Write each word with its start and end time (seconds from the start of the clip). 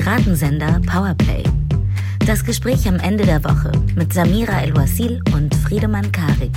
Piratensender 0.00 0.80
Powerplay. 0.86 1.42
Das 2.24 2.44
Gespräch 2.44 2.86
am 2.86 3.00
Ende 3.00 3.26
der 3.26 3.42
Woche 3.42 3.72
mit 3.96 4.12
Samira 4.12 4.62
El-Wasil 4.62 5.20
und 5.34 5.52
Friedemann 5.56 6.12
Karik. 6.12 6.52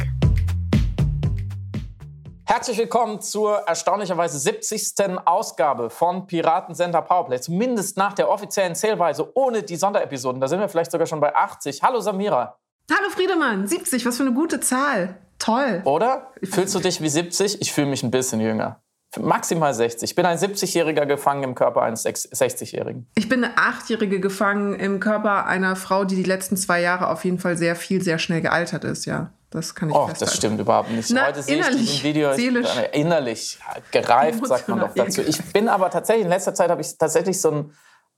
Herzlich 2.46 2.78
willkommen 2.78 3.20
zur 3.20 3.56
erstaunlicherweise 3.68 4.38
70. 4.38 5.18
Ausgabe 5.26 5.90
von 5.90 6.28
Piratensender 6.28 7.02
Powerplay. 7.02 7.42
Zumindest 7.42 7.98
nach 7.98 8.14
der 8.14 8.30
offiziellen 8.30 8.76
Zählweise 8.76 9.36
ohne 9.36 9.64
die 9.64 9.76
Sonderepisoden. 9.76 10.40
Da 10.40 10.48
sind 10.48 10.60
wir 10.60 10.70
vielleicht 10.70 10.92
sogar 10.92 11.08
schon 11.08 11.20
bei 11.20 11.36
80. 11.36 11.82
Hallo 11.82 12.00
Samira. 12.00 12.60
Hallo 12.92 13.10
Friedemann, 13.10 13.66
70, 13.66 14.06
was 14.06 14.18
für 14.18 14.24
eine 14.24 14.34
gute 14.34 14.60
Zahl. 14.60 15.18
Toll. 15.40 15.82
Oder? 15.86 16.32
Fühlst 16.44 16.76
du 16.76 16.80
dich 16.80 17.02
wie 17.02 17.10
70? 17.10 17.60
Ich 17.60 17.74
fühle 17.74 17.88
mich 17.88 18.04
ein 18.04 18.12
bisschen 18.12 18.40
jünger. 18.40 18.84
Maximal 19.20 19.74
60. 19.74 20.10
Ich 20.10 20.16
bin 20.16 20.26
ein 20.26 20.38
70-Jähriger 20.38 21.06
gefangen 21.06 21.44
im 21.44 21.56
Körper 21.56 21.82
eines 21.82 22.06
60-Jährigen. 22.06 23.08
Ich 23.16 23.28
bin 23.28 23.44
eine 23.44 23.58
Achtjährige 23.58 24.20
gefangen 24.20 24.74
im 24.74 25.00
Körper 25.00 25.46
einer 25.46 25.76
Frau, 25.76 26.06
die 26.06 26.16
die 26.16 26.24
letzten 26.24 26.56
zwei 26.56 26.82
Jahre 26.82 27.10
auf 27.10 27.26
jeden 27.26 27.40
Fall 27.40 27.58
sehr 27.58 27.76
viel, 27.76 28.02
sehr 28.02 28.20
schnell 28.20 28.42
gealtert 28.42 28.84
ist, 28.84 29.06
ja. 29.06 29.32
Das 29.50 29.76
kann 29.76 29.90
ich 29.90 29.96
Oh, 29.96 30.10
das 30.18 30.38
stimmt 30.38 30.62
überhaupt 30.62 30.92
nicht. 30.92 31.12
Na, 31.12 31.28
Heute 31.28 31.44
sehe 31.44 31.60
ich 31.60 31.68
diesen 31.68 32.04
Video 32.04 32.34
seelisch. 32.34 32.70
Ich, 32.94 33.00
innerlich 33.00 33.60
gereift, 33.92 34.48
sagt 34.48 34.70
man 34.70 34.80
doch 34.80 34.94
dazu. 34.96 35.22
Ich 35.22 35.44
bin 35.52 35.68
aber 35.68 35.90
tatsächlich, 35.90 36.24
in 36.24 36.30
letzter 36.30 36.54
Zeit 36.54 36.70
habe 36.70 36.80
ich 36.80 36.98
tatsächlich 36.98 37.40
so 37.42 37.52
ein 37.52 37.74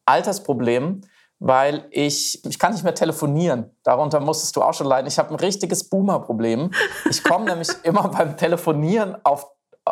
Altersproblem, 0.06 1.02
weil 1.40 1.88
ich, 1.90 2.46
ich 2.46 2.60
kann 2.60 2.74
nicht 2.74 2.84
mehr 2.84 2.94
telefonieren. 2.94 3.72
Darunter 3.84 4.20
musstest 4.20 4.56
du 4.56 4.62
auch 4.62 4.76
schon 4.76 4.86
leiden. 4.86 5.08
Ich 5.08 5.18
habe 5.18 5.32
ein 5.32 5.36
richtiges 5.36 5.90
Boomer-Problem. 5.90 6.70
Ich 7.10 7.24
komme 7.24 7.46
nämlich 7.50 7.70
immer 7.82 8.08
beim 8.10 8.38
Telefonieren 8.38 9.18
auf, 9.24 9.48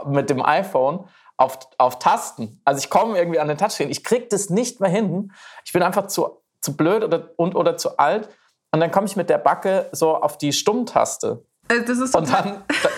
mit 0.05 0.29
dem 0.29 0.43
iPhone 0.43 1.05
auf, 1.37 1.59
auf 1.77 1.99
Tasten. 1.99 2.61
Also 2.65 2.79
ich 2.79 2.89
komme 2.89 3.17
irgendwie 3.17 3.39
an 3.39 3.47
den 3.47 3.57
Touchscreen. 3.57 3.89
Ich 3.89 4.03
kriege 4.03 4.27
das 4.29 4.49
nicht 4.49 4.79
mehr 4.79 4.89
hin. 4.89 5.31
Ich 5.65 5.73
bin 5.73 5.83
einfach 5.83 6.07
zu, 6.07 6.41
zu 6.61 6.77
blöd 6.77 7.03
oder, 7.03 7.29
und, 7.37 7.55
oder 7.55 7.77
zu 7.77 7.97
alt. 7.97 8.29
Und 8.71 8.79
dann 8.79 8.91
komme 8.91 9.07
ich 9.07 9.15
mit 9.15 9.29
der 9.29 9.37
Backe 9.37 9.89
so 9.91 10.15
auf 10.15 10.37
die 10.37 10.53
Stummtaste. 10.53 11.43
Äh, 11.67 11.81
Das 11.83 11.97
ist 11.97 12.15
Und 12.15 12.31
dann, 12.31 12.63
da, 12.83 12.89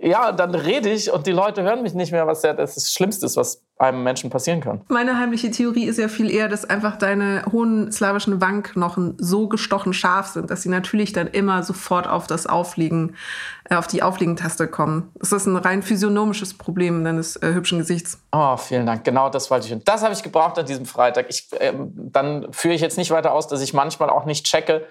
ja, 0.00 0.32
dann 0.32 0.54
rede 0.54 0.90
ich 0.90 1.10
und 1.10 1.26
die 1.26 1.32
Leute 1.32 1.62
hören 1.62 1.82
mich 1.82 1.94
nicht 1.94 2.12
mehr, 2.12 2.26
was 2.26 2.42
ja 2.42 2.52
das, 2.52 2.74
das 2.74 2.92
Schlimmste 2.92 3.26
ist, 3.26 3.36
was 3.36 3.62
einem 3.78 4.02
Menschen 4.02 4.30
passieren 4.30 4.60
kann. 4.60 4.82
Meine 4.88 5.18
heimliche 5.18 5.50
Theorie 5.50 5.84
ist 5.84 5.98
ja 5.98 6.08
viel 6.08 6.30
eher, 6.30 6.48
dass 6.48 6.64
einfach 6.64 6.96
deine 6.96 7.44
hohen 7.50 7.92
slawischen 7.92 8.40
Wangenknochen 8.40 9.14
so 9.18 9.48
gestochen 9.48 9.92
scharf 9.92 10.28
sind, 10.28 10.50
dass 10.50 10.62
sie 10.62 10.68
natürlich 10.68 11.12
dann 11.12 11.26
immer 11.26 11.62
sofort 11.62 12.08
auf 12.08 12.26
das 12.26 12.46
Aufliegen, 12.46 13.16
äh, 13.64 13.76
auf 13.76 13.86
die 13.86 14.02
Aufliegentaste 14.02 14.68
kommen. 14.68 15.10
Das 15.18 15.32
ist 15.32 15.46
ein 15.46 15.56
rein 15.56 15.82
physiognomisches 15.82 16.54
Problem 16.54 17.04
deines 17.04 17.36
äh, 17.36 17.52
hübschen 17.52 17.78
Gesichts. 17.78 18.20
Oh, 18.32 18.56
vielen 18.56 18.86
Dank. 18.86 19.04
Genau 19.04 19.28
das 19.28 19.50
wollte 19.50 19.66
ich. 19.66 19.72
Und 19.72 19.86
das 19.88 20.02
habe 20.02 20.14
ich 20.14 20.22
gebraucht 20.22 20.58
an 20.58 20.66
diesem 20.66 20.86
Freitag. 20.86 21.26
Ich, 21.28 21.48
ähm, 21.60 21.92
dann 21.94 22.52
führe 22.52 22.74
ich 22.74 22.80
jetzt 22.80 22.98
nicht 22.98 23.10
weiter 23.10 23.32
aus, 23.32 23.48
dass 23.48 23.60
ich 23.62 23.74
manchmal 23.74 24.10
auch 24.10 24.24
nicht 24.24 24.46
checke, 24.46 24.86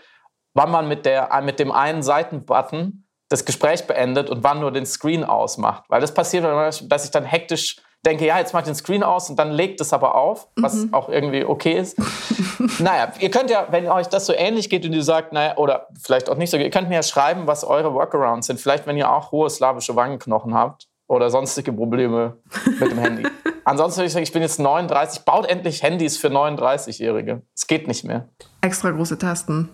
wann 0.53 0.71
man 0.71 0.87
mit, 0.87 1.05
der, 1.05 1.31
äh, 1.31 1.41
mit 1.41 1.59
dem 1.59 1.71
einen 1.71 2.03
Seitenbutton 2.03 3.04
das 3.29 3.45
Gespräch 3.45 3.87
beendet 3.87 4.29
und 4.29 4.43
wann 4.43 4.59
nur 4.59 4.71
den 4.71 4.85
Screen 4.85 5.23
ausmacht. 5.23 5.83
Weil 5.89 6.01
das 6.01 6.13
passiert, 6.13 6.45
dass 6.83 7.05
ich 7.05 7.11
dann 7.11 7.23
hektisch 7.23 7.77
denke, 8.05 8.25
ja, 8.25 8.37
jetzt 8.37 8.53
mach 8.53 8.61
ich 8.61 8.65
den 8.65 8.75
Screen 8.75 9.03
aus 9.03 9.29
und 9.29 9.37
dann 9.37 9.51
legt 9.51 9.81
es 9.81 9.91
aber 9.91 10.15
auf, 10.15 10.47
was 10.57 10.87
auch 10.93 11.09
irgendwie 11.09 11.43
okay 11.43 11.73
ist. 11.73 11.97
naja, 12.79 13.11
ihr 13.19 13.31
könnt 13.31 13.49
ja, 13.49 13.67
wenn 13.71 13.87
euch 13.89 14.07
das 14.07 14.25
so 14.25 14.33
ähnlich 14.33 14.69
geht 14.69 14.85
und 14.85 14.93
ihr 14.93 15.03
sagt, 15.03 15.33
naja, 15.33 15.57
oder 15.57 15.87
vielleicht 16.01 16.29
auch 16.29 16.37
nicht 16.37 16.51
so, 16.51 16.57
ihr 16.57 16.69
könnt 16.69 16.89
mir 16.89 16.95
ja 16.95 17.03
schreiben, 17.03 17.47
was 17.47 17.63
eure 17.63 17.93
Workarounds 17.93 18.47
sind. 18.47 18.59
Vielleicht, 18.59 18.85
wenn 18.85 18.97
ihr 18.97 19.11
auch 19.11 19.31
hohe 19.31 19.49
slawische 19.49 19.95
Wangenknochen 19.95 20.53
habt 20.53 20.87
oder 21.07 21.29
sonstige 21.29 21.73
Probleme 21.73 22.37
mit 22.79 22.91
dem 22.91 22.99
Handy. 22.99 23.23
Ansonsten 23.65 23.99
würde 23.99 24.07
ich 24.07 24.13
sagen, 24.13 24.23
ich 24.23 24.31
bin 24.31 24.43
jetzt 24.43 24.59
39, 24.59 25.25
baut 25.25 25.47
endlich 25.47 25.81
Handys 25.81 26.17
für 26.17 26.27
39-Jährige. 26.27 27.41
Es 27.55 27.65
geht 27.65 27.87
nicht 27.87 28.03
mehr. 28.03 28.29
Extra 28.61 28.91
große 28.91 29.17
Tasten. 29.17 29.69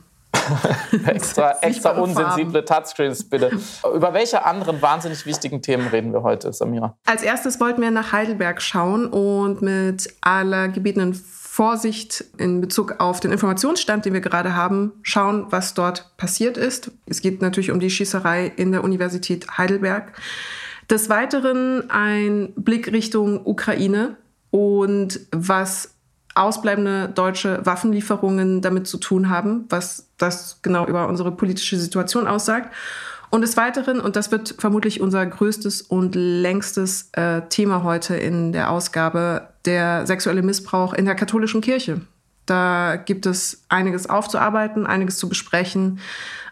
Extra, 1.06 1.58
extra 1.62 1.92
unsensible 1.92 2.64
Touchscreens, 2.64 3.28
bitte. 3.28 3.52
Über 3.94 4.14
welche 4.14 4.46
anderen 4.46 4.82
wahnsinnig 4.82 5.26
wichtigen 5.26 5.62
Themen 5.62 5.88
reden 5.88 6.14
wir 6.14 6.24
heute, 6.24 6.52
Samira? 6.54 6.98
Als 7.06 7.24
erstes 7.24 7.60
wollten 7.60 7.82
wir 7.82 7.92
nach 7.92 8.12
Heidelberg 8.12 8.62
schauen 8.62 9.08
und 9.08 9.62
mit 9.62 10.14
aller 10.22 10.68
gebetenen 10.70 11.14
Vorsicht 11.14 12.24
in 12.38 12.62
Bezug 12.62 12.96
auf 13.00 13.20
den 13.20 13.32
Informationsstand, 13.32 14.06
den 14.06 14.14
wir 14.14 14.22
gerade 14.22 14.56
haben, 14.56 14.94
schauen, 15.02 15.48
was 15.50 15.74
dort 15.74 16.16
passiert 16.18 16.58
ist. 16.58 16.92
Es 17.08 17.22
geht 17.22 17.42
natürlich 17.42 17.72
um 17.72 17.80
die 17.80 17.90
Schießerei 17.90 18.54
in 18.56 18.72
der 18.72 18.84
Universität 18.84 19.58
Heidelberg. 19.58 20.14
Des 20.90 21.10
Weiteren 21.10 21.90
ein 21.90 22.54
Blick 22.56 22.92
Richtung 22.92 23.46
Ukraine 23.46 24.16
und 24.50 25.20
was 25.32 25.96
ausbleibende 26.36 27.10
deutsche 27.10 27.66
Waffenlieferungen 27.66 28.62
damit 28.62 28.88
zu 28.88 28.98
tun 28.98 29.30
haben, 29.30 29.66
was 29.70 30.11
das 30.22 30.60
genau 30.62 30.86
über 30.86 31.08
unsere 31.08 31.32
politische 31.32 31.78
Situation 31.78 32.28
aussagt. 32.28 32.74
Und 33.30 33.42
des 33.42 33.56
Weiteren, 33.56 34.02
und 34.02 34.18
das 34.18 34.32
wird 34.32 34.56
vermutlich 34.60 35.00
unser 35.00 35.26
größtes 35.26 35.84
und 35.84 36.16
längstes 36.16 37.10
äh, 37.14 37.42
Thema 37.48 37.84
heute 37.84 38.16
in 38.16 38.52
der 38.52 38.70
Ausgabe, 38.70 39.48
der 39.64 40.06
sexuelle 40.06 40.42
Missbrauch 40.42 40.94
in 40.94 41.06
der 41.06 41.16
katholischen 41.16 41.62
Kirche. 41.62 42.02
Da 42.46 42.98
gibt 42.98 43.26
es 43.26 43.64
einiges 43.70 44.10
aufzuarbeiten, 44.10 44.86
einiges 44.86 45.18
zu 45.18 45.30
besprechen. 45.30 46.00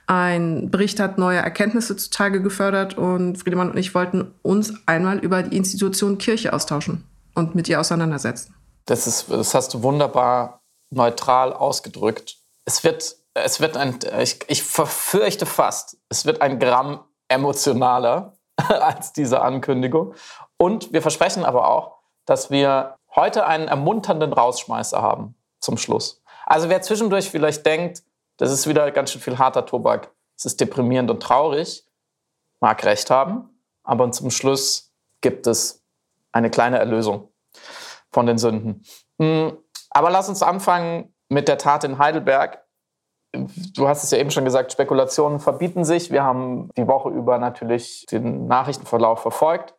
Ein 0.07 0.72
Bericht 0.72 1.00
hat 1.00 1.18
neue 1.18 1.40
Erkenntnisse 1.40 1.97
zutage 1.97 2.41
gefördert 2.41 2.97
und 2.97 3.38
Friedemann 3.38 3.69
und 3.72 3.78
ich 3.78 3.94
wollten 3.94 4.34
uns 4.41 4.74
einmal 4.86 5.19
über 5.19 5.44
die 5.44 5.57
Institution 5.57 6.18
Kirche 6.18 6.53
austauschen 6.53 7.03
und 7.36 7.56
mit 7.56 7.68
ihr 7.68 7.80
auseinandersetzen. 7.80 8.56
Das, 8.86 9.06
ist, 9.06 9.30
das 9.30 9.53
hast 9.53 9.74
du 9.74 9.84
wunderbar 9.84 10.62
neutral 10.90 11.53
ausgedrückt. 11.53 12.38
Es 12.66 12.84
wird, 12.84 13.18
es 13.34 13.59
wird 13.59 13.78
ein, 13.78 14.00
ich, 14.19 14.40
ich 14.47 14.63
verfürchte 14.63 15.45
fast, 15.45 15.97
es 16.09 16.25
wird 16.25 16.41
ein 16.41 16.59
Gramm 16.59 17.03
emotionaler 17.28 18.38
als 18.57 19.13
diese 19.13 19.41
Ankündigung. 19.41 20.13
Und 20.57 20.91
wir 20.94 21.01
versprechen 21.01 21.45
aber 21.45 21.69
auch, 21.69 22.00
dass 22.25 22.51
wir 22.51 22.95
heute 23.16 23.45
einen 23.45 23.68
ermunternden 23.68 24.34
Rausschmeißer 24.34 25.01
haben 25.01 25.35
zum 25.59 25.78
Schluss. 25.78 26.22
Also 26.45 26.69
wer 26.69 26.81
zwischendurch 26.81 27.29
vielleicht 27.29 27.66
denkt, 27.66 28.03
das 28.38 28.51
ist 28.51 28.68
wieder 28.68 28.91
ganz 28.91 29.12
schön 29.12 29.22
viel 29.22 29.38
harter 29.38 29.66
Tobak, 29.66 30.12
es 30.38 30.45
ist 30.45 30.62
deprimierend 30.62 31.12
und 31.12 31.22
traurig, 31.22 31.85
mag 32.59 32.84
recht 32.85 33.09
haben, 33.09 33.50
aber 33.84 34.12
zum 34.12 34.31
Schluss 34.31 34.94
gibt 35.22 35.47
es 35.47 35.84
eine 36.31 36.50
kleine 36.50 36.79
Erlösung 36.79 37.29
von 38.12 38.25
den 38.25 38.38
Sünden. 38.38 38.84
Mm, 39.18 39.50
Aber 39.89 40.09
lass 40.09 40.29
uns 40.29 40.44
anfangen 40.44 41.13
mit 41.28 41.47
der 41.47 41.57
Tat 41.57 41.84
in 41.84 41.97
Heidelberg. 41.97 42.63
Du 43.31 43.88
hast 43.88 44.03
es 44.03 44.12
ja 44.12 44.17
eben 44.17 44.31
schon 44.31 44.45
gesagt, 44.45 44.72
Spekulationen 44.72 45.40
verbieten 45.40 45.85
sich. 45.85 46.12
Wir 46.12 46.23
haben 46.23 46.69
die 46.75 46.88
Woche 46.88 47.09
über 47.09 47.38
natürlich 47.38 48.06
den 48.12 48.47
Nachrichtenverlauf 48.47 49.22
verfolgt. 49.22 49.75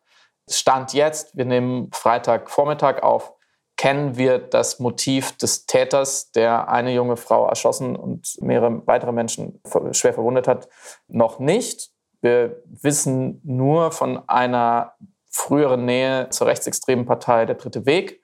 Stand 0.49 0.93
jetzt, 0.93 1.35
wir 1.35 1.45
nehmen 1.45 1.89
Freitagvormittag 1.91 3.03
auf, 3.03 3.33
kennen 3.77 4.15
wir 4.15 4.37
das 4.37 4.79
Motiv 4.79 5.37
des 5.37 5.65
Täters, 5.65 6.31
der 6.31 6.69
eine 6.69 6.93
junge 6.93 7.17
Frau 7.17 7.47
erschossen 7.47 7.95
und 7.95 8.37
mehrere 8.41 8.85
weitere 8.87 9.11
Menschen 9.11 9.61
schwer 9.91 10.13
verwundet 10.13 10.47
hat, 10.47 10.69
noch 11.07 11.39
nicht. 11.39 11.89
Wir 12.21 12.61
wissen 12.65 13.41
nur 13.43 13.91
von 13.91 14.27
einer 14.29 14.93
früheren 15.29 15.85
Nähe 15.85 16.29
zur 16.29 16.47
rechtsextremen 16.47 17.05
Partei 17.05 17.45
Der 17.45 17.55
Dritte 17.55 17.85
Weg 17.85 18.21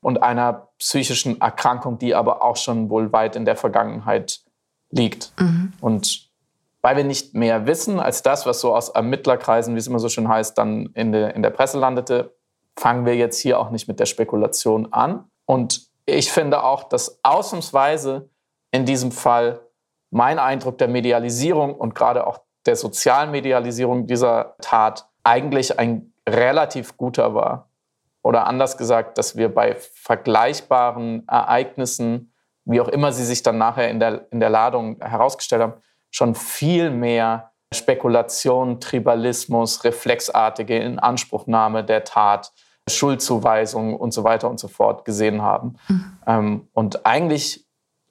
und 0.00 0.22
einer 0.22 0.68
psychischen 0.78 1.40
Erkrankung, 1.40 1.98
die 1.98 2.14
aber 2.14 2.42
auch 2.42 2.56
schon 2.56 2.88
wohl 2.90 3.12
weit 3.12 3.36
in 3.36 3.44
der 3.44 3.56
Vergangenheit 3.56 4.42
liegt. 4.92 5.32
Und 5.80 6.30
weil 6.80 6.96
wir 6.96 7.04
nicht 7.04 7.34
mehr 7.34 7.66
wissen 7.66 8.00
als 8.00 8.22
das, 8.22 8.46
was 8.46 8.60
so 8.60 8.74
aus 8.74 8.88
Ermittlerkreisen, 8.90 9.74
wie 9.74 9.78
es 9.78 9.86
immer 9.86 9.98
so 9.98 10.08
schön 10.08 10.28
heißt, 10.28 10.56
dann 10.58 10.86
in, 10.94 11.12
der 11.12 11.34
in 11.34 11.42
der 11.42 11.50
Presse 11.50 11.78
landete, 11.78 12.34
fangen 12.78 13.06
wir 13.06 13.16
jetzt 13.16 13.38
hier 13.38 13.58
auch 13.58 13.70
nicht 13.70 13.88
mit 13.88 14.00
der 14.00 14.06
Spekulation 14.06 14.92
an. 14.92 15.24
Und 15.46 15.86
ich 16.06 16.32
finde 16.32 16.64
auch, 16.64 16.84
dass 16.84 17.20
ausnahmsweise 17.22 18.28
in 18.70 18.84
diesem 18.84 19.12
Fall 19.12 19.60
mein 20.10 20.38
Eindruck 20.38 20.78
der 20.78 20.88
Medialisierung 20.88 21.74
und 21.74 21.94
gerade 21.94 22.26
auch 22.26 22.40
der 22.66 22.76
sozialen 22.76 23.30
Medialisierung 23.30 24.06
dieser 24.06 24.56
Tat 24.60 25.08
eigentlich 25.24 25.78
ein 25.78 26.12
relativ 26.28 26.96
guter 26.96 27.34
war. 27.34 27.70
Oder 28.22 28.46
anders 28.46 28.76
gesagt, 28.76 29.18
dass 29.18 29.36
wir 29.36 29.52
bei 29.52 29.74
vergleichbaren 29.74 31.26
Ereignissen, 31.28 32.31
wie 32.64 32.80
auch 32.80 32.88
immer 32.88 33.12
sie 33.12 33.24
sich 33.24 33.42
dann 33.42 33.58
nachher 33.58 33.90
in 33.90 34.00
der, 34.00 34.26
in 34.30 34.40
der 34.40 34.50
Ladung 34.50 34.98
herausgestellt 35.00 35.62
haben, 35.62 35.74
schon 36.10 36.34
viel 36.34 36.90
mehr 36.90 37.52
Spekulation, 37.72 38.80
Tribalismus, 38.80 39.84
reflexartige 39.84 40.78
Inanspruchnahme 40.78 41.84
der 41.84 42.04
Tat, 42.04 42.52
Schuldzuweisung 42.88 43.96
und 43.96 44.12
so 44.12 44.24
weiter 44.24 44.50
und 44.50 44.60
so 44.60 44.68
fort 44.68 45.04
gesehen 45.04 45.42
haben. 45.42 45.76
Ähm, 46.26 46.68
und 46.72 47.06
eigentlich, 47.06 47.66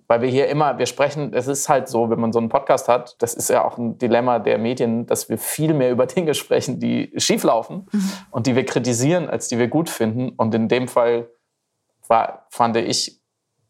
weil 0.08 0.22
wir 0.22 0.30
hier 0.30 0.48
immer, 0.48 0.78
wir 0.78 0.86
sprechen, 0.86 1.34
es 1.34 1.48
ist 1.48 1.70
halt 1.70 1.88
so, 1.88 2.10
wenn 2.10 2.20
man 2.20 2.34
so 2.34 2.40
einen 2.40 2.50
Podcast 2.50 2.88
hat, 2.88 3.22
das 3.22 3.34
ist 3.34 3.50
ja 3.50 3.64
auch 3.64 3.78
ein 3.78 3.98
Dilemma 3.98 4.40
der 4.40 4.58
Medien, 4.58 5.06
dass 5.06 5.30
wir 5.30 5.38
viel 5.38 5.74
mehr 5.74 5.92
über 5.92 6.06
Dinge 6.08 6.34
sprechen, 6.34 6.80
die 6.80 7.14
schieflaufen 7.18 7.88
und 8.32 8.48
die 8.48 8.56
wir 8.56 8.66
kritisieren, 8.66 9.30
als 9.30 9.48
die 9.48 9.60
wir 9.60 9.68
gut 9.68 9.90
finden. 9.90 10.30
Und 10.30 10.56
in 10.56 10.68
dem 10.68 10.88
Fall 10.88 11.30
war, 12.08 12.48
fand 12.50 12.78
ich 12.78 13.21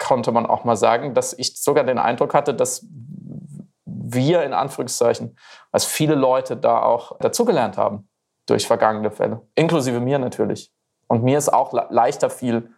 konnte 0.01 0.31
man 0.31 0.45
auch 0.45 0.63
mal 0.63 0.75
sagen, 0.75 1.13
dass 1.13 1.33
ich 1.33 1.61
sogar 1.61 1.83
den 1.83 1.99
Eindruck 1.99 2.33
hatte, 2.33 2.53
dass 2.53 2.85
wir 3.85 4.43
in 4.43 4.53
Anführungszeichen, 4.53 5.37
als 5.71 5.85
viele 5.85 6.15
Leute 6.15 6.57
da 6.57 6.81
auch 6.81 7.17
dazugelernt 7.19 7.77
haben 7.77 8.09
durch 8.47 8.67
vergangene 8.67 9.11
Fälle, 9.11 9.41
inklusive 9.55 9.99
mir 9.99 10.19
natürlich. 10.19 10.73
Und 11.07 11.23
mir 11.23 11.37
ist 11.37 11.53
auch 11.53 11.73
leichter 11.89 12.29
fiel, 12.29 12.71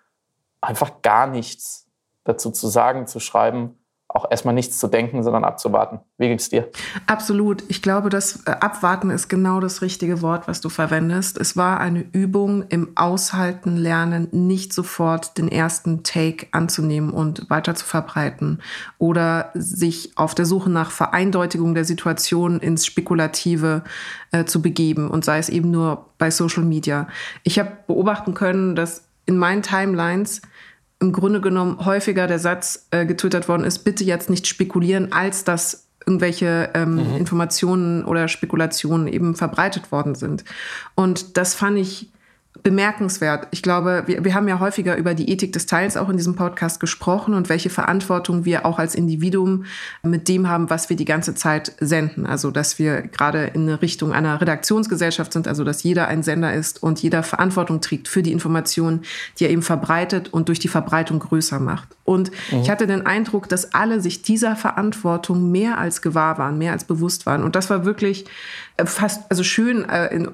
einfach 0.62 1.02
gar 1.02 1.28
nichts 1.28 1.90
dazu 2.24 2.52
zu 2.52 2.68
sagen, 2.68 3.08
zu 3.08 3.20
schreiben, 3.20 3.83
auch 4.14 4.30
erstmal 4.30 4.54
nichts 4.54 4.80
zu 4.80 4.88
denken, 4.88 5.24
sondern 5.24 5.44
abzuwarten. 5.44 6.00
Wie 6.18 6.28
geht's 6.28 6.50
dir? 6.50 6.70
Absolut. 7.08 7.64
Ich 7.68 7.82
glaube, 7.82 8.10
das 8.10 8.44
äh, 8.46 8.52
Abwarten 8.52 9.10
ist 9.10 9.28
genau 9.28 9.60
das 9.60 9.82
richtige 9.82 10.22
Wort, 10.22 10.48
was 10.48 10.62
du 10.62 10.70
verwendest. 10.70 11.38
Es 11.38 11.58
war 11.58 11.80
eine 11.80 12.06
Übung 12.12 12.66
im 12.70 12.92
Aushalten, 12.96 13.76
Lernen, 13.76 14.28
nicht 14.32 14.74
sofort 14.74 15.38
den 15.38 15.48
ersten 15.48 16.04
Take 16.04 16.48
anzunehmen 16.52 17.10
und 17.10 17.50
weiter 17.50 17.74
zu 17.76 17.86
verbreiten 17.86 18.62
oder 19.00 19.50
sich 19.56 20.16
auf 20.16 20.36
der 20.36 20.46
Suche 20.46 20.70
nach 20.70 20.92
Vereindeutigung 20.92 21.74
der 21.74 21.86
Situation 21.86 22.60
ins 22.60 22.86
Spekulative 22.86 23.84
äh, 24.32 24.46
zu 24.46 24.62
begeben 24.62 25.10
und 25.10 25.26
sei 25.26 25.40
es 25.40 25.50
eben 25.50 25.72
nur 25.72 26.06
bei 26.20 26.30
Social 26.30 26.64
Media. 26.64 27.08
Ich 27.44 27.58
habe 27.58 27.72
beobachten 27.88 28.34
können, 28.34 28.76
dass 28.76 29.06
in 29.26 29.38
meinen 29.38 29.62
Timelines 29.62 30.42
im 31.04 31.12
Grunde 31.12 31.42
genommen 31.42 31.86
häufiger 31.86 32.28
der 32.28 32.40
Satz 32.40 32.88
äh, 32.92 33.06
getwittert 33.06 33.50
worden 33.50 33.66
ist, 33.66 33.80
bitte 33.80 34.06
jetzt 34.06 34.30
nicht 34.30 34.48
spekulieren, 34.48 35.12
als 35.12 35.44
dass 35.44 35.88
irgendwelche 36.06 36.70
ähm, 36.74 36.96
mhm. 36.96 37.18
Informationen 37.18 38.06
oder 38.06 38.30
Spekulationen 38.30 39.08
eben 39.08 39.36
verbreitet 39.36 39.92
worden 39.92 40.16
sind. 40.16 40.46
Und 40.96 41.38
das 41.38 41.56
fand 41.56 41.78
ich 41.78 42.10
bemerkenswert. 42.64 43.48
Ich 43.52 43.62
glaube, 43.62 44.04
wir, 44.06 44.24
wir 44.24 44.34
haben 44.34 44.48
ja 44.48 44.60
häufiger 44.60 44.96
über 44.96 45.14
die 45.14 45.30
Ethik 45.30 45.52
des 45.52 45.66
Teils 45.66 45.98
auch 45.98 46.08
in 46.08 46.16
diesem 46.16 46.36
Podcast 46.36 46.80
gesprochen 46.80 47.34
und 47.34 47.50
welche 47.50 47.70
Verantwortung 47.70 48.46
wir 48.46 48.66
auch 48.66 48.80
als 48.80 48.96
Individuum 48.96 49.66
mit 50.02 50.30
dem 50.30 50.48
haben, 50.48 50.70
was 50.70 50.90
wir 50.90 50.96
die 50.96 51.06
ganze 51.06 51.36
Zeit 51.36 51.74
senden. 51.80 52.26
Also, 52.26 52.52
dass 52.52 52.80
wir 52.80 53.02
gerade 53.02 53.48
in 53.48 53.68
Richtung 53.70 54.14
einer 54.14 54.40
Redaktionsgesellschaft 54.40 55.34
sind, 55.34 55.48
also 55.48 55.66
dass 55.66 55.84
jeder 55.84 56.08
ein 56.08 56.24
Sender 56.24 56.54
ist 56.54 56.82
und 56.82 57.02
jeder 57.02 57.22
Verantwortung 57.22 57.82
trägt 57.82 58.08
für 58.08 58.24
die 58.24 58.32
Informationen, 58.32 59.02
die 59.38 59.44
er 59.44 59.50
eben 59.50 59.62
verbreitet 59.62 60.32
und 60.32 60.48
durch 60.48 60.60
die 60.60 60.70
Verbreitung 60.70 61.20
größer 61.20 61.60
macht. 61.60 61.90
Und 62.06 62.32
mhm. 62.52 62.62
ich 62.62 62.70
hatte 62.70 62.88
den 62.88 63.06
Eindruck, 63.06 63.50
dass 63.50 63.74
alle 63.74 64.00
sich 64.00 64.22
dieser 64.22 64.56
Verantwortung 64.56 65.52
mehr 65.52 65.78
als 65.78 66.02
gewahr 66.02 66.38
waren, 66.38 66.58
mehr 66.58 66.72
als 66.72 66.86
bewusst 66.86 67.26
waren. 67.26 67.44
Und 67.44 67.56
das 67.56 67.70
war 67.70 67.86
wirklich 67.86 68.26
äh, 68.78 68.86
fast, 68.86 69.30
also 69.30 69.44
schön, 69.44 69.88
äh, 69.88 70.08
in, 70.14 70.30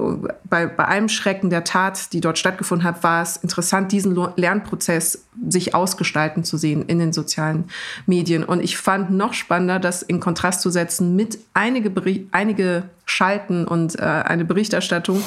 bei, 0.46 0.66
bei 0.66 0.86
allem 0.86 1.10
Schrecken 1.10 1.50
der 1.50 1.64
Tat, 1.64 2.14
die 2.14 2.19
dort 2.21 2.38
stattgefunden 2.38 2.86
hat, 2.86 3.04
war 3.04 3.21
es 3.21 3.38
interessant, 3.38 3.92
diesen 3.92 4.16
Lernprozess 4.36 5.25
sich 5.48 5.75
ausgestalten 5.75 6.44
zu 6.44 6.57
sehen 6.57 6.83
in 6.86 7.00
den 7.00 7.13
sozialen 7.13 7.66
Medien. 8.06 8.44
Und 8.44 8.63
ich 8.63 8.77
fand 8.77 9.12
noch 9.12 9.33
spannender, 9.33 9.80
das 9.80 10.01
in 10.01 10.19
Kontrast 10.19 10.62
zu 10.62 10.69
setzen 10.69 11.16
mit 11.16 11.39
einige, 11.54 11.92
einige 12.31 12.83
Schalten 13.06 13.66
und 13.66 13.98
äh, 13.98 14.04
eine 14.04 14.45
Berichterstattung, 14.45 15.21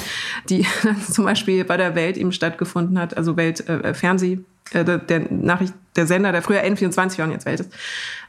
die 0.49 0.65
zum 1.11 1.25
Beispiel 1.25 1.65
bei 1.65 1.77
der 1.77 1.95
Welt 1.95 2.17
eben 2.17 2.31
stattgefunden 2.31 2.99
hat, 2.99 3.17
also 3.17 3.37
Welt 3.37 3.67
äh, 3.67 3.93
äh, 4.71 4.83
der 4.83 5.31
Nachricht, 5.31 5.73
der 5.95 6.07
Sender, 6.07 6.31
der 6.31 6.41
früher 6.41 6.61
N24 6.63 7.19
war 7.19 7.25
und 7.25 7.31
jetzt 7.31 7.45
Welt 7.45 7.59
ist. 7.59 7.71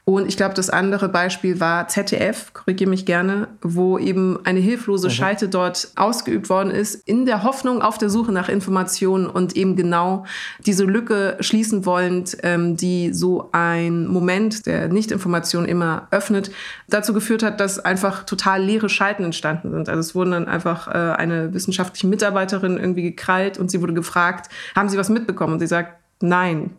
Und 0.06 0.28
ich 0.28 0.36
glaube, 0.36 0.52
das 0.52 0.69
andere 0.69 1.08
Beispiel 1.08 1.60
war 1.60 1.88
ZDF, 1.88 2.52
korrigiere 2.52 2.90
mich 2.90 3.06
gerne, 3.06 3.48
wo 3.62 3.98
eben 3.98 4.38
eine 4.44 4.60
hilflose 4.60 5.08
mhm. 5.08 5.12
Schalte 5.12 5.48
dort 5.48 5.92
ausgeübt 5.96 6.50
worden 6.50 6.70
ist, 6.70 6.96
in 7.08 7.25
der 7.25 7.42
Hoffnung 7.42 7.81
auf 7.81 7.96
der 7.96 8.10
Suche 8.10 8.31
nach 8.31 8.50
Informationen 8.50 9.26
und 9.26 9.56
eben 9.56 9.76
genau 9.76 10.26
diese 10.66 10.84
Lücke 10.84 11.38
schließen 11.40 11.86
wollend, 11.86 12.37
ähm, 12.42 12.76
die 12.76 13.14
so 13.14 13.48
ein 13.52 14.06
Moment 14.06 14.66
der 14.66 14.88
Nichtinformation 14.88 15.64
immer 15.64 16.06
öffnet, 16.10 16.50
dazu 16.90 17.14
geführt 17.14 17.42
hat, 17.42 17.58
dass 17.58 17.78
einfach 17.78 18.25
total 18.25 18.62
leere 18.62 18.90
Schalten 18.90 19.25
entstanden 19.25 19.70
sind. 19.70 19.88
Also 19.88 20.00
es 20.00 20.14
wurden 20.14 20.32
dann 20.32 20.48
einfach 20.48 20.87
äh, 20.88 21.14
eine 21.16 21.54
wissenschaftliche 21.54 22.08
Mitarbeiterin 22.08 22.76
irgendwie 22.76 23.04
gekrallt 23.04 23.56
und 23.56 23.70
sie 23.70 23.80
wurde 23.80 23.94
gefragt, 23.94 24.50
haben 24.76 24.90
Sie 24.90 24.98
was 24.98 25.08
mitbekommen? 25.08 25.54
Und 25.54 25.60
sie 25.60 25.66
sagt, 25.66 26.03
nein, 26.25 26.79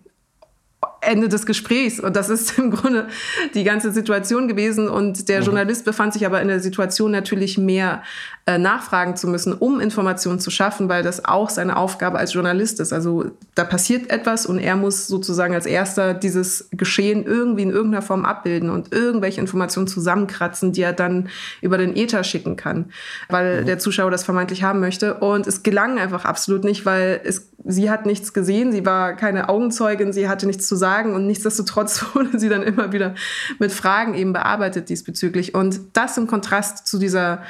Ende 1.05 1.29
des 1.29 1.45
Gesprächs. 1.45 1.99
Und 1.99 2.15
das 2.15 2.29
ist 2.29 2.57
im 2.57 2.71
Grunde 2.71 3.07
die 3.53 3.63
ganze 3.63 3.91
Situation 3.91 4.47
gewesen. 4.47 4.87
Und 4.87 5.29
der 5.29 5.39
mhm. 5.39 5.45
Journalist 5.45 5.85
befand 5.85 6.13
sich 6.13 6.25
aber 6.25 6.41
in 6.41 6.47
der 6.47 6.59
Situation, 6.59 7.11
natürlich 7.11 7.57
mehr 7.57 8.03
äh, 8.47 8.59
nachfragen 8.59 9.15
zu 9.15 9.27
müssen, 9.27 9.53
um 9.53 9.79
Informationen 9.79 10.39
zu 10.39 10.51
schaffen, 10.51 10.87
weil 10.87 11.01
das 11.01 11.25
auch 11.25 11.49
seine 11.49 11.77
Aufgabe 11.77 12.19
als 12.19 12.33
Journalist 12.33 12.79
ist. 12.79 12.93
Also 12.93 13.31
da 13.55 13.63
passiert 13.63 14.11
etwas 14.11 14.45
und 14.45 14.59
er 14.59 14.75
muss 14.75 15.07
sozusagen 15.07 15.55
als 15.55 15.65
erster 15.65 16.13
dieses 16.13 16.69
Geschehen 16.71 17.25
irgendwie 17.25 17.63
in 17.63 17.71
irgendeiner 17.71 18.03
Form 18.03 18.23
abbilden 18.23 18.69
und 18.69 18.93
irgendwelche 18.93 19.41
Informationen 19.41 19.87
zusammenkratzen, 19.87 20.73
die 20.73 20.83
er 20.83 20.93
dann 20.93 21.29
über 21.61 21.79
den 21.79 21.95
Ether 21.95 22.23
schicken 22.23 22.55
kann, 22.55 22.91
weil 23.29 23.61
mhm. 23.61 23.65
der 23.65 23.79
Zuschauer 23.79 24.11
das 24.11 24.23
vermeintlich 24.23 24.61
haben 24.61 24.79
möchte. 24.79 25.15
Und 25.15 25.47
es 25.47 25.63
gelang 25.63 25.97
einfach 25.97 26.25
absolut 26.25 26.63
nicht, 26.63 26.85
weil 26.85 27.21
es, 27.23 27.49
sie 27.63 27.89
hat 27.89 28.05
nichts 28.05 28.31
gesehen, 28.31 28.71
sie 28.71 28.85
war 28.85 29.15
keine 29.15 29.49
Augenzeugin, 29.49 30.13
sie 30.13 30.29
hatte 30.29 30.45
nichts 30.45 30.67
zu 30.67 30.75
sagen 30.75 30.94
und 31.03 31.27
nichtsdestotrotz 31.27 32.05
wurde 32.13 32.39
sie 32.39 32.49
dann 32.49 32.63
immer 32.63 32.91
wieder 32.91 33.15
mit 33.59 33.71
Fragen 33.71 34.13
eben 34.13 34.33
bearbeitet 34.33 34.89
diesbezüglich. 34.89 35.53
Und 35.53 35.79
das 35.93 36.17
im 36.17 36.27
Kontrast 36.27 36.87
zu 36.87 36.97
dieser 36.97 37.43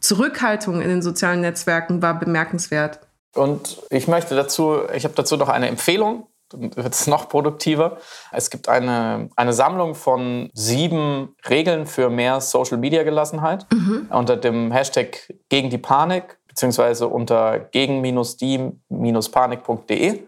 Zurückhaltung 0.00 0.80
in 0.80 0.88
den 0.88 1.02
sozialen 1.02 1.40
Netzwerken 1.40 2.02
war 2.02 2.18
bemerkenswert. 2.18 3.00
Und 3.34 3.82
ich 3.90 4.08
möchte 4.08 4.34
dazu, 4.34 4.80
ich 4.94 5.04
habe 5.04 5.14
dazu 5.14 5.36
noch 5.36 5.48
eine 5.48 5.68
Empfehlung, 5.68 6.26
dann 6.48 6.74
wird 6.76 6.94
es 6.94 7.06
noch 7.06 7.28
produktiver. 7.28 7.98
Es 8.32 8.50
gibt 8.50 8.68
eine, 8.68 9.28
eine 9.36 9.52
Sammlung 9.52 9.94
von 9.94 10.50
sieben 10.54 11.34
Regeln 11.48 11.86
für 11.86 12.08
mehr 12.08 12.40
Social 12.40 12.78
Media 12.78 13.02
Gelassenheit 13.02 13.66
mhm. 13.72 14.06
unter 14.10 14.36
dem 14.36 14.70
Hashtag 14.70 15.32
gegen 15.48 15.70
die 15.70 15.78
Panik 15.78 16.38
beziehungsweise 16.46 17.08
unter 17.08 17.58
gegen-die-panik.de. 17.58 20.22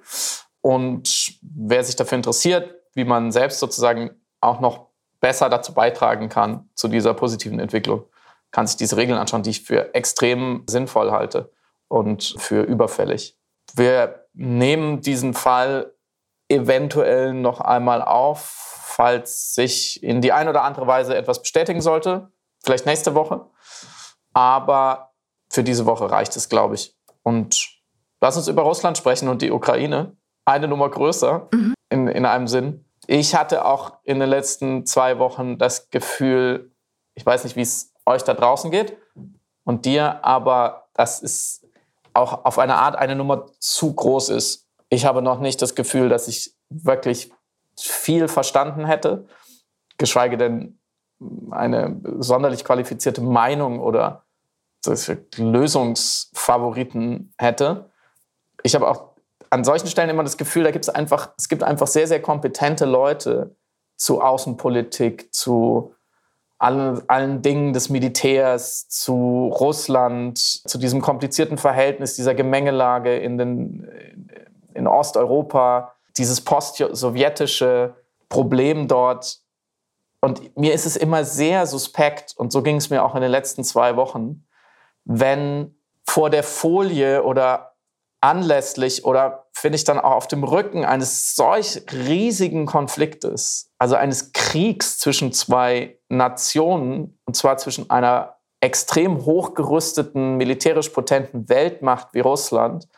Und 0.69 1.39
wer 1.41 1.83
sich 1.83 1.97
dafür 1.97 2.17
interessiert, 2.17 2.75
wie 2.93 3.05
man 3.05 3.33
selbst 3.33 3.59
sozusagen 3.59 4.11
auch 4.43 4.61
noch 4.61 4.89
besser 5.19 5.49
dazu 5.49 5.73
beitragen 5.73 6.29
kann 6.29 6.69
zu 6.75 6.89
dieser 6.89 7.15
positiven 7.15 7.59
Entwicklung, 7.59 8.05
kann 8.51 8.67
sich 8.67 8.77
diese 8.77 8.99
Regeln 8.99 9.19
anschauen, 9.19 9.43
die 9.43 9.49
ich 9.49 9.63
für 9.63 9.95
extrem 9.95 10.65
sinnvoll 10.69 11.11
halte 11.11 11.51
und 11.89 12.35
für 12.37 12.65
überfällig. 12.65 13.39
Wir 13.77 14.27
nehmen 14.35 15.01
diesen 15.01 15.33
Fall 15.33 15.95
eventuell 16.51 17.33
noch 17.33 17.63
einmal 17.63 18.03
auf, 18.03 18.83
falls 18.85 19.55
sich 19.55 20.03
in 20.03 20.21
die 20.21 20.33
eine 20.33 20.51
oder 20.51 20.65
andere 20.65 20.87
Weise 20.87 21.17
etwas 21.17 21.41
bestätigen 21.41 21.81
sollte. 21.81 22.31
Vielleicht 22.63 22.85
nächste 22.85 23.15
Woche. 23.15 23.47
Aber 24.35 25.15
für 25.49 25.65
diese 25.65 25.87
Woche 25.87 26.11
reicht 26.11 26.37
es, 26.37 26.51
glaube 26.51 26.75
ich. 26.75 26.95
Und 27.23 27.71
lass 28.21 28.37
uns 28.37 28.49
über 28.49 28.65
Russland 28.65 28.99
sprechen 28.99 29.31
und 29.31 29.41
die 29.41 29.51
Ukraine. 29.51 30.18
Eine 30.49 30.67
Nummer 30.67 30.89
größer 30.89 31.49
mhm. 31.53 31.75
in, 31.91 32.09
in 32.09 32.25
einem 32.25 32.49
Sinn. 32.49 32.87
Ich 33.07 33.35
hatte 33.35 33.67
auch 33.67 33.99
in 34.05 34.19
den 34.19 34.31
letzten 34.31 34.87
zwei 34.87 35.19
Wochen 35.19 35.59
das 35.59 35.91
Gefühl, 35.91 36.73
ich 37.15 37.27
weiß 37.27 37.45
nicht, 37.45 37.55
wie 37.57 37.61
es 37.61 37.93
euch 38.07 38.25
da 38.25 38.33
draußen 38.33 38.71
geht 38.71 38.97
und 39.65 39.85
dir, 39.85 40.25
aber 40.25 40.89
das 40.95 41.21
ist 41.21 41.67
auch 42.15 42.47
auf 42.47 42.59
eine 42.59 42.77
Art 42.77 42.97
eine 42.97 43.15
Nummer 43.15 43.45
zu 43.59 43.93
groß 43.93 44.31
ist. 44.31 44.67
Ich 44.89 45.05
habe 45.05 45.21
noch 45.21 45.41
nicht 45.41 45.61
das 45.61 45.75
Gefühl, 45.75 46.09
dass 46.09 46.29
ich 46.29 46.55
wirklich 46.71 47.31
viel 47.79 48.27
verstanden 48.27 48.87
hätte, 48.87 49.27
geschweige 49.99 50.39
denn 50.39 50.79
eine 51.51 52.01
sonderlich 52.21 52.65
qualifizierte 52.65 53.21
Meinung 53.21 53.81
oder 53.81 54.25
Lösungsfavoriten 55.37 57.35
hätte. 57.37 57.91
Ich 58.63 58.75
habe 58.75 58.89
auch 58.89 59.08
an 59.51 59.65
solchen 59.65 59.89
Stellen 59.89 60.11
immer 60.11 60.25
das 60.25 60.37
Gefühl, 60.37 60.65
da 60.65 60.71
gibt 60.71 60.85
es 60.85 60.89
einfach, 60.89 61.31
es 61.39 61.49
gibt 61.49 61.63
einfach 61.63 61.87
sehr, 61.87 62.07
sehr 62.07 62.21
kompetente 62.21 62.85
Leute 62.85 63.57
zu 63.97 64.21
Außenpolitik, 64.21 65.35
zu 65.35 65.95
allen, 66.59 67.09
allen 67.09 67.43
Dingen 67.43 67.73
des 67.73 67.89
Militärs, 67.89 68.89
zu 68.89 69.53
Russland, 69.61 70.39
zu 70.39 70.79
diesem 70.79 71.01
komplizierten 71.01 71.57
Verhältnis, 71.57 72.17
dieser 72.17 72.35
Gemengelage 72.35 73.17
in, 73.17 73.39
den, 73.39 74.31
in 74.75 74.87
Osteuropa, 74.87 75.95
dieses 76.17 76.41
post-sowjetische 76.41 77.95
Problem 78.29 78.89
dort. 78.89 79.41
Und 80.21 80.57
mir 80.57 80.75
ist 80.75 80.85
es 80.85 80.97
immer 80.97 81.25
sehr 81.25 81.67
suspekt, 81.67 82.35
und 82.37 82.53
so 82.53 82.63
ging 82.63 82.77
es 82.77 82.91
mir 82.91 83.05
auch 83.05 83.15
in 83.15 83.23
den 83.23 83.31
letzten 83.31 83.63
zwei 83.63 83.95
Wochen, 83.97 84.45
wenn 85.05 85.77
vor 86.05 86.29
der 86.29 86.43
Folie 86.43 87.23
oder 87.23 87.68
anlässlich 88.21 89.05
oder 89.05 89.47
finde 89.53 89.77
ich 89.77 89.85
dann 89.85 89.99
auch 89.99 90.13
auf 90.13 90.29
dem 90.29 90.45
Rücken 90.45 90.85
eines 90.85 91.35
solch 91.37 91.83
riesigen 91.93 92.67
Konfliktes, 92.67 93.71
also 93.79 93.95
eines 93.95 94.33
Kriegs 94.33 94.99
zwischen 94.99 95.33
zwei 95.33 95.99
Nationen, 96.09 97.19
und 97.25 97.35
zwar 97.35 97.59
zwischen 97.59 97.91
einer 97.91 98.37
extrem 98.61 99.25
hochgerüsteten, 99.25 100.37
militärisch 100.37 100.89
potenten 100.89 101.49
Weltmacht 101.49 102.09
wie 102.13 102.21
Russland 102.21 102.89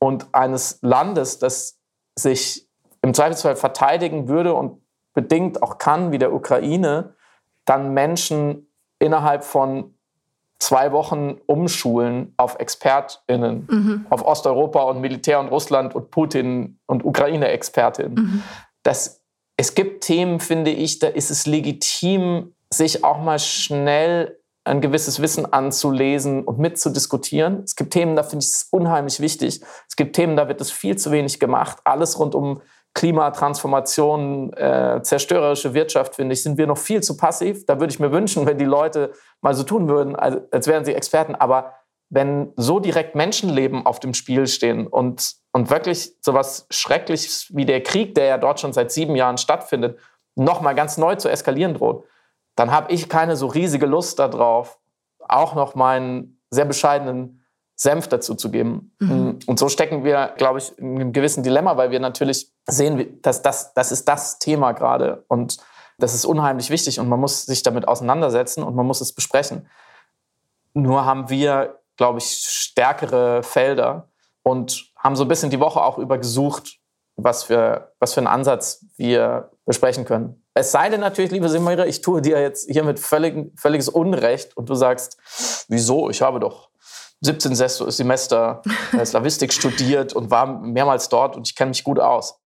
und 0.00 0.26
eines 0.32 0.78
Landes, 0.82 1.38
das 1.38 1.80
sich 2.18 2.68
im 3.02 3.14
Zweifelsfall 3.14 3.56
verteidigen 3.56 4.28
würde 4.28 4.54
und 4.54 4.82
bedingt 5.14 5.62
auch 5.62 5.78
kann, 5.78 6.10
wie 6.10 6.18
der 6.18 6.32
Ukraine, 6.32 7.14
dann 7.64 7.94
Menschen 7.94 8.72
innerhalb 8.98 9.44
von 9.44 9.93
zwei 10.64 10.92
Wochen 10.92 11.36
umschulen 11.44 12.32
auf 12.38 12.56
ExpertInnen, 12.58 13.68
mhm. 13.70 14.06
auf 14.08 14.24
Osteuropa 14.24 14.82
und 14.84 15.02
Militär 15.02 15.38
und 15.38 15.48
Russland 15.48 15.94
und 15.94 16.10
Putin 16.10 16.78
und 16.86 17.04
Ukraine-ExpertInnen. 17.04 18.14
Mhm. 18.14 18.42
es 19.56 19.74
gibt 19.74 20.04
Themen, 20.04 20.40
finde 20.40 20.70
ich, 20.70 21.00
da 21.00 21.08
ist 21.08 21.30
es 21.30 21.44
legitim, 21.46 22.54
sich 22.72 23.04
auch 23.04 23.20
mal 23.20 23.38
schnell 23.38 24.38
ein 24.64 24.80
gewisses 24.80 25.20
Wissen 25.20 25.52
anzulesen 25.52 26.44
und 26.44 26.58
mitzudiskutieren. 26.58 27.62
Es 27.64 27.76
gibt 27.76 27.92
Themen, 27.92 28.16
da 28.16 28.22
finde 28.22 28.44
ich 28.44 28.50
es 28.50 28.68
unheimlich 28.70 29.20
wichtig. 29.20 29.60
Es 29.86 29.96
gibt 29.96 30.16
Themen, 30.16 30.34
da 30.34 30.48
wird 30.48 30.62
es 30.62 30.70
viel 30.70 30.96
zu 30.96 31.10
wenig 31.10 31.38
gemacht. 31.38 31.78
Alles 31.84 32.18
rund 32.18 32.34
um 32.34 32.62
Klimatransformation, 32.94 34.52
äh, 34.52 35.00
zerstörerische 35.02 35.74
Wirtschaft, 35.74 36.14
finde 36.14 36.32
ich, 36.32 36.42
sind 36.42 36.56
wir 36.58 36.66
noch 36.66 36.78
viel 36.78 37.02
zu 37.02 37.16
passiv. 37.16 37.66
Da 37.66 37.80
würde 37.80 37.92
ich 37.92 37.98
mir 37.98 38.12
wünschen, 38.12 38.46
wenn 38.46 38.56
die 38.56 38.64
Leute 38.64 39.12
mal 39.40 39.54
so 39.54 39.64
tun 39.64 39.88
würden, 39.88 40.14
als, 40.16 40.40
als 40.52 40.66
wären 40.68 40.84
sie 40.84 40.94
Experten. 40.94 41.34
Aber 41.34 41.74
wenn 42.08 42.52
so 42.56 42.78
direkt 42.78 43.16
Menschenleben 43.16 43.84
auf 43.84 43.98
dem 43.98 44.14
Spiel 44.14 44.46
stehen 44.46 44.86
und, 44.86 45.34
und 45.52 45.70
wirklich 45.70 46.14
sowas 46.20 46.66
Schreckliches 46.70 47.48
wie 47.50 47.66
der 47.66 47.82
Krieg, 47.82 48.14
der 48.14 48.26
ja 48.26 48.38
dort 48.38 48.60
schon 48.60 48.72
seit 48.72 48.92
sieben 48.92 49.16
Jahren 49.16 49.38
stattfindet, 49.38 49.98
nochmal 50.36 50.76
ganz 50.76 50.96
neu 50.96 51.16
zu 51.16 51.28
eskalieren 51.28 51.74
droht, 51.74 52.04
dann 52.56 52.70
habe 52.70 52.92
ich 52.92 53.08
keine 53.08 53.36
so 53.36 53.48
riesige 53.48 53.86
Lust 53.86 54.20
darauf, 54.20 54.78
auch 55.18 55.54
noch 55.54 55.74
meinen 55.74 56.40
sehr 56.50 56.64
bescheidenen 56.64 57.43
Senf 57.76 58.08
dazu 58.08 58.34
zu 58.34 58.50
geben. 58.50 58.94
Mhm. 59.00 59.38
Und 59.46 59.58
so 59.58 59.68
stecken 59.68 60.04
wir, 60.04 60.34
glaube 60.36 60.58
ich, 60.58 60.78
in 60.78 60.94
einem 60.96 61.12
gewissen 61.12 61.42
Dilemma, 61.42 61.76
weil 61.76 61.90
wir 61.90 62.00
natürlich 62.00 62.52
sehen, 62.66 63.18
dass 63.22 63.42
das, 63.42 63.74
das 63.74 63.92
ist 63.92 64.08
das 64.08 64.38
Thema 64.38 64.72
gerade 64.72 65.24
und 65.28 65.58
das 65.98 66.14
ist 66.14 66.24
unheimlich 66.24 66.70
wichtig 66.70 66.98
und 66.98 67.08
man 67.08 67.20
muss 67.20 67.46
sich 67.46 67.62
damit 67.62 67.86
auseinandersetzen 67.86 68.62
und 68.62 68.74
man 68.74 68.86
muss 68.86 69.00
es 69.00 69.12
besprechen. 69.12 69.68
Nur 70.72 71.04
haben 71.04 71.30
wir, 71.30 71.78
glaube 71.96 72.18
ich, 72.18 72.26
stärkere 72.26 73.42
Felder 73.42 74.08
und 74.42 74.92
haben 74.96 75.16
so 75.16 75.24
ein 75.24 75.28
bisschen 75.28 75.50
die 75.50 75.60
Woche 75.60 75.82
auch 75.82 75.98
über 75.98 76.18
gesucht, 76.18 76.78
was 77.16 77.44
für, 77.44 77.92
was 78.00 78.14
für 78.14 78.20
einen 78.20 78.26
Ansatz 78.26 78.84
wir 78.96 79.50
besprechen 79.66 80.04
können. 80.04 80.42
Es 80.54 80.72
sei 80.72 80.88
denn 80.88 81.00
natürlich, 81.00 81.30
liebe 81.30 81.48
Simira, 81.48 81.86
ich 81.86 82.00
tue 82.00 82.22
dir 82.22 82.40
jetzt 82.40 82.70
hiermit 82.70 82.98
völlig, 82.98 83.52
völliges 83.56 83.88
Unrecht 83.88 84.56
und 84.56 84.68
du 84.68 84.74
sagst, 84.74 85.16
wieso? 85.68 86.10
Ich 86.10 86.22
habe 86.22 86.40
doch 86.40 86.70
17 87.24 87.54
Semester 87.54 88.62
Slavistik 89.04 89.52
studiert 89.52 90.12
und 90.12 90.30
war 90.30 90.46
mehrmals 90.60 91.08
dort 91.08 91.36
und 91.36 91.48
ich 91.48 91.54
kenne 91.54 91.70
mich 91.70 91.84
gut 91.84 91.98
aus. 91.98 92.38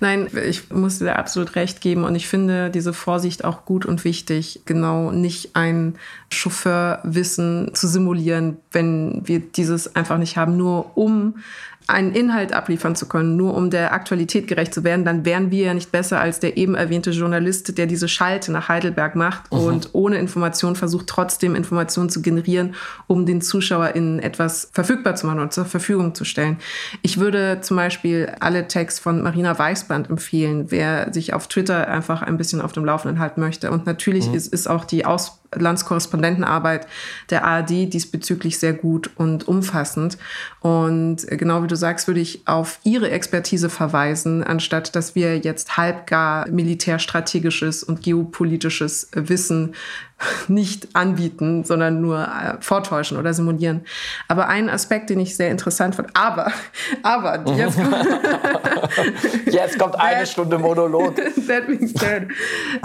Nein, 0.00 0.28
ich 0.46 0.70
muss 0.70 0.98
dir 0.98 1.16
absolut 1.16 1.56
recht 1.56 1.80
geben 1.80 2.04
und 2.04 2.14
ich 2.14 2.28
finde 2.28 2.70
diese 2.70 2.92
Vorsicht 2.92 3.44
auch 3.44 3.64
gut 3.64 3.86
und 3.86 4.04
wichtig, 4.04 4.62
genau 4.66 5.10
nicht 5.10 5.56
ein 5.56 5.96
Chauffeurwissen 6.30 7.74
zu 7.74 7.88
simulieren, 7.88 8.58
wenn 8.70 9.22
wir 9.24 9.40
dieses 9.40 9.96
einfach 9.96 10.18
nicht 10.18 10.36
haben, 10.36 10.56
nur 10.56 10.96
um 10.96 11.38
einen 11.86 12.12
Inhalt 12.12 12.52
abliefern 12.54 12.96
zu 12.96 13.06
können, 13.06 13.36
nur 13.36 13.54
um 13.54 13.68
der 13.70 13.92
Aktualität 13.92 14.46
gerecht 14.46 14.72
zu 14.72 14.84
werden, 14.84 15.04
dann 15.04 15.24
wären 15.24 15.50
wir 15.50 15.66
ja 15.66 15.74
nicht 15.74 15.92
besser 15.92 16.20
als 16.20 16.40
der 16.40 16.56
eben 16.56 16.74
erwähnte 16.74 17.10
Journalist, 17.10 17.76
der 17.76 17.86
diese 17.86 18.08
Schalte 18.08 18.52
nach 18.52 18.68
Heidelberg 18.68 19.16
macht 19.16 19.52
mhm. 19.52 19.58
und 19.58 19.88
ohne 19.92 20.16
Information 20.16 20.76
versucht, 20.76 21.06
trotzdem 21.06 21.54
Informationen 21.54 22.08
zu 22.08 22.22
generieren, 22.22 22.74
um 23.06 23.26
den 23.26 23.42
ZuschauerInnen 23.42 24.18
etwas 24.18 24.70
verfügbar 24.72 25.14
zu 25.16 25.26
machen 25.26 25.40
und 25.40 25.52
zur 25.52 25.66
Verfügung 25.66 26.14
zu 26.14 26.24
stellen. 26.24 26.58
Ich 27.02 27.18
würde 27.18 27.58
zum 27.60 27.76
Beispiel 27.76 28.32
alle 28.40 28.66
Tags 28.66 28.98
von 28.98 29.22
Marina 29.22 29.58
Weißband 29.58 30.08
empfehlen, 30.08 30.70
wer 30.70 31.12
sich 31.12 31.34
auf 31.34 31.48
Twitter 31.48 31.88
einfach 31.88 32.22
ein 32.22 32.38
bisschen 32.38 32.62
auf 32.62 32.72
dem 32.72 32.84
Laufenden 32.84 33.18
halten 33.18 33.40
möchte. 33.40 33.70
Und 33.70 33.84
natürlich 33.86 34.28
mhm. 34.28 34.34
ist, 34.34 34.52
ist 34.52 34.68
auch 34.68 34.84
die 34.84 35.04
Aus 35.04 35.40
Landskorrespondentenarbeit 35.54 36.86
der 37.30 37.44
ARD 37.44 37.92
diesbezüglich 37.92 38.58
sehr 38.58 38.72
gut 38.72 39.10
und 39.16 39.46
umfassend. 39.46 40.18
Und 40.60 41.26
genau 41.28 41.62
wie 41.62 41.66
du 41.66 41.76
sagst, 41.76 42.06
würde 42.06 42.20
ich 42.20 42.46
auf 42.46 42.78
ihre 42.84 43.10
Expertise 43.10 43.70
verweisen, 43.70 44.42
anstatt 44.42 44.94
dass 44.96 45.14
wir 45.14 45.38
jetzt 45.38 45.76
halbgar 45.76 46.48
militärstrategisches 46.48 47.82
und 47.82 48.02
geopolitisches 48.02 49.10
Wissen 49.14 49.74
nicht 50.48 50.94
anbieten, 50.94 51.64
sondern 51.64 52.00
nur 52.00 52.20
äh, 52.20 52.56
vortäuschen 52.60 53.18
oder 53.18 53.34
simulieren. 53.34 53.82
Aber 54.28 54.48
ein 54.48 54.68
Aspekt, 54.68 55.10
den 55.10 55.20
ich 55.20 55.36
sehr 55.36 55.50
interessant 55.50 55.94
fand, 55.94 56.10
aber, 56.14 56.50
aber, 57.02 57.44
jetzt 57.56 57.76
kommt, 57.76 58.06
jetzt 59.46 59.78
kommt 59.78 59.98
eine 59.98 60.18
that, 60.18 60.28
Stunde 60.28 60.58
Monolog. 60.58 61.16
That 61.46 61.64
said, 61.98 62.28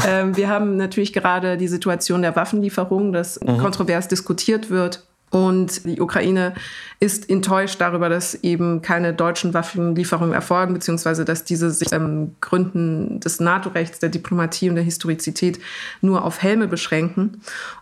ähm, 0.07 0.35
wir 0.35 0.49
haben 0.49 0.77
natürlich 0.77 1.13
gerade 1.13 1.57
die 1.57 1.67
Situation 1.67 2.21
der 2.21 2.35
Waffenlieferung, 2.35 3.13
das 3.13 3.39
mhm. 3.39 3.57
kontrovers 3.57 4.07
diskutiert 4.07 4.69
wird. 4.69 5.03
Und 5.31 5.85
die 5.85 6.01
Ukraine 6.01 6.53
ist 6.99 7.29
enttäuscht 7.29 7.79
darüber, 7.79 8.09
dass 8.09 8.35
eben 8.35 8.81
keine 8.81 9.13
deutschen 9.13 9.53
Waffenlieferungen 9.53 10.33
erfolgen, 10.33 10.73
beziehungsweise 10.73 11.23
dass 11.25 11.43
diese 11.43 11.69
sich 11.69 11.91
ähm, 11.91 12.35
Gründen 12.41 13.19
des 13.19 13.39
NATO-Rechts, 13.39 13.99
der 13.99 14.09
Diplomatie 14.09 14.69
und 14.69 14.75
der 14.75 14.83
Historizität 14.83 15.59
nur 16.01 16.25
auf 16.25 16.41
Helme 16.41 16.67
beschränken. 16.67 17.41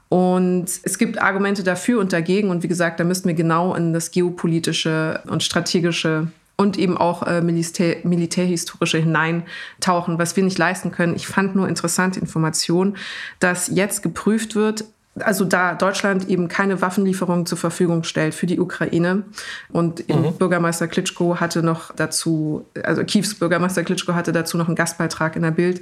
Und 0.10 0.66
es 0.84 0.98
gibt 0.98 1.22
Argumente 1.22 1.64
dafür 1.64 2.00
und 2.00 2.14
dagegen. 2.14 2.50
Und 2.50 2.64
wie 2.64 2.68
gesagt, 2.68 3.00
da 3.00 3.04
müssten 3.04 3.28
wir 3.28 3.36
genau 3.36 3.76
in 3.76 3.94
das 3.94 4.12
geopolitische 4.12 5.22
und 5.28 5.44
strategische 5.44 6.28
und 6.58 6.78
eben 6.78 6.98
auch 6.98 7.24
äh, 7.24 7.42
Militär, 7.42 7.98
militärhistorische 8.04 8.98
hineintauchen, 8.98 10.18
was 10.18 10.36
wir 10.36 10.44
nicht 10.44 10.58
leisten 10.58 10.92
können. 10.92 11.16
Ich 11.16 11.28
fand 11.28 11.56
nur 11.56 11.70
interessante 11.70 12.20
Information, 12.20 12.98
dass 13.40 13.68
jetzt 13.68 14.02
geprüft 14.02 14.56
wird, 14.56 14.86
also 15.24 15.46
da 15.46 15.76
Deutschland 15.76 16.30
eben 16.30 16.48
keine 16.48 16.82
Waffenlieferungen 16.82 17.46
zur 17.46 17.58
Verfügung 17.58 18.04
stellt 18.04 18.34
für 18.34 18.46
die 18.46 18.60
Ukraine 18.60 19.24
und 19.70 20.08
mhm. 20.08 20.34
Bürgermeister 20.38 20.88
Klitschko 20.88 21.40
hatte 21.40 21.64
noch 21.64 21.94
dazu, 21.96 22.66
also 22.84 23.04
Kievs 23.04 23.36
Bürgermeister 23.36 23.84
Klitschko 23.84 24.14
hatte 24.14 24.32
dazu 24.32 24.58
noch 24.58 24.68
einen 24.68 24.76
Gastbeitrag 24.76 25.36
in 25.36 25.44
der 25.44 25.52
Bild 25.52 25.82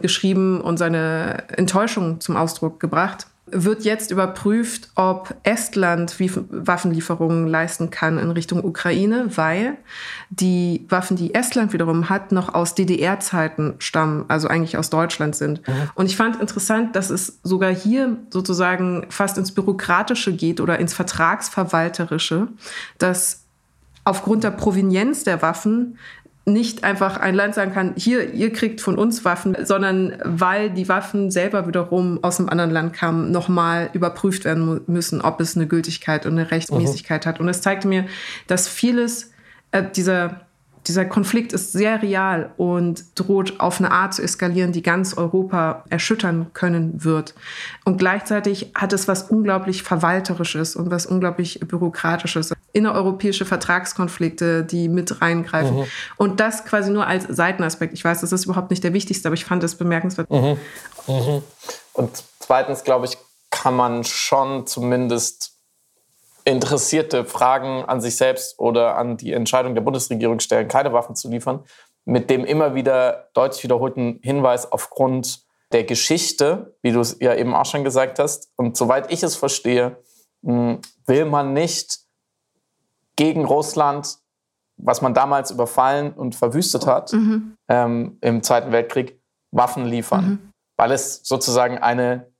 geschrieben 0.00 0.60
und 0.60 0.78
seine 0.78 1.48
Enttäuschung 1.56 2.20
zum 2.20 2.36
Ausdruck 2.36 2.80
gebracht 2.80 3.26
wird 3.54 3.84
jetzt 3.84 4.10
überprüft, 4.10 4.90
ob 4.96 5.34
Estland 5.44 6.16
Waffenlieferungen 6.50 7.46
leisten 7.46 7.90
kann 7.90 8.18
in 8.18 8.30
Richtung 8.32 8.64
Ukraine, 8.64 9.28
weil 9.36 9.78
die 10.28 10.84
Waffen, 10.88 11.16
die 11.16 11.34
Estland 11.34 11.72
wiederum 11.72 12.10
hat, 12.10 12.32
noch 12.32 12.52
aus 12.52 12.74
DDR-Zeiten 12.74 13.76
stammen, 13.78 14.24
also 14.26 14.48
eigentlich 14.48 14.76
aus 14.76 14.90
Deutschland 14.90 15.36
sind. 15.36 15.66
Mhm. 15.66 15.72
Und 15.94 16.06
ich 16.06 16.16
fand 16.16 16.40
interessant, 16.40 16.96
dass 16.96 17.10
es 17.10 17.38
sogar 17.44 17.72
hier 17.72 18.16
sozusagen 18.30 19.06
fast 19.08 19.38
ins 19.38 19.52
Bürokratische 19.52 20.34
geht 20.34 20.60
oder 20.60 20.80
ins 20.80 20.92
Vertragsverwalterische, 20.92 22.48
dass 22.98 23.44
aufgrund 24.04 24.42
der 24.42 24.50
Provenienz 24.50 25.22
der 25.22 25.40
Waffen 25.42 25.96
nicht 26.46 26.84
einfach 26.84 27.16
ein 27.18 27.34
Land 27.34 27.54
sagen 27.54 27.72
kann, 27.72 27.94
hier, 27.96 28.34
ihr 28.34 28.52
kriegt 28.52 28.82
von 28.82 28.98
uns 28.98 29.24
Waffen, 29.24 29.56
sondern 29.64 30.16
weil 30.24 30.70
die 30.70 30.88
Waffen 30.88 31.30
selber 31.30 31.66
wiederum 31.66 32.22
aus 32.22 32.38
einem 32.38 32.50
anderen 32.50 32.70
Land 32.70 32.92
kamen, 32.92 33.30
nochmal 33.30 33.88
überprüft 33.94 34.44
werden 34.44 34.82
müssen, 34.86 35.22
ob 35.22 35.40
es 35.40 35.56
eine 35.56 35.66
Gültigkeit 35.66 36.26
und 36.26 36.32
eine 36.32 36.50
Rechtsmäßigkeit 36.50 37.24
mhm. 37.24 37.28
hat. 37.28 37.40
Und 37.40 37.48
es 37.48 37.62
zeigte 37.62 37.88
mir, 37.88 38.04
dass 38.46 38.68
vieles 38.68 39.32
äh, 39.70 39.82
dieser 39.96 40.43
dieser 40.86 41.06
Konflikt 41.06 41.52
ist 41.52 41.72
sehr 41.72 42.02
real 42.02 42.52
und 42.56 43.04
droht 43.14 43.58
auf 43.58 43.80
eine 43.80 43.90
Art 43.90 44.14
zu 44.14 44.22
eskalieren, 44.22 44.72
die 44.72 44.82
ganz 44.82 45.16
Europa 45.16 45.84
erschüttern 45.88 46.50
können 46.52 47.04
wird. 47.04 47.34
Und 47.84 47.96
gleichzeitig 47.96 48.70
hat 48.74 48.92
es 48.92 49.08
was 49.08 49.30
unglaublich 49.30 49.82
Verwalterisches 49.82 50.76
und 50.76 50.90
was 50.90 51.06
unglaublich 51.06 51.60
Bürokratisches. 51.60 52.52
Innereuropäische 52.72 53.46
Vertragskonflikte, 53.46 54.62
die 54.64 54.88
mit 54.88 55.22
reingreifen. 55.22 55.78
Mhm. 55.78 55.84
Und 56.16 56.40
das 56.40 56.64
quasi 56.64 56.90
nur 56.90 57.06
als 57.06 57.24
Seitenaspekt. 57.28 57.94
Ich 57.94 58.04
weiß, 58.04 58.20
das 58.20 58.32
ist 58.32 58.44
überhaupt 58.44 58.70
nicht 58.70 58.84
der 58.84 58.92
wichtigste, 58.92 59.28
aber 59.28 59.34
ich 59.34 59.44
fand 59.44 59.64
es 59.64 59.76
bemerkenswert. 59.76 60.30
Mhm. 60.30 60.58
Mhm. 61.06 61.42
Und 61.94 62.22
zweitens, 62.40 62.84
glaube 62.84 63.06
ich, 63.06 63.16
kann 63.50 63.74
man 63.74 64.04
schon 64.04 64.66
zumindest 64.66 65.53
interessierte 66.44 67.24
Fragen 67.24 67.84
an 67.84 68.00
sich 68.00 68.16
selbst 68.16 68.58
oder 68.58 68.96
an 68.96 69.16
die 69.16 69.32
Entscheidung 69.32 69.74
der 69.74 69.82
Bundesregierung 69.82 70.40
stellen, 70.40 70.68
keine 70.68 70.92
Waffen 70.92 71.16
zu 71.16 71.30
liefern, 71.30 71.64
mit 72.04 72.28
dem 72.28 72.44
immer 72.44 72.74
wieder 72.74 73.30
deutlich 73.32 73.64
wiederholten 73.64 74.20
Hinweis 74.22 74.70
aufgrund 74.70 75.44
der 75.72 75.84
Geschichte, 75.84 76.76
wie 76.82 76.92
du 76.92 77.00
es 77.00 77.16
ja 77.20 77.34
eben 77.34 77.54
auch 77.54 77.66
schon 77.66 77.82
gesagt 77.82 78.18
hast. 78.18 78.52
Und 78.56 78.76
soweit 78.76 79.10
ich 79.10 79.22
es 79.22 79.36
verstehe, 79.36 79.96
hm, 80.44 80.80
will 81.06 81.24
man 81.24 81.54
nicht 81.54 82.00
gegen 83.16 83.46
Russland, 83.46 84.18
was 84.76 85.02
man 85.02 85.14
damals 85.14 85.50
überfallen 85.50 86.12
und 86.12 86.34
verwüstet 86.34 86.86
hat 86.86 87.12
mhm. 87.12 87.56
ähm, 87.68 88.18
im 88.20 88.42
Zweiten 88.42 88.72
Weltkrieg, 88.72 89.20
Waffen 89.52 89.86
liefern, 89.86 90.24
mhm. 90.24 90.50
weil 90.76 90.90
es 90.90 91.20
sozusagen 91.22 91.78
eine 91.78 92.32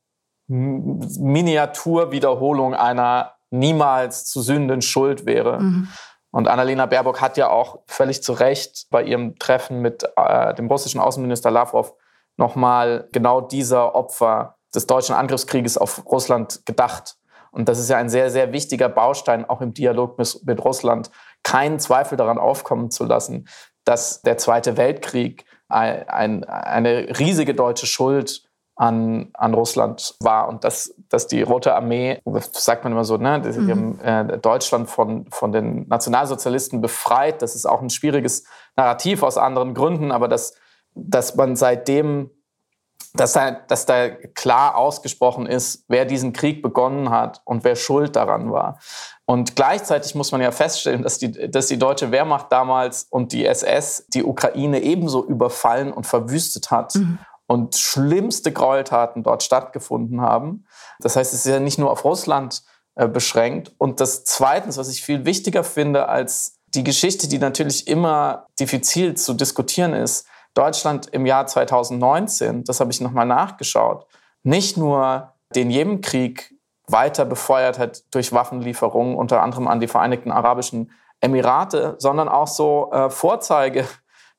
Miniaturwiederholung 0.49 2.75
einer 2.75 3.34
niemals 3.59 4.27
zu 4.27 4.43
sünden 4.43 4.83
schuld 4.83 5.27
wäre. 5.27 5.61
Mhm. 5.61 5.89
Und 6.31 6.49
Annalena 6.49 6.87
Baerbock 6.87 7.21
hat 7.21 7.37
ja 7.37 7.49
auch 7.49 7.81
völlig 7.87 8.23
zu 8.23 8.33
Recht 8.33 8.87
bei 8.91 9.05
ihrem 9.05 9.39
Treffen 9.39 9.81
mit 9.81 10.05
äh, 10.17 10.55
dem 10.55 10.67
russischen 10.67 11.01
Außenminister 11.01 11.51
Lavrov 11.51 11.95
nochmal 12.37 13.09
genau 13.13 13.41
dieser 13.41 13.95
Opfer 13.95 14.57
des 14.75 14.87
deutschen 14.87 15.15
Angriffskrieges 15.15 15.79
auf 15.79 16.05
Russland 16.07 16.67
gedacht. 16.67 17.17
Und 17.53 17.69
das 17.69 17.79
ist 17.79 17.89
ja 17.89 17.99
ein 17.99 18.09
sehr, 18.09 18.31
sehr 18.31 18.53
wichtiger 18.53 18.89
Baustein 18.89 19.49
auch 19.49 19.61
im 19.61 19.75
Dialog 19.75 20.19
mit, 20.19 20.41
mit 20.45 20.65
Russland, 20.65 21.11
keinen 21.45 21.79
Zweifel 21.79 22.19
daran 22.19 22.39
aufkommen 22.39 22.91
zu 22.91 23.05
lassen, 23.05 23.47
dass 23.85 24.23
der 24.23 24.37
Zweite 24.37 24.77
Weltkrieg 24.77 25.45
ein, 25.69 26.09
ein, 26.09 26.45
eine 26.45 27.17
riesige 27.19 27.55
deutsche 27.55 27.87
Schuld 27.87 28.43
an, 28.77 29.31
an 29.35 29.55
Russland 29.55 30.17
war 30.21 30.49
und 30.49 30.65
dass, 30.65 30.95
dass 31.09 31.27
die 31.27 31.43
Rote 31.43 31.75
Armee, 31.75 32.21
das 32.25 32.51
sagt 32.53 32.85
man 32.85 32.93
immer 32.93 33.05
so, 33.05 33.17
ne, 33.17 33.41
die 33.41 33.59
mhm. 33.59 33.71
haben 33.71 34.01
äh, 34.01 34.39
Deutschland 34.39 34.91
von, 34.91 35.27
von 35.31 35.53
den 35.53 35.87
Nationalsozialisten 35.89 36.81
befreit. 36.81 37.41
Das 37.43 37.55
ist 37.55 37.67
auch 37.67 37.81
ein 37.81 37.91
schwieriges 37.91 38.45
Narrativ 38.77 39.23
aus 39.23 39.39
anderen 39.39 39.75
Gründen, 39.75 40.11
aber 40.11 40.27
dass, 40.27 40.55
dass 40.95 41.37
man 41.37 41.55
seitdem 41.57 42.31
dass 43.17 43.33
da, 43.33 43.53
dass 43.53 43.87
da 43.87 44.11
klar 44.11 44.77
ausgesprochen 44.77 45.47
ist, 45.47 45.85
wer 45.87 46.05
diesen 46.05 46.33
Krieg 46.33 46.63
begonnen 46.63 47.11
hat 47.11 47.43
und 47.45 47.63
wer 47.63 47.77
schuld 47.77 48.17
daran 48.17 48.51
war. 48.51 48.81
Und 49.25 49.55
gleichzeitig 49.55 50.17
muss 50.17 50.33
man 50.33 50.41
ja 50.41 50.51
feststellen, 50.51 51.03
dass 51.03 51.19
die, 51.19 51.49
dass 51.49 51.69
die 51.69 51.79
deutsche 51.79 52.11
Wehrmacht 52.11 52.51
damals 52.51 53.07
und 53.09 53.33
die 53.33 53.47
SS 53.47 54.07
die 54.09 54.25
Ukraine 54.25 54.81
ebenso 54.81 55.25
überfallen 55.25 55.93
und 55.93 56.07
verwüstet 56.07 56.73
hat. 56.73 56.97
Mhm. 56.97 57.19
Und 57.47 57.77
schlimmste 57.77 58.53
Gräueltaten 58.53 59.23
dort 59.23 59.43
stattgefunden 59.43 60.21
haben. 60.21 60.67
Das 61.01 61.17
heißt, 61.17 61.35
es 61.35 61.45
ist 61.45 61.53
ja 61.53 61.61
nicht 61.61 61.79
nur 61.79 61.91
auf 61.91 62.05
Russland 62.05 62.63
äh, 62.95 63.07
beschränkt. 63.09 63.75
Und 63.79 64.01
das 64.01 64.25
Zweite, 64.25 64.75
was 64.77 64.89
ich 64.89 65.03
viel 65.03 65.25
wichtiger 65.25 65.65
finde 65.65 66.09
als 66.09 66.61
die 66.69 66.85
Geschichte, 66.85 67.29
die 67.29 67.39
natürlich 67.39 67.87
immer 67.87 68.47
diffizil 68.59 69.15
zu 69.15 69.35
diskutieren 69.35 69.93
ist, 69.93 70.27
Deutschland 70.55 71.09
im 71.09 71.27
Jahr 71.27 71.47
2019, 71.47 72.65
das 72.65 72.81
habe 72.81 72.93
ich 72.93 73.01
nochmal 73.01 73.27
nachgeschaut, 73.27 74.07
nicht 74.43 74.77
nur 74.77 75.33
den 75.55 75.71
Jemenkrieg 75.71 76.55
weiter 76.87 77.25
befeuert 77.25 77.79
hat 77.79 78.03
durch 78.15 78.33
Waffenlieferungen, 78.33 79.17
unter 79.17 79.43
anderem 79.43 79.69
an 79.69 79.81
die 79.81 79.89
Vereinigten 79.89 80.31
Arabischen 80.31 80.93
Emirate, 81.21 81.97
sondern 81.99 82.29
auch 82.29 82.47
so 82.47 82.91
äh, 82.93 83.11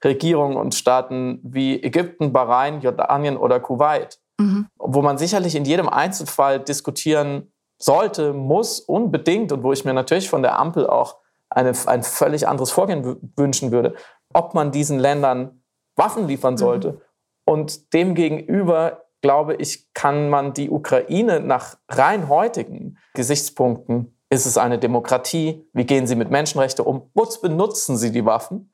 Vorzeigeregierungen 0.05 0.57
und 0.57 0.75
Staaten 0.75 1.39
wie 1.43 1.81
Ägypten, 1.81 2.31
Bahrain, 2.31 2.81
Jordanien 2.81 3.37
oder 3.37 3.59
Kuwait, 3.59 4.19
mhm. 4.39 4.67
wo 4.77 5.01
man 5.01 5.17
sicherlich 5.17 5.55
in 5.55 5.65
jedem 5.65 5.89
Einzelfall 5.89 6.59
diskutieren 6.59 7.51
sollte, 7.81 8.33
muss, 8.33 8.79
unbedingt 8.79 9.51
und 9.51 9.63
wo 9.63 9.73
ich 9.73 9.83
mir 9.83 9.93
natürlich 9.93 10.29
von 10.29 10.43
der 10.43 10.59
Ampel 10.59 10.87
auch 10.87 11.17
eine, 11.49 11.73
ein 11.87 12.03
völlig 12.03 12.47
anderes 12.47 12.71
Vorgehen 12.71 13.17
wünschen 13.35 13.71
würde, 13.71 13.95
ob 14.33 14.53
man 14.53 14.71
diesen 14.71 14.99
Ländern 14.99 15.61
Waffen 15.95 16.27
liefern 16.27 16.53
mhm. 16.53 16.59
sollte. 16.59 16.91
Mhm. 16.91 17.01
Und 17.47 17.93
demgegenüber, 17.93 19.05
glaube 19.21 19.55
ich, 19.55 19.91
kann 19.93 20.29
man 20.29 20.53
die 20.53 20.69
Ukraine 20.69 21.39
nach 21.39 21.77
rein 21.89 22.29
heutigen 22.29 22.97
Gesichtspunkten, 23.13 24.15
ist 24.29 24.45
es 24.45 24.57
eine 24.57 24.79
Demokratie, 24.79 25.67
wie 25.73 25.85
gehen 25.85 26.07
sie 26.07 26.15
mit 26.15 26.31
Menschenrechten 26.31 26.85
um, 26.85 27.09
wozu 27.13 27.41
benutzen 27.41 27.97
sie 27.97 28.11
die 28.11 28.25
Waffen, 28.25 28.71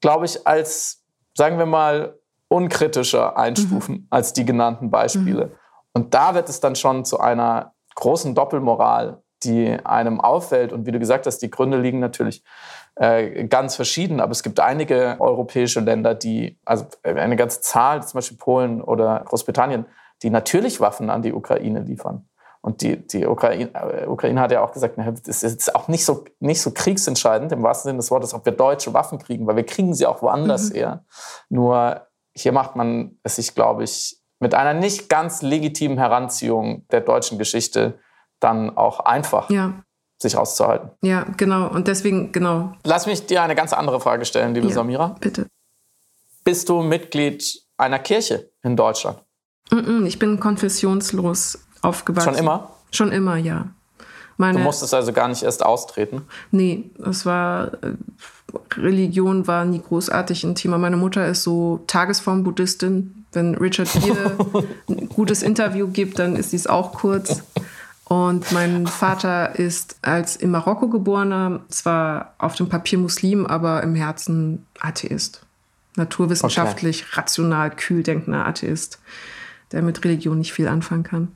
glaube 0.00 0.26
ich, 0.26 0.46
als, 0.46 1.04
sagen 1.34 1.58
wir 1.58 1.66
mal, 1.66 2.18
unkritischer 2.48 3.36
einstufen 3.36 3.94
mhm. 3.94 4.06
als 4.10 4.32
die 4.32 4.44
genannten 4.44 4.90
Beispiele. 4.90 5.46
Mhm. 5.46 5.52
Und 5.92 6.14
da 6.14 6.34
wird 6.34 6.48
es 6.48 6.60
dann 6.60 6.76
schon 6.76 7.04
zu 7.04 7.18
einer 7.20 7.74
großen 7.94 8.34
Doppelmoral, 8.34 9.22
die 9.42 9.78
einem 9.84 10.20
auffällt. 10.20 10.72
Und 10.72 10.86
wie 10.86 10.92
du 10.92 10.98
gesagt 10.98 11.26
hast, 11.26 11.38
die 11.38 11.50
Gründe 11.50 11.78
liegen 11.78 11.98
natürlich 11.98 12.44
äh, 12.96 13.44
ganz 13.46 13.76
verschieden, 13.76 14.20
aber 14.20 14.32
es 14.32 14.42
gibt 14.42 14.60
einige 14.60 15.16
europäische 15.18 15.80
Länder, 15.80 16.14
die, 16.14 16.58
also 16.64 16.86
eine 17.02 17.36
ganze 17.36 17.60
Zahl, 17.60 18.06
zum 18.06 18.18
Beispiel 18.18 18.38
Polen 18.38 18.80
oder 18.82 19.22
Großbritannien, 19.24 19.86
die 20.22 20.30
natürlich 20.30 20.80
Waffen 20.80 21.10
an 21.10 21.22
die 21.22 21.32
Ukraine 21.32 21.80
liefern. 21.80 22.28
Und 22.66 22.82
die, 22.82 22.96
die 22.96 23.24
Ukraine, 23.24 23.70
äh, 23.74 24.06
Ukraine 24.08 24.40
hat 24.40 24.50
ja 24.50 24.60
auch 24.60 24.72
gesagt, 24.72 24.98
es 25.28 25.44
ist 25.44 25.72
auch 25.76 25.86
nicht 25.86 26.04
so, 26.04 26.24
nicht 26.40 26.60
so 26.60 26.72
kriegsentscheidend 26.72 27.52
im 27.52 27.62
wahrsten 27.62 27.90
Sinne 27.90 27.98
des 27.98 28.10
Wortes, 28.10 28.34
ob 28.34 28.44
wir 28.44 28.52
deutsche 28.52 28.92
Waffen 28.92 29.20
kriegen, 29.20 29.46
weil 29.46 29.54
wir 29.54 29.64
kriegen 29.64 29.94
sie 29.94 30.04
auch 30.04 30.20
woanders 30.20 30.70
mhm. 30.70 30.74
her. 30.74 31.04
Nur 31.48 32.08
hier 32.34 32.50
macht 32.50 32.74
man 32.74 33.20
es 33.22 33.36
sich, 33.36 33.54
glaube 33.54 33.84
ich, 33.84 34.20
mit 34.40 34.52
einer 34.52 34.74
nicht 34.74 35.08
ganz 35.08 35.42
legitimen 35.42 35.96
Heranziehung 35.96 36.88
der 36.88 37.02
deutschen 37.02 37.38
Geschichte 37.38 38.00
dann 38.40 38.76
auch 38.76 38.98
einfach. 38.98 39.48
Ja 39.48 39.84
sich 40.18 40.34
auszuhalten. 40.34 40.92
Ja, 41.02 41.26
genau. 41.36 41.68
Und 41.68 41.88
deswegen, 41.88 42.32
genau. 42.32 42.72
Lass 42.84 43.06
mich 43.06 43.26
dir 43.26 43.42
eine 43.42 43.54
ganz 43.54 43.74
andere 43.74 44.00
Frage 44.00 44.24
stellen, 44.24 44.54
liebe 44.54 44.68
ja, 44.68 44.72
Samira. 44.72 45.14
Bitte. 45.20 45.46
Bist 46.42 46.70
du 46.70 46.80
Mitglied 46.80 47.44
einer 47.76 47.98
Kirche 47.98 48.50
in 48.62 48.76
Deutschland? 48.76 49.22
Ich 50.06 50.18
bin 50.18 50.40
konfessionslos 50.40 51.65
aufgewachsen. 51.82 52.34
Schon 52.34 52.38
immer? 52.38 52.70
Schon 52.90 53.12
immer, 53.12 53.36
ja. 53.36 53.66
Meine, 54.38 54.58
du 54.58 54.64
musstest 54.64 54.92
also 54.92 55.12
gar 55.12 55.28
nicht 55.28 55.42
erst 55.42 55.64
austreten? 55.64 56.22
Nee, 56.50 56.90
es 57.08 57.24
war, 57.24 57.72
äh, 57.82 57.94
Religion 58.76 59.46
war 59.46 59.64
nie 59.64 59.80
großartig 59.80 60.44
ein 60.44 60.54
Thema. 60.54 60.78
Meine 60.78 60.96
Mutter 60.96 61.26
ist 61.26 61.42
so 61.42 61.82
Tagesform-Buddhistin. 61.86 63.24
Wenn 63.32 63.54
Richard 63.54 63.88
Gere 63.92 64.64
ein 64.88 65.08
gutes 65.08 65.42
Interview 65.42 65.88
gibt, 65.88 66.18
dann 66.18 66.36
ist 66.36 66.52
dies 66.52 66.66
auch 66.66 66.92
kurz. 66.92 67.42
Und 68.04 68.52
mein 68.52 68.86
Vater 68.86 69.58
ist 69.58 69.96
als 70.02 70.36
in 70.36 70.50
Marokko 70.50 70.88
geborener, 70.88 71.60
zwar 71.68 72.34
auf 72.38 72.54
dem 72.54 72.68
Papier 72.68 72.98
Muslim, 72.98 73.46
aber 73.46 73.82
im 73.82 73.94
Herzen 73.94 74.64
Atheist. 74.80 75.42
Naturwissenschaftlich, 75.96 77.04
okay. 77.04 77.20
rational, 77.20 77.70
kühl 77.70 78.02
denkender 78.02 78.46
Atheist, 78.46 79.00
der 79.72 79.82
mit 79.82 80.04
Religion 80.04 80.38
nicht 80.38 80.52
viel 80.52 80.68
anfangen 80.68 81.02
kann. 81.02 81.35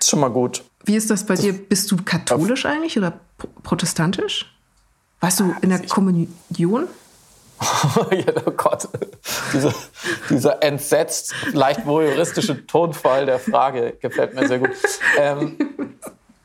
Das 0.00 0.06
ist 0.06 0.10
schon 0.10 0.20
mal 0.20 0.30
gut. 0.30 0.64
Wie 0.84 0.96
ist 0.96 1.10
das 1.10 1.26
bei 1.26 1.34
das 1.34 1.44
dir? 1.44 1.52
Bist 1.52 1.90
du 1.90 1.98
katholisch 1.98 2.64
eigentlich 2.64 2.96
oder 2.96 3.20
protestantisch? 3.62 4.50
Warst 5.20 5.40
du 5.40 5.54
in 5.60 5.68
der 5.68 5.86
Kommunion? 5.86 6.88
oh 7.94 8.50
Gott, 8.56 8.88
dieser, 9.52 9.74
dieser 10.30 10.62
entsetzt, 10.62 11.34
leicht 11.52 11.84
voyeuristische 11.84 12.66
Tonfall 12.66 13.26
der 13.26 13.38
Frage 13.38 13.98
gefällt 14.00 14.34
mir 14.34 14.48
sehr 14.48 14.60
gut. 14.60 14.70
Ähm, 15.18 15.58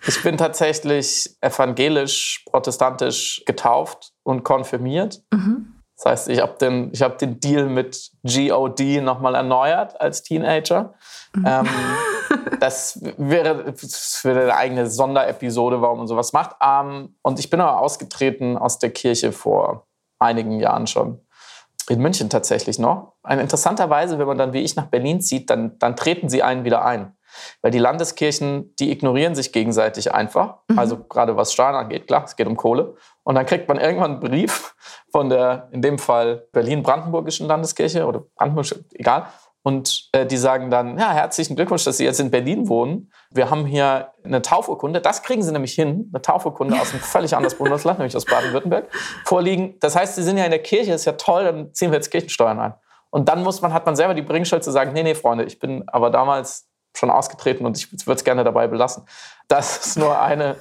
ich 0.05 0.21
bin 0.21 0.35
tatsächlich 0.35 1.33
evangelisch, 1.39 2.43
protestantisch 2.51 3.41
getauft 3.45 4.11
und 4.23 4.43
konfirmiert. 4.43 5.23
Mhm. 5.31 5.75
Das 5.95 6.05
heißt, 6.05 6.29
ich 6.29 6.41
habe 6.41 6.57
den, 6.59 6.91
hab 6.91 7.17
den 7.19 7.39
Deal 7.39 7.69
mit 7.69 8.11
GOD 8.23 9.01
nochmal 9.01 9.35
erneuert 9.35 9.99
als 10.01 10.21
Teenager. 10.21 10.93
Mhm. 11.33 11.45
Ähm, 11.47 11.69
das 12.59 12.99
wäre 13.17 13.73
für 13.75 14.31
eine 14.31 14.55
eigene 14.55 14.87
Sonderepisode, 14.87 15.81
warum 15.81 15.99
man 15.99 16.07
sowas 16.07 16.33
macht. 16.33 16.55
Ähm, 16.61 17.15
und 17.21 17.39
ich 17.39 17.49
bin 17.49 17.61
aber 17.61 17.79
ausgetreten 17.79 18.57
aus 18.57 18.79
der 18.79 18.91
Kirche 18.91 19.31
vor 19.31 19.87
einigen 20.19 20.59
Jahren 20.59 20.87
schon. 20.87 21.21
In 21.87 21.99
München 21.99 22.29
tatsächlich 22.29 22.79
noch. 22.79 23.13
Ein 23.21 23.39
interessanterweise, 23.39 24.17
wenn 24.17 24.27
man 24.27 24.37
dann 24.37 24.53
wie 24.53 24.61
ich 24.61 24.75
nach 24.75 24.87
Berlin 24.87 25.21
zieht, 25.21 25.49
dann, 25.51 25.77
dann 25.77 25.95
treten 25.95 26.29
sie 26.29 26.41
einen 26.41 26.63
wieder 26.63 26.83
ein. 26.83 27.15
Weil 27.61 27.71
die 27.71 27.79
Landeskirchen, 27.79 28.75
die 28.77 28.91
ignorieren 28.91 29.35
sich 29.35 29.51
gegenseitig 29.51 30.13
einfach. 30.13 30.59
Mhm. 30.67 30.79
Also 30.79 31.03
gerade 31.03 31.37
was 31.37 31.53
Steuern 31.53 31.75
angeht, 31.75 32.07
klar, 32.07 32.23
es 32.23 32.35
geht 32.35 32.47
um 32.47 32.55
Kohle. 32.55 32.95
Und 33.23 33.35
dann 33.35 33.45
kriegt 33.45 33.67
man 33.67 33.79
irgendwann 33.79 34.11
einen 34.11 34.19
Brief 34.19 34.75
von 35.11 35.29
der, 35.29 35.69
in 35.71 35.81
dem 35.81 35.99
Fall 35.99 36.47
Berlin-Brandenburgischen 36.53 37.47
Landeskirche 37.47 38.05
oder 38.05 38.23
Brandenburg, 38.35 38.67
egal. 38.93 39.27
Und 39.65 40.09
äh, 40.11 40.27
die 40.27 40.37
sagen 40.37 40.69
dann, 40.69 40.95
ja, 40.99 41.11
herzlichen 41.11 41.55
Glückwunsch, 41.55 41.83
dass 41.85 41.97
Sie 41.97 42.05
jetzt 42.05 42.19
in 42.19 42.29
Berlin 42.29 42.69
wohnen. 42.69 43.11
Wir 43.31 43.49
haben 43.49 43.65
hier 43.65 44.09
eine 44.23 44.43
Taufurkunde. 44.43 45.01
Das 45.01 45.23
kriegen 45.23 45.41
Sie 45.41 45.51
nämlich 45.51 45.73
hin, 45.73 46.11
eine 46.13 46.21
Taufurkunde 46.21 46.79
aus 46.79 46.91
einem 46.91 46.99
völlig 47.01 47.35
anderes 47.35 47.55
Bundesland, 47.55 47.97
nämlich 47.97 48.15
aus 48.15 48.25
Baden-Württemberg, 48.25 48.85
vorliegen. 49.25 49.73
Das 49.79 49.95
heißt, 49.95 50.17
Sie 50.17 50.21
sind 50.21 50.37
ja 50.37 50.45
in 50.45 50.51
der 50.51 50.61
Kirche, 50.61 50.93
ist 50.93 51.05
ja 51.05 51.13
toll, 51.13 51.45
dann 51.45 51.73
ziehen 51.73 51.89
wir 51.89 51.95
jetzt 51.95 52.11
Kirchensteuern 52.11 52.59
ein. 52.59 52.73
Und 53.09 53.27
dann 53.27 53.41
muss 53.41 53.63
man, 53.63 53.73
hat 53.73 53.87
man 53.87 53.95
selber 53.95 54.13
die 54.13 54.21
Bringschuld 54.21 54.63
zu 54.63 54.69
sagen, 54.69 54.93
nee, 54.93 55.01
nee, 55.01 55.15
Freunde, 55.15 55.45
ich 55.45 55.57
bin 55.57 55.83
aber 55.87 56.11
damals 56.11 56.67
schon 56.95 57.09
ausgetreten 57.09 57.65
und 57.65 57.75
ich 57.75 57.91
würde 57.91 58.17
es 58.17 58.23
gerne 58.23 58.43
dabei 58.43 58.67
belassen. 58.67 59.07
Das 59.47 59.83
ist 59.83 59.97
nur 59.97 60.21
eine 60.21 60.57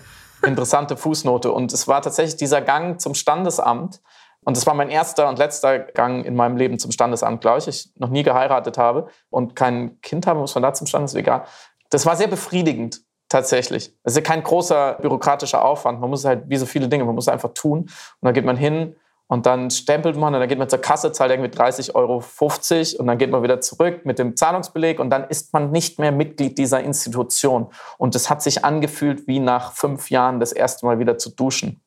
interessante 0.46 0.96
Fußnote. 0.96 1.52
Und 1.52 1.74
es 1.74 1.86
war 1.88 2.00
tatsächlich 2.00 2.36
dieser 2.36 2.62
Gang 2.62 2.98
zum 2.98 3.12
Standesamt, 3.12 4.00
und 4.44 4.56
das 4.56 4.66
war 4.66 4.74
mein 4.74 4.90
erster 4.90 5.28
und 5.28 5.38
letzter 5.38 5.78
Gang 5.78 6.24
in 6.24 6.34
meinem 6.34 6.56
Leben 6.56 6.78
zum 6.78 6.92
Standesamt, 6.92 7.40
glaube 7.40 7.58
ich. 7.58 7.68
Ich 7.68 7.90
noch 7.96 8.10
nie 8.10 8.22
geheiratet 8.22 8.78
habe 8.78 9.08
und 9.30 9.56
kein 9.56 10.00
Kind 10.00 10.26
habe, 10.26 10.40
muss 10.40 10.54
man 10.54 10.62
da 10.62 10.72
zum 10.72 10.86
Standesamt, 10.86 11.20
egal. 11.20 11.44
Das 11.90 12.06
war 12.06 12.16
sehr 12.16 12.28
befriedigend, 12.28 13.00
tatsächlich. 13.28 13.94
Es 14.02 14.12
ist 14.12 14.16
ja 14.16 14.22
kein 14.22 14.42
großer 14.42 14.98
bürokratischer 15.00 15.64
Aufwand. 15.64 16.00
Man 16.00 16.10
muss 16.10 16.24
halt, 16.24 16.44
wie 16.48 16.56
so 16.56 16.66
viele 16.66 16.88
Dinge, 16.88 17.04
man 17.04 17.14
muss 17.14 17.28
einfach 17.28 17.52
tun. 17.54 17.80
Und 17.80 17.90
dann 18.20 18.34
geht 18.34 18.44
man 18.44 18.56
hin 18.56 18.96
und 19.26 19.46
dann 19.46 19.70
stempelt 19.70 20.16
man 20.16 20.34
und 20.34 20.40
dann 20.40 20.48
geht 20.48 20.58
man 20.58 20.68
zur 20.68 20.80
Kasse, 20.80 21.10
zahlt 21.12 21.30
irgendwie 21.30 21.50
30,50 21.50 21.94
Euro 21.94 22.22
und 23.00 23.06
dann 23.06 23.18
geht 23.18 23.30
man 23.30 23.42
wieder 23.42 23.60
zurück 23.60 24.04
mit 24.04 24.18
dem 24.18 24.36
Zahlungsbeleg 24.36 25.00
und 25.00 25.10
dann 25.10 25.24
ist 25.24 25.52
man 25.52 25.70
nicht 25.70 25.98
mehr 25.98 26.12
Mitglied 26.12 26.58
dieser 26.58 26.80
Institution. 26.82 27.68
Und 27.96 28.14
es 28.14 28.28
hat 28.28 28.42
sich 28.42 28.64
angefühlt, 28.64 29.26
wie 29.26 29.40
nach 29.40 29.72
fünf 29.72 30.10
Jahren 30.10 30.40
das 30.40 30.52
erste 30.52 30.84
Mal 30.84 30.98
wieder 30.98 31.16
zu 31.16 31.30
duschen. 31.30 31.80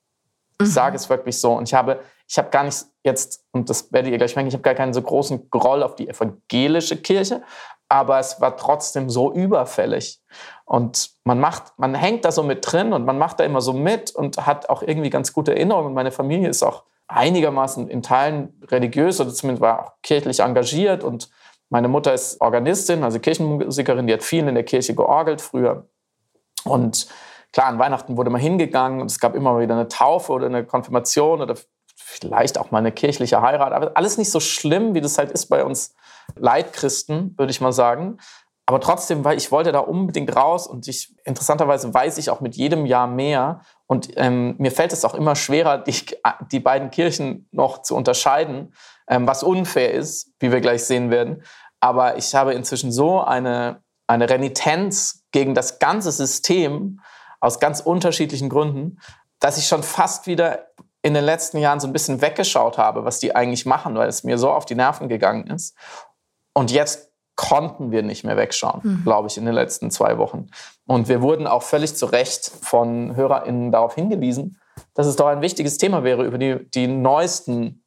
Ich 0.59 0.67
mhm. 0.67 0.71
sage 0.71 0.95
es 0.95 1.09
wirklich 1.09 1.37
so. 1.37 1.53
Und 1.53 1.67
ich 1.67 1.75
habe, 1.75 1.99
ich 2.27 2.37
habe 2.37 2.49
gar 2.49 2.63
nicht 2.63 2.85
jetzt, 3.03 3.45
und 3.51 3.69
das 3.69 3.91
werdet 3.91 4.11
ihr 4.11 4.17
gleich 4.17 4.35
merken, 4.35 4.49
ich 4.49 4.53
habe 4.53 4.63
gar 4.63 4.75
keinen 4.75 4.93
so 4.93 5.01
großen 5.01 5.49
Groll 5.49 5.81
auf 5.81 5.95
die 5.95 6.09
evangelische 6.09 6.97
Kirche, 6.97 7.41
aber 7.89 8.19
es 8.19 8.41
war 8.41 8.57
trotzdem 8.57 9.09
so 9.09 9.31
überfällig. 9.31 10.21
Und 10.65 11.11
man 11.23 11.39
macht, 11.39 11.71
man 11.77 11.95
hängt 11.95 12.25
da 12.25 12.31
so 12.31 12.43
mit 12.43 12.69
drin 12.69 12.91
und 12.91 13.05
man 13.05 13.17
macht 13.17 13.39
da 13.39 13.45
immer 13.45 13.61
so 13.61 13.71
mit 13.71 14.11
und 14.13 14.45
hat 14.45 14.69
auch 14.69 14.81
irgendwie 14.81 15.09
ganz 15.09 15.31
gute 15.31 15.55
Erinnerungen. 15.55 15.87
Und 15.87 15.93
meine 15.93 16.11
Familie 16.11 16.49
ist 16.49 16.63
auch 16.63 16.83
einigermaßen 17.07 17.89
in 17.89 18.03
Teilen 18.03 18.61
religiös 18.67 19.21
oder 19.21 19.33
zumindest 19.33 19.61
war 19.61 19.85
auch 19.85 19.91
kirchlich 20.03 20.41
engagiert. 20.41 21.05
Und 21.05 21.29
meine 21.69 21.87
Mutter 21.87 22.13
ist 22.13 22.41
Organistin, 22.41 23.03
also 23.03 23.19
Kirchenmusikerin, 23.19 24.07
die 24.07 24.13
hat 24.13 24.23
viel 24.23 24.45
in 24.45 24.55
der 24.55 24.65
Kirche 24.65 24.93
georgelt 24.93 25.39
früher. 25.39 25.87
Und 26.65 27.07
klar, 27.53 27.67
an 27.67 27.79
Weihnachten 27.79 28.17
wurde 28.17 28.29
man 28.29 28.41
hingegangen 28.41 28.99
und 28.99 29.09
es 29.09 29.19
gab 29.21 29.33
immer 29.33 29.57
wieder 29.59 29.75
eine 29.75 29.87
Taufe 29.87 30.33
oder 30.33 30.47
eine 30.47 30.65
Konfirmation 30.65 31.41
oder 31.41 31.55
vielleicht 32.09 32.57
auch 32.57 32.71
mal 32.71 32.79
eine 32.79 32.93
kirchliche 32.93 33.41
Heirat. 33.41 33.73
Aber 33.73 33.91
alles 33.95 34.17
nicht 34.17 34.31
so 34.31 34.39
schlimm, 34.39 34.93
wie 34.93 35.01
das 35.01 35.17
halt 35.17 35.29
ist 35.29 35.47
bei 35.47 35.65
uns 35.65 35.93
Leitchristen, 36.35 37.37
würde 37.37 37.51
ich 37.51 37.59
mal 37.59 37.73
sagen. 37.73 38.17
Aber 38.65 38.79
trotzdem, 38.79 39.25
weil 39.25 39.37
ich 39.37 39.51
wollte 39.51 39.73
da 39.73 39.79
unbedingt 39.79 40.33
raus 40.33 40.67
und 40.67 40.87
ich 40.87 41.15
interessanterweise 41.25 41.93
weiß 41.93 42.17
ich 42.17 42.29
auch 42.29 42.39
mit 42.39 42.55
jedem 42.55 42.85
Jahr 42.85 43.07
mehr 43.07 43.61
und 43.87 44.11
ähm, 44.15 44.55
mir 44.57 44.71
fällt 44.71 44.93
es 44.93 45.03
auch 45.03 45.13
immer 45.15 45.35
schwerer, 45.35 45.77
die, 45.77 45.95
die 46.51 46.59
beiden 46.59 46.91
Kirchen 46.91 47.49
noch 47.51 47.81
zu 47.81 47.95
unterscheiden, 47.95 48.73
ähm, 49.09 49.27
was 49.27 49.43
unfair 49.43 49.93
ist, 49.93 50.33
wie 50.39 50.51
wir 50.51 50.61
gleich 50.61 50.85
sehen 50.85 51.11
werden. 51.11 51.43
Aber 51.81 52.17
ich 52.17 52.33
habe 52.35 52.53
inzwischen 52.53 52.91
so 52.91 53.21
eine, 53.21 53.81
eine 54.07 54.29
Renitenz 54.29 55.25
gegen 55.31 55.55
das 55.55 55.79
ganze 55.79 56.11
System 56.11 57.01
aus 57.41 57.59
ganz 57.59 57.81
unterschiedlichen 57.81 58.49
Gründen, 58.49 58.99
dass 59.39 59.57
ich 59.57 59.67
schon 59.67 59.83
fast 59.83 60.25
wieder 60.27 60.67
in 61.07 61.13
den 61.13 61.23
letzten 61.23 61.57
Jahren 61.57 61.79
so 61.79 61.87
ein 61.87 61.93
bisschen 61.93 62.21
weggeschaut 62.21 62.77
habe, 62.77 63.05
was 63.05 63.19
die 63.19 63.33
eigentlich 63.35 63.65
machen, 63.65 63.95
weil 63.95 64.09
es 64.09 64.23
mir 64.23 64.37
so 64.37 64.51
auf 64.51 64.65
die 64.65 64.75
Nerven 64.75 65.07
gegangen 65.07 65.47
ist. 65.47 65.75
Und 66.53 66.69
jetzt 66.69 67.11
konnten 67.35 67.91
wir 67.91 68.03
nicht 68.03 68.25
mehr 68.25 68.35
wegschauen, 68.35 68.81
mhm. 68.83 69.03
glaube 69.03 69.29
ich, 69.29 69.37
in 69.37 69.45
den 69.45 69.53
letzten 69.53 69.89
zwei 69.89 70.17
Wochen. 70.17 70.49
Und 70.85 71.07
wir 71.07 71.21
wurden 71.21 71.47
auch 71.47 71.63
völlig 71.63 71.95
zu 71.95 72.07
Recht 72.07 72.51
von 72.61 73.15
HörerInnen 73.15 73.71
darauf 73.71 73.95
hingewiesen, 73.95 74.59
dass 74.95 75.07
es 75.07 75.15
doch 75.15 75.27
ein 75.27 75.41
wichtiges 75.41 75.77
Thema 75.77 76.03
wäre, 76.03 76.25
über 76.25 76.37
die, 76.37 76.69
die 76.71 76.87
neuesten, 76.87 77.83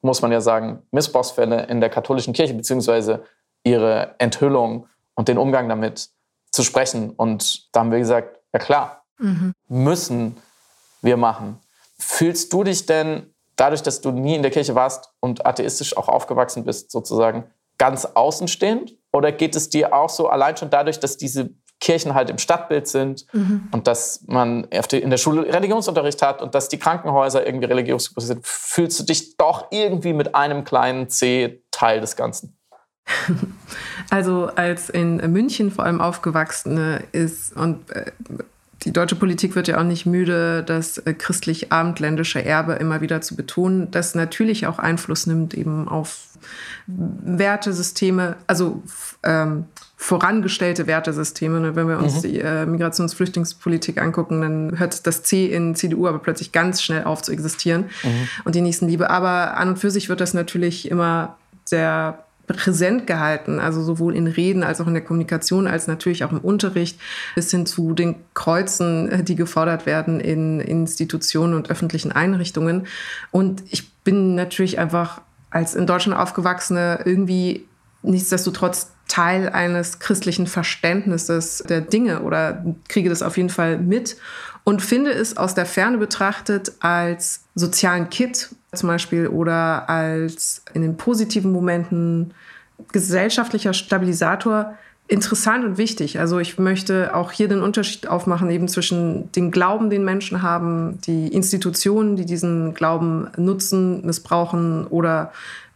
muss 0.00 0.22
man 0.22 0.32
ja 0.32 0.40
sagen, 0.40 0.82
Missbrauchsfälle 0.92 1.66
in 1.66 1.80
der 1.80 1.90
katholischen 1.90 2.32
Kirche, 2.32 2.54
beziehungsweise 2.54 3.24
ihre 3.64 4.14
Enthüllung 4.18 4.86
und 5.14 5.28
den 5.28 5.36
Umgang 5.36 5.68
damit 5.68 6.08
zu 6.50 6.62
sprechen. 6.62 7.10
Und 7.10 7.74
da 7.74 7.80
haben 7.80 7.90
wir 7.90 7.98
gesagt, 7.98 8.38
ja 8.52 8.58
klar, 8.58 9.04
mhm. 9.18 9.52
müssen 9.68 10.36
wir 11.02 11.16
machen. 11.16 11.58
Fühlst 12.02 12.52
du 12.52 12.64
dich 12.64 12.86
denn 12.86 13.32
dadurch, 13.56 13.82
dass 13.82 14.00
du 14.00 14.10
nie 14.10 14.34
in 14.34 14.42
der 14.42 14.50
Kirche 14.50 14.74
warst 14.74 15.12
und 15.20 15.46
atheistisch 15.46 15.96
auch 15.96 16.08
aufgewachsen 16.08 16.64
bist, 16.64 16.90
sozusagen, 16.90 17.44
ganz 17.78 18.04
außenstehend? 18.04 18.94
Oder 19.12 19.32
geht 19.32 19.56
es 19.56 19.68
dir 19.70 19.94
auch 19.94 20.08
so 20.08 20.28
allein 20.28 20.56
schon 20.56 20.70
dadurch, 20.70 20.98
dass 21.00 21.16
diese 21.16 21.50
Kirchen 21.80 22.14
halt 22.14 22.30
im 22.30 22.38
Stadtbild 22.38 22.86
sind 22.86 23.26
mhm. 23.32 23.68
und 23.72 23.86
dass 23.86 24.22
man 24.26 24.64
in 24.64 25.10
der 25.10 25.16
Schule 25.16 25.52
Religionsunterricht 25.52 26.22
hat 26.22 26.40
und 26.40 26.54
dass 26.54 26.68
die 26.68 26.78
Krankenhäuser 26.78 27.44
irgendwie 27.44 27.66
religiös 27.66 28.12
sind, 28.16 28.46
fühlst 28.46 29.00
du 29.00 29.04
dich 29.04 29.36
doch 29.36 29.66
irgendwie 29.70 30.12
mit 30.12 30.34
einem 30.34 30.64
kleinen 30.64 31.08
C 31.08 31.62
Teil 31.72 32.00
des 32.00 32.16
Ganzen? 32.16 32.56
Also 34.10 34.50
als 34.56 34.90
in 34.90 35.16
München 35.32 35.70
vor 35.70 35.84
allem 35.84 36.00
aufgewachsene 36.02 37.04
ist 37.12 37.56
und 37.56 37.90
äh, 37.90 38.12
die 38.84 38.92
deutsche 38.92 39.16
Politik 39.16 39.54
wird 39.54 39.68
ja 39.68 39.78
auch 39.78 39.84
nicht 39.84 40.06
müde, 40.06 40.62
das 40.64 40.98
äh, 40.98 41.14
christlich-abendländische 41.14 42.44
Erbe 42.44 42.74
immer 42.74 43.00
wieder 43.00 43.20
zu 43.20 43.36
betonen, 43.36 43.90
das 43.90 44.14
natürlich 44.14 44.66
auch 44.66 44.78
Einfluss 44.78 45.26
nimmt 45.26 45.54
eben 45.54 45.88
auf 45.88 46.28
Wertesysteme, 46.86 48.36
also 48.46 48.82
ähm, 49.22 49.66
vorangestellte 49.96 50.88
Wertesysteme. 50.88 51.60
Ne? 51.60 51.76
Wenn 51.76 51.88
wir 51.88 51.98
uns 51.98 52.16
mhm. 52.16 52.22
die 52.22 52.40
äh, 52.40 52.66
Migrationsflüchtlingspolitik 52.66 54.02
angucken, 54.02 54.40
dann 54.40 54.78
hört 54.78 55.06
das 55.06 55.22
C 55.22 55.46
in 55.46 55.76
CDU 55.76 56.08
aber 56.08 56.18
plötzlich 56.18 56.50
ganz 56.50 56.82
schnell 56.82 57.04
auf 57.04 57.22
zu 57.22 57.30
existieren 57.30 57.84
mhm. 58.02 58.28
und 58.44 58.54
die 58.56 58.60
Nächstenliebe. 58.60 59.10
Aber 59.10 59.56
an 59.56 59.68
und 59.68 59.78
für 59.78 59.92
sich 59.92 60.08
wird 60.08 60.20
das 60.20 60.34
natürlich 60.34 60.90
immer 60.90 61.36
sehr 61.64 62.24
präsent 62.46 63.06
gehalten, 63.06 63.60
also 63.60 63.82
sowohl 63.82 64.16
in 64.16 64.26
Reden 64.26 64.62
als 64.62 64.80
auch 64.80 64.86
in 64.86 64.94
der 64.94 65.04
Kommunikation, 65.04 65.66
als 65.66 65.86
natürlich 65.86 66.24
auch 66.24 66.32
im 66.32 66.38
Unterricht, 66.38 66.98
bis 67.34 67.50
hin 67.50 67.66
zu 67.66 67.94
den 67.94 68.16
Kreuzen, 68.34 69.24
die 69.24 69.36
gefordert 69.36 69.86
werden 69.86 70.20
in 70.20 70.60
Institutionen 70.60 71.54
und 71.54 71.70
öffentlichen 71.70 72.12
Einrichtungen. 72.12 72.86
Und 73.30 73.62
ich 73.70 73.92
bin 74.04 74.34
natürlich 74.34 74.78
einfach 74.78 75.20
als 75.50 75.74
in 75.74 75.86
Deutschland 75.86 76.18
aufgewachsene 76.18 77.00
irgendwie 77.04 77.66
nichtsdestotrotz 78.02 78.90
Teil 79.08 79.50
eines 79.50 79.98
christlichen 79.98 80.46
Verständnisses 80.46 81.62
der 81.68 81.82
Dinge 81.82 82.22
oder 82.22 82.64
kriege 82.88 83.10
das 83.10 83.22
auf 83.22 83.36
jeden 83.36 83.50
Fall 83.50 83.78
mit 83.78 84.16
und 84.64 84.82
finde 84.82 85.12
es 85.12 85.36
aus 85.36 85.54
der 85.54 85.66
Ferne 85.66 85.98
betrachtet 85.98 86.72
als 86.80 87.44
sozialen 87.54 88.10
Kit 88.10 88.54
zum 88.72 88.88
Beispiel 88.88 89.26
oder 89.26 89.88
als 89.88 90.62
in 90.72 90.82
den 90.82 90.96
positiven 90.96 91.52
Momenten 91.52 92.32
gesellschaftlicher 92.92 93.74
Stabilisator 93.74 94.74
interessant 95.08 95.64
und 95.64 95.78
wichtig. 95.78 96.18
Also 96.18 96.38
ich 96.38 96.58
möchte 96.58 97.14
auch 97.14 97.32
hier 97.32 97.48
den 97.48 97.60
Unterschied 97.60 98.06
aufmachen 98.06 98.50
eben 98.50 98.68
zwischen 98.68 99.30
dem 99.32 99.50
Glauben, 99.50 99.90
den 99.90 100.04
Menschen 100.04 100.42
haben, 100.42 100.98
die 101.02 101.28
Institutionen, 101.28 102.16
die 102.16 102.24
diesen 102.24 102.72
Glauben 102.72 103.28
nutzen, 103.36 104.06
missbrauchen 104.06 104.86
oder 104.86 105.32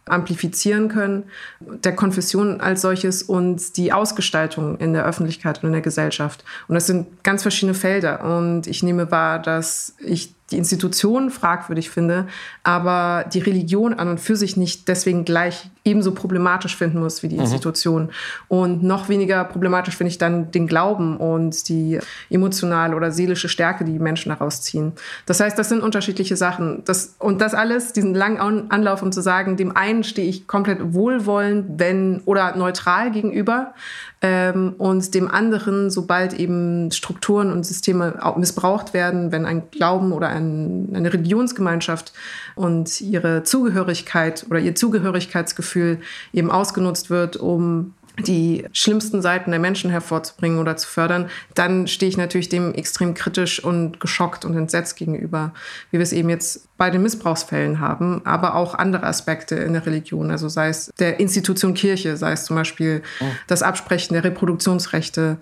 amplifizieren 0.09 0.87
können, 0.87 1.25
der 1.59 1.95
Konfession 1.95 2.61
als 2.61 2.81
solches 2.81 3.23
und 3.23 3.77
die 3.77 3.91
Ausgestaltung 3.91 4.77
in 4.77 4.93
der 4.93 5.05
Öffentlichkeit 5.05 5.63
und 5.63 5.67
in 5.67 5.73
der 5.73 5.81
Gesellschaft. 5.81 6.43
Und 6.67 6.75
das 6.75 6.87
sind 6.87 7.23
ganz 7.23 7.41
verschiedene 7.41 7.73
Felder. 7.73 8.23
Und 8.23 8.67
ich 8.67 8.83
nehme 8.83 9.11
wahr, 9.11 9.39
dass 9.39 9.95
ich 9.99 10.36
die 10.51 10.57
Institutionen 10.57 11.29
fragwürdig 11.29 11.89
finde, 11.89 12.27
aber 12.63 13.25
die 13.33 13.39
Religion 13.39 13.93
an 13.93 14.07
und 14.07 14.19
für 14.19 14.35
sich 14.35 14.55
nicht 14.55 14.87
deswegen 14.87 15.25
gleich 15.25 15.69
ebenso 15.83 16.13
problematisch 16.13 16.75
finden 16.75 16.99
muss 16.99 17.23
wie 17.23 17.27
die 17.27 17.35
mhm. 17.35 17.41
Institution. 17.41 18.09
Und 18.47 18.83
noch 18.83 19.09
weniger 19.09 19.43
problematisch 19.43 19.95
finde 19.95 20.09
ich 20.09 20.17
dann 20.17 20.51
den 20.51 20.67
Glauben 20.67 21.17
und 21.17 21.67
die 21.69 21.99
emotionale 22.29 22.95
oder 22.95 23.11
seelische 23.11 23.49
Stärke, 23.49 23.83
die 23.83 23.93
die 23.93 23.99
Menschen 23.99 24.29
daraus 24.29 24.61
ziehen. 24.61 24.93
Das 25.25 25.39
heißt, 25.39 25.57
das 25.57 25.69
sind 25.69 25.81
unterschiedliche 25.81 26.35
Sachen. 26.35 26.83
Das, 26.85 27.15
und 27.19 27.41
das 27.41 27.53
alles, 27.53 27.93
diesen 27.93 28.13
langen 28.13 28.69
Anlauf, 28.69 29.01
um 29.01 29.11
zu 29.11 29.21
sagen, 29.21 29.57
dem 29.57 29.75
einen 29.75 30.03
stehe 30.03 30.27
ich 30.27 30.47
komplett 30.47 30.93
wohlwollend, 30.93 31.79
wenn 31.79 32.21
oder 32.25 32.55
neutral 32.55 33.11
gegenüber 33.11 33.73
ähm, 34.21 34.75
und 34.77 35.13
dem 35.13 35.29
anderen, 35.29 35.89
sobald 35.89 36.33
eben 36.33 36.91
Strukturen 36.91 37.51
und 37.51 37.65
Systeme 37.65 38.19
missbraucht 38.37 38.93
werden, 38.93 39.31
wenn 39.31 39.45
ein 39.45 39.69
Glauben 39.71 40.11
oder 40.11 40.29
ein, 40.29 40.36
eine 40.37 41.13
Religionsgemeinschaft 41.13 42.13
und 42.55 43.01
ihre 43.01 43.43
Zugehörigkeit 43.43 44.45
oder 44.49 44.59
ihr 44.59 44.75
Zugehörigkeitsgefühl 44.75 45.99
eben 46.33 46.51
ausgenutzt 46.51 47.09
wird, 47.09 47.37
um 47.37 47.93
die 48.25 48.65
schlimmsten 48.73 49.21
Seiten 49.21 49.51
der 49.51 49.59
Menschen 49.59 49.91
hervorzubringen 49.91 50.59
oder 50.59 50.75
zu 50.75 50.87
fördern, 50.87 51.29
dann 51.53 51.87
stehe 51.87 52.09
ich 52.09 52.17
natürlich 52.17 52.49
dem 52.49 52.73
extrem 52.73 53.13
kritisch 53.13 53.63
und 53.63 53.99
geschockt 53.99 54.43
und 54.43 54.57
entsetzt 54.57 54.95
gegenüber, 54.95 55.53
wie 55.91 55.97
wir 55.97 56.03
es 56.03 56.13
eben 56.13 56.29
jetzt 56.29 56.67
bei 56.77 56.89
den 56.89 57.03
Missbrauchsfällen 57.03 57.79
haben, 57.79 58.21
aber 58.25 58.55
auch 58.55 58.73
andere 58.73 59.05
Aspekte 59.05 59.55
in 59.55 59.73
der 59.73 59.85
Religion, 59.85 60.31
also 60.31 60.49
sei 60.49 60.69
es 60.69 60.91
der 60.99 61.19
Institution 61.19 61.73
Kirche, 61.73 62.17
sei 62.17 62.31
es 62.31 62.45
zum 62.45 62.55
Beispiel 62.55 63.03
oh. 63.19 63.25
das 63.47 63.61
Absprechen 63.61 64.13
der 64.13 64.23
Reproduktionsrechte, 64.23 65.37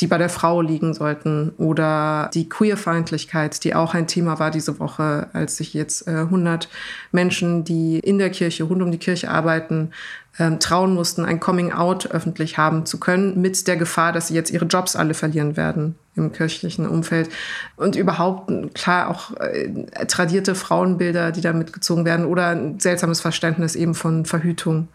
die 0.00 0.06
bei 0.06 0.18
der 0.18 0.28
Frau 0.28 0.60
liegen 0.60 0.94
sollten 0.94 1.52
oder 1.58 2.30
die 2.34 2.48
Queerfeindlichkeit, 2.48 3.62
die 3.64 3.74
auch 3.74 3.94
ein 3.94 4.06
Thema 4.06 4.38
war 4.38 4.50
diese 4.50 4.78
Woche, 4.78 5.28
als 5.32 5.56
sich 5.56 5.74
jetzt 5.74 6.06
äh, 6.06 6.12
100 6.12 6.68
Menschen, 7.12 7.64
die 7.64 7.98
in 7.98 8.18
der 8.18 8.30
Kirche, 8.30 8.64
rund 8.64 8.82
um 8.82 8.92
die 8.92 8.98
Kirche 8.98 9.30
arbeiten, 9.30 9.90
ähm, 10.38 10.60
trauen 10.60 10.94
mussten, 10.94 11.24
ein 11.24 11.40
Coming-out 11.40 12.10
öffentlich 12.10 12.58
haben 12.58 12.86
zu 12.86 13.00
können, 13.00 13.40
mit 13.40 13.66
der 13.66 13.76
Gefahr, 13.76 14.12
dass 14.12 14.28
sie 14.28 14.34
jetzt 14.34 14.50
ihre 14.50 14.66
Jobs 14.66 14.94
alle 14.94 15.14
verlieren 15.14 15.56
werden 15.56 15.96
im 16.14 16.32
kirchlichen 16.32 16.86
Umfeld. 16.86 17.28
Und 17.76 17.96
überhaupt, 17.96 18.50
klar, 18.74 19.08
auch 19.08 19.36
äh, 19.40 19.86
tradierte 20.06 20.54
Frauenbilder, 20.54 21.32
die 21.32 21.40
da 21.40 21.52
mitgezogen 21.52 22.04
werden 22.04 22.26
oder 22.26 22.48
ein 22.48 22.78
seltsames 22.78 23.20
Verständnis 23.20 23.74
eben 23.74 23.94
von 23.94 24.24
Verhütung. 24.24 24.88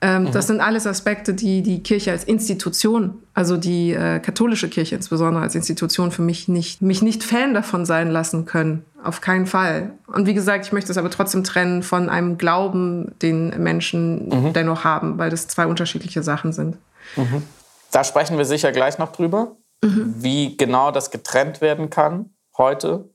Ähm, 0.00 0.24
mhm. 0.24 0.32
Das 0.32 0.46
sind 0.46 0.60
alles 0.60 0.86
Aspekte, 0.86 1.34
die 1.34 1.62
die 1.62 1.82
Kirche 1.82 2.12
als 2.12 2.22
Institution, 2.24 3.22
also 3.34 3.56
die 3.56 3.92
äh, 3.92 4.20
katholische 4.20 4.68
Kirche 4.68 4.94
insbesondere 4.94 5.42
als 5.42 5.56
Institution 5.56 6.12
für 6.12 6.22
mich 6.22 6.46
nicht, 6.46 6.82
mich 6.82 7.02
nicht 7.02 7.24
Fan 7.24 7.52
davon 7.52 7.84
sein 7.84 8.10
lassen 8.10 8.44
können. 8.44 8.84
Auf 9.02 9.20
keinen 9.20 9.46
Fall. 9.46 9.90
Und 10.06 10.26
wie 10.26 10.34
gesagt, 10.34 10.66
ich 10.66 10.72
möchte 10.72 10.92
es 10.92 10.98
aber 10.98 11.10
trotzdem 11.10 11.42
trennen 11.42 11.82
von 11.82 12.08
einem 12.08 12.38
Glauben, 12.38 13.12
den 13.22 13.60
Menschen 13.62 14.28
mhm. 14.28 14.52
dennoch 14.52 14.84
haben, 14.84 15.18
weil 15.18 15.30
das 15.30 15.48
zwei 15.48 15.66
unterschiedliche 15.66 16.22
Sachen 16.22 16.52
sind. 16.52 16.76
Mhm. 17.16 17.42
Da 17.90 18.04
sprechen 18.04 18.38
wir 18.38 18.44
sicher 18.44 18.70
gleich 18.70 18.98
noch 18.98 19.12
drüber, 19.12 19.56
mhm. 19.82 20.14
wie 20.18 20.56
genau 20.56 20.92
das 20.92 21.10
getrennt 21.10 21.60
werden 21.60 21.90
kann 21.90 22.30
heute 22.56 23.08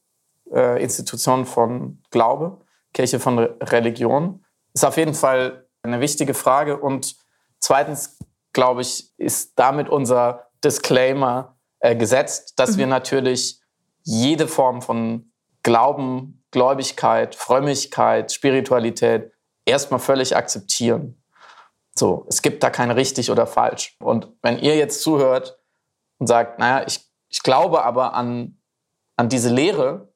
äh, 0.51 0.81
Institution 0.83 1.45
von 1.45 1.99
Glaube, 2.11 2.57
Kirche 2.93 3.19
von 3.19 3.39
Religion? 3.39 4.43
Ist 4.73 4.85
auf 4.85 4.97
jeden 4.97 5.13
Fall 5.13 5.62
eine 5.83 5.99
wichtige 5.99 6.33
Frage. 6.33 6.77
Und 6.77 7.15
zweitens, 7.59 8.17
glaube 8.53 8.81
ich, 8.81 9.11
ist 9.17 9.53
damit 9.59 9.89
unser 9.89 10.47
Disclaimer 10.63 11.57
äh, 11.79 11.95
gesetzt, 11.95 12.53
dass 12.57 12.71
mhm. 12.71 12.77
wir 12.79 12.87
natürlich 12.87 13.59
jede 14.03 14.47
Form 14.47 14.81
von 14.81 15.31
Glauben, 15.61 16.43
Gläubigkeit, 16.51 17.35
Frömmigkeit, 17.35 18.31
Spiritualität 18.31 19.31
erstmal 19.65 19.99
völlig 19.99 20.35
akzeptieren. 20.35 21.21
So, 21.95 22.25
es 22.27 22.41
gibt 22.41 22.63
da 22.63 22.69
kein 22.69 22.91
richtig 22.91 23.29
oder 23.31 23.47
falsch. 23.47 23.95
Und 23.99 24.29
wenn 24.41 24.59
ihr 24.59 24.75
jetzt 24.75 25.01
zuhört 25.01 25.59
und 26.17 26.27
sagt, 26.27 26.59
naja, 26.59 26.85
ich, 26.87 27.01
ich 27.29 27.43
glaube 27.43 27.83
aber 27.85 28.13
an, 28.13 28.57
an 29.15 29.29
diese 29.29 29.49
Lehre 29.49 30.13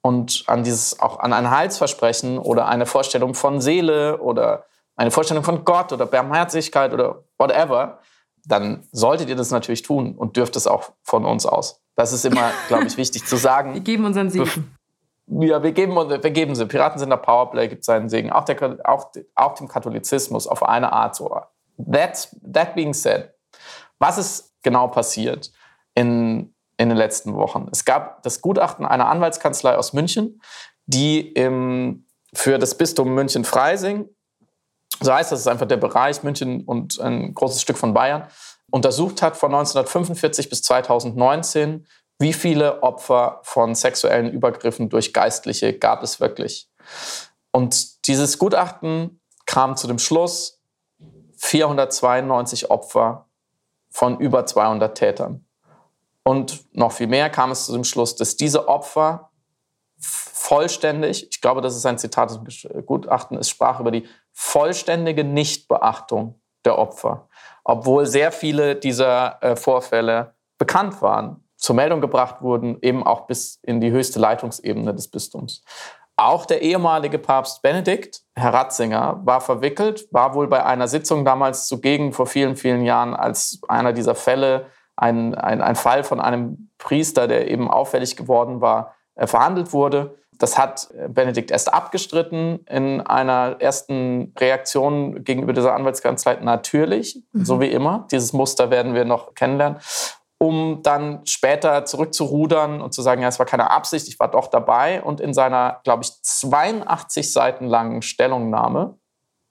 und 0.00 0.44
an 0.46 0.64
dieses, 0.64 1.00
auch 1.00 1.18
an 1.18 1.32
ein 1.32 1.50
Heilsversprechen 1.50 2.38
oder 2.38 2.66
eine 2.66 2.86
Vorstellung 2.86 3.34
von 3.34 3.60
Seele 3.60 4.20
oder 4.20 4.64
eine 4.98 5.12
Vorstellung 5.12 5.44
von 5.44 5.64
Gott 5.64 5.92
oder 5.92 6.06
Barmherzigkeit 6.06 6.92
oder 6.92 7.22
whatever, 7.38 8.00
dann 8.44 8.86
solltet 8.90 9.28
ihr 9.28 9.36
das 9.36 9.50
natürlich 9.50 9.82
tun 9.82 10.16
und 10.16 10.36
dürft 10.36 10.56
es 10.56 10.66
auch 10.66 10.90
von 11.04 11.24
uns 11.24 11.46
aus. 11.46 11.80
Das 11.94 12.12
ist 12.12 12.24
immer, 12.24 12.50
glaube 12.68 12.84
ich, 12.84 12.96
wichtig 12.96 13.24
zu 13.24 13.36
sagen. 13.36 13.74
Wir 13.74 13.80
geben 13.80 14.04
unseren 14.04 14.28
Segen. 14.28 14.76
Ja, 15.28 15.62
wir 15.62 15.72
geben, 15.72 15.94
wir 15.94 16.18
geben 16.18 16.54
sie. 16.54 16.66
Piraten 16.66 16.98
sind 16.98 17.10
der 17.10 17.18
Powerplay, 17.18 17.68
gibt 17.68 17.84
seinen 17.84 18.08
Segen. 18.08 18.32
Auch, 18.32 18.44
der, 18.44 18.78
auch, 18.84 19.10
auch 19.34 19.54
dem 19.54 19.68
Katholizismus 19.68 20.46
auf 20.46 20.62
eine 20.62 20.92
Art 20.92 21.14
so. 21.14 21.42
That's, 21.76 22.36
that 22.52 22.74
being 22.74 22.92
said, 22.92 23.32
was 24.00 24.18
ist 24.18 24.54
genau 24.62 24.88
passiert 24.88 25.52
in, 25.94 26.54
in 26.76 26.88
den 26.88 26.98
letzten 26.98 27.34
Wochen? 27.34 27.68
Es 27.70 27.84
gab 27.84 28.22
das 28.24 28.40
Gutachten 28.40 28.84
einer 28.84 29.08
Anwaltskanzlei 29.08 29.76
aus 29.76 29.92
München, 29.92 30.40
die 30.86 31.20
im, 31.20 32.06
für 32.34 32.58
das 32.58 32.76
Bistum 32.76 33.14
München-Freising, 33.14 34.08
so 35.00 35.12
heißt 35.12 35.32
das, 35.32 35.40
ist 35.40 35.48
einfach 35.48 35.66
der 35.66 35.76
Bereich 35.76 36.22
München 36.22 36.64
und 36.64 37.00
ein 37.00 37.34
großes 37.34 37.62
Stück 37.62 37.78
von 37.78 37.94
Bayern, 37.94 38.26
untersucht 38.70 39.22
hat 39.22 39.36
von 39.36 39.52
1945 39.52 40.50
bis 40.50 40.62
2019 40.62 41.86
wie 42.18 42.32
viele 42.32 42.82
Opfer 42.82 43.40
von 43.44 43.74
sexuellen 43.74 44.32
Übergriffen 44.32 44.88
durch 44.88 45.12
Geistliche 45.12 45.78
gab 45.78 46.02
es 46.02 46.18
wirklich? 46.18 46.68
Und 47.52 48.06
dieses 48.08 48.38
Gutachten 48.38 49.20
kam 49.46 49.76
zu 49.76 49.86
dem 49.86 49.98
Schluss, 49.98 50.60
492 51.36 52.70
Opfer 52.70 53.28
von 53.90 54.18
über 54.18 54.44
200 54.44 54.98
Tätern. 54.98 55.46
Und 56.24 56.64
noch 56.74 56.92
viel 56.92 57.06
mehr 57.06 57.30
kam 57.30 57.52
es 57.52 57.66
zu 57.66 57.72
dem 57.72 57.84
Schluss, 57.84 58.16
dass 58.16 58.36
diese 58.36 58.68
Opfer 58.68 59.30
vollständig, 60.00 61.28
ich 61.30 61.40
glaube, 61.40 61.60
das 61.60 61.76
ist 61.76 61.86
ein 61.86 61.98
Zitat 61.98 62.30
des 62.30 62.68
Gutachten, 62.84 63.38
es 63.38 63.48
sprach 63.48 63.80
über 63.80 63.90
die 63.90 64.06
vollständige 64.40 65.24
Nichtbeachtung 65.24 66.40
der 66.64 66.78
Opfer, 66.78 67.28
obwohl 67.64 68.06
sehr 68.06 68.30
viele 68.30 68.76
dieser 68.76 69.42
äh, 69.42 69.56
Vorfälle 69.56 70.36
bekannt 70.58 71.02
waren 71.02 71.42
zur 71.56 71.74
Meldung 71.74 72.00
gebracht 72.00 72.40
wurden, 72.40 72.78
eben 72.80 73.02
auch 73.02 73.26
bis 73.26 73.58
in 73.62 73.80
die 73.80 73.90
höchste 73.90 74.20
Leitungsebene 74.20 74.94
des 74.94 75.10
Bistums. 75.10 75.64
Auch 76.16 76.46
der 76.46 76.62
ehemalige 76.62 77.18
Papst 77.18 77.62
Benedikt, 77.62 78.22
Herr 78.36 78.54
Ratzinger, 78.54 79.20
war 79.24 79.40
verwickelt, 79.40 80.06
war 80.12 80.34
wohl 80.34 80.46
bei 80.46 80.64
einer 80.64 80.86
Sitzung 80.86 81.24
damals 81.24 81.66
zugegen 81.66 82.12
vor 82.12 82.28
vielen, 82.28 82.54
vielen 82.54 82.84
Jahren, 82.84 83.14
als 83.14 83.60
einer 83.66 83.92
dieser 83.92 84.14
Fälle, 84.14 84.66
ein, 84.94 85.34
ein, 85.34 85.60
ein 85.60 85.76
Fall 85.76 86.04
von 86.04 86.20
einem 86.20 86.70
Priester, 86.78 87.26
der 87.26 87.50
eben 87.50 87.68
auffällig 87.68 88.16
geworden 88.16 88.60
war, 88.60 88.94
äh, 89.16 89.26
verhandelt 89.26 89.72
wurde. 89.72 90.16
Das 90.38 90.56
hat 90.56 90.88
äh, 90.92 91.08
Benedikt 91.08 91.50
erst 91.50 91.72
abgestritten 91.72 92.64
in 92.66 93.00
einer 93.00 93.56
ersten 93.60 94.32
Reaktion 94.38 95.24
gegenüber 95.24 95.52
dieser 95.52 95.74
Anwaltskanzlei. 95.74 96.36
Natürlich, 96.36 97.22
mhm. 97.32 97.44
so 97.44 97.60
wie 97.60 97.70
immer. 97.70 98.06
Dieses 98.10 98.32
Muster 98.32 98.70
werden 98.70 98.94
wir 98.94 99.04
noch 99.04 99.34
kennenlernen 99.34 99.78
um 100.40 100.82
dann 100.84 101.26
später 101.26 101.84
zurückzurudern 101.84 102.80
und 102.80 102.94
zu 102.94 103.02
sagen, 103.02 103.22
ja, 103.22 103.28
es 103.28 103.40
war 103.40 103.46
keine 103.46 103.72
Absicht, 103.72 104.06
ich 104.06 104.20
war 104.20 104.30
doch 104.30 104.46
dabei. 104.46 105.02
Und 105.02 105.20
in 105.20 105.34
seiner, 105.34 105.80
glaube 105.82 106.04
ich, 106.04 106.22
82 106.22 107.32
Seiten 107.32 107.66
langen 107.66 108.02
Stellungnahme 108.02 108.98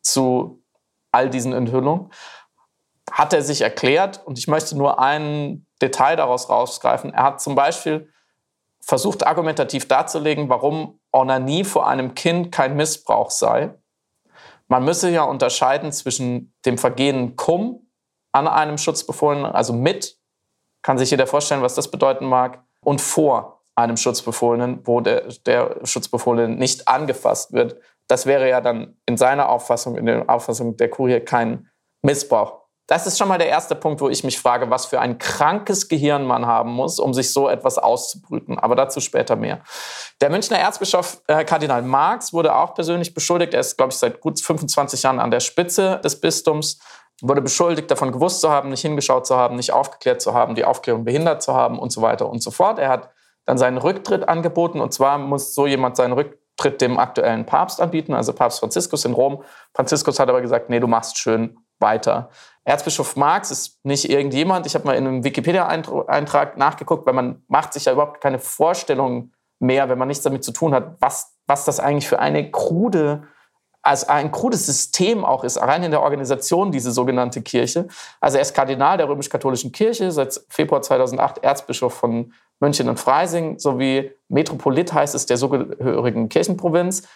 zu 0.02 0.63
all 1.12 1.30
diesen 1.30 1.52
Enthüllungen 1.52 2.12
hat 3.12 3.34
er 3.34 3.41
sich 3.41 3.62
erklärt, 3.62 4.26
und 4.26 4.38
ich 4.38 4.47
möchte 4.47 4.78
nur 4.78 5.00
ein 5.00 5.65
Detail 5.82 6.15
daraus 6.15 6.50
rausgreifen. 6.50 7.13
Er 7.13 7.23
hat 7.23 7.41
zum 7.41 7.56
Beispiel 7.56 8.12
versucht, 8.88 9.28
argumentativ 9.28 9.88
darzulegen, 9.88 10.50
warum 10.50 11.00
Onanie 11.12 11.65
vor 11.65 11.88
einem 11.88 12.15
Kind 12.15 12.52
kein 12.52 12.76
Missbrauch 12.76 13.32
sei. 13.32 13.73
Man 14.67 14.86
müsse 14.86 15.10
ja 15.10 15.23
unterscheiden 15.23 15.91
zwischen 15.91 16.54
dem 16.65 16.78
Vergehen 16.78 17.36
cum 17.36 17.89
an 18.32 18.47
einem 18.47 18.78
Schutzbefohlenen, 18.78 19.45
also 19.45 19.73
mit 19.73 20.17
kann 20.82 20.97
sich 20.97 21.12
jeder 21.12 21.28
vorstellen, 21.28 21.62
was 21.62 21.76
das 21.76 21.91
bedeuten 21.91 22.26
mag. 22.26 22.63
Und 22.82 23.02
vor 23.02 23.63
einem 23.76 23.97
Schutzbefohlenen, 23.97 24.88
wo 24.88 25.02
der, 25.02 25.28
der 25.45 25.86
Schutzbefohlene 25.86 26.56
nicht 26.56 26.88
angefasst 26.88 27.52
wird. 27.52 27.82
Das 28.08 28.26
wäre 28.26 28.47
ja 28.47 28.62
dann 28.62 28.95
in 29.06 29.17
seiner 29.17 29.50
Auffassung, 29.50 29.97
in 29.97 30.06
der 30.06 30.30
Auffassung 30.30 30.78
der 30.78 30.89
Kurie 30.89 31.19
kein 31.19 31.69
Missbrauch. 32.02 32.66
Das 32.88 33.06
ist 33.06 33.17
schon 33.17 33.28
mal 33.28 33.38
der 33.38 33.50
erste 33.50 33.76
Punkt, 33.76 34.00
wo 34.00 34.10
ich 34.10 34.23
mich 34.23 34.39
frage, 34.39 34.69
was 34.69 34.86
für 34.86 35.02
ein 35.02 35.17
krankes 35.17 35.89
Gehirn 35.89 36.26
man 36.26 36.47
haben 36.47 36.71
muss, 36.71 37.00
um 37.00 37.13
sich 37.13 37.34
so 37.34 37.50
etwas 37.50 37.78
auszubrüten. 37.78 38.58
Aber 38.58 38.76
dazu 38.76 39.02
später 39.02 39.36
mehr. 39.36 39.60
Der 40.21 40.30
Münchner 40.30 40.58
Erzbischof 40.58 41.21
äh, 41.28 41.43
Kardinal 41.43 41.82
Marx 41.82 42.32
wurde 42.32 42.56
auch 42.56 42.73
persönlich 42.73 43.13
beschuldigt. 43.13 43.54
Er 43.54 43.60
ist, 43.60 43.76
glaube 43.76 43.91
ich, 43.91 43.97
seit 43.97 44.21
gut 44.21 44.39
25 44.39 45.04
Jahren 45.04 45.19
an 45.19 45.32
der 45.32 45.41
Spitze 45.41 46.00
des 46.04 46.19
Bistums 46.19 46.80
wurde 47.21 47.41
beschuldigt, 47.41 47.89
davon 47.89 48.12
gewusst 48.12 48.41
zu 48.41 48.50
haben, 48.50 48.69
nicht 48.69 48.82
hingeschaut 48.82 49.26
zu 49.26 49.36
haben, 49.36 49.56
nicht 49.56 49.73
aufgeklärt 49.73 50.21
zu 50.21 50.34
haben, 50.34 50.56
die 50.56 50.65
Aufklärung 50.65 51.04
behindert 51.04 51.41
zu 51.41 51.54
haben 51.54 51.80
und 51.80 51.91
so 51.91 52.02
weiter 52.02 52.30
und 52.30 52.43
so 52.43 52.52
fort. 52.52 52.80
Er 52.80 52.89
hat 52.89 53.10
dann 53.45 53.58
seinen 53.58 53.78
Rücktritt 53.78 54.30
angeboten 54.30 54.80
und 54.80 54.93
zwar 54.93 55.17
muss 55.17 55.56
so 55.56 55.65
jemand 55.65 55.95
seinen 55.95 56.13
Rücktritt 56.13 56.82
dem 56.82 57.00
aktuellen 57.00 57.45
Papst 57.45 57.82
anbieten, 57.82 58.13
also 58.13 58.34
Papst 58.34 58.60
Franziskus 58.60 59.06
in 59.06 59.13
Rom. 59.13 59.43
Franziskus 59.73 60.19
hat 60.19 60.30
aber 60.30 60.41
gesagt, 60.41 60.69
nee, 60.69 60.80
du 60.80 60.88
machst 60.88 61.17
schön 61.17 61.58
weiter. 61.80 62.30
Erzbischof 62.67 63.15
Marx 63.15 63.49
ist 63.49 63.80
nicht 63.86 64.10
irgendjemand. 64.10 64.65
Ich 64.65 64.75
habe 64.75 64.86
mal 64.86 64.97
in 64.97 65.08
einem 65.08 65.23
Wikipedia-Eintrag 65.23 66.58
nachgeguckt, 66.58 67.06
weil 67.06 67.13
man 67.13 67.41
macht 67.47 67.71
sich 67.71 67.86
ja 67.86 67.93
überhaupt 67.93 68.19
keine 68.19 68.39
Vorstellung 68.39 69.32
mehr, 69.60 69.88
wenn 69.88 69.97
man 69.97 70.10
nichts 70.10 70.23
damit 70.23 70.43
zu 70.43 70.51
tun 70.51 70.73
hat, 70.73 70.97
was, 70.99 71.38
was 71.47 71.63
das 71.63 71.80
eigentlich 71.80 72.10
für 72.10 72.19
eine 72.19 72.51
krude 72.51 73.23
als 73.84 74.10
ein 74.10 74.34
krudes 74.34 74.65
System 74.65 75.23
auch 75.23 75.45
ist, 75.45 75.62
rein 75.62 75.82
in 75.82 75.91
der 75.91 76.01
Organisation, 76.01 76.73
diese 76.73 76.91
sogenannte 76.91 77.41
Kirche. 77.41 77.88
Also 78.19 78.38
er 78.38 78.41
ist 78.41 78.53
Kardinal 78.53 78.97
der 78.97 79.08
römisch-katholischen 79.08 79.71
Kirche, 79.71 80.12
seit 80.12 80.41
Februar 80.49 80.82
2008 80.82 81.38
Erzbischof 81.38 81.93
von 81.93 82.34
München 82.60 82.89
und 82.89 82.99
Freising 82.99 83.60
sowie 83.60 84.12
Metropolit 84.27 84.91
heißt 84.91 85.15
es 85.15 85.25
der 85.25 85.38
zugehörigen 85.38 86.27
Kirchenprovinz. 86.27 87.08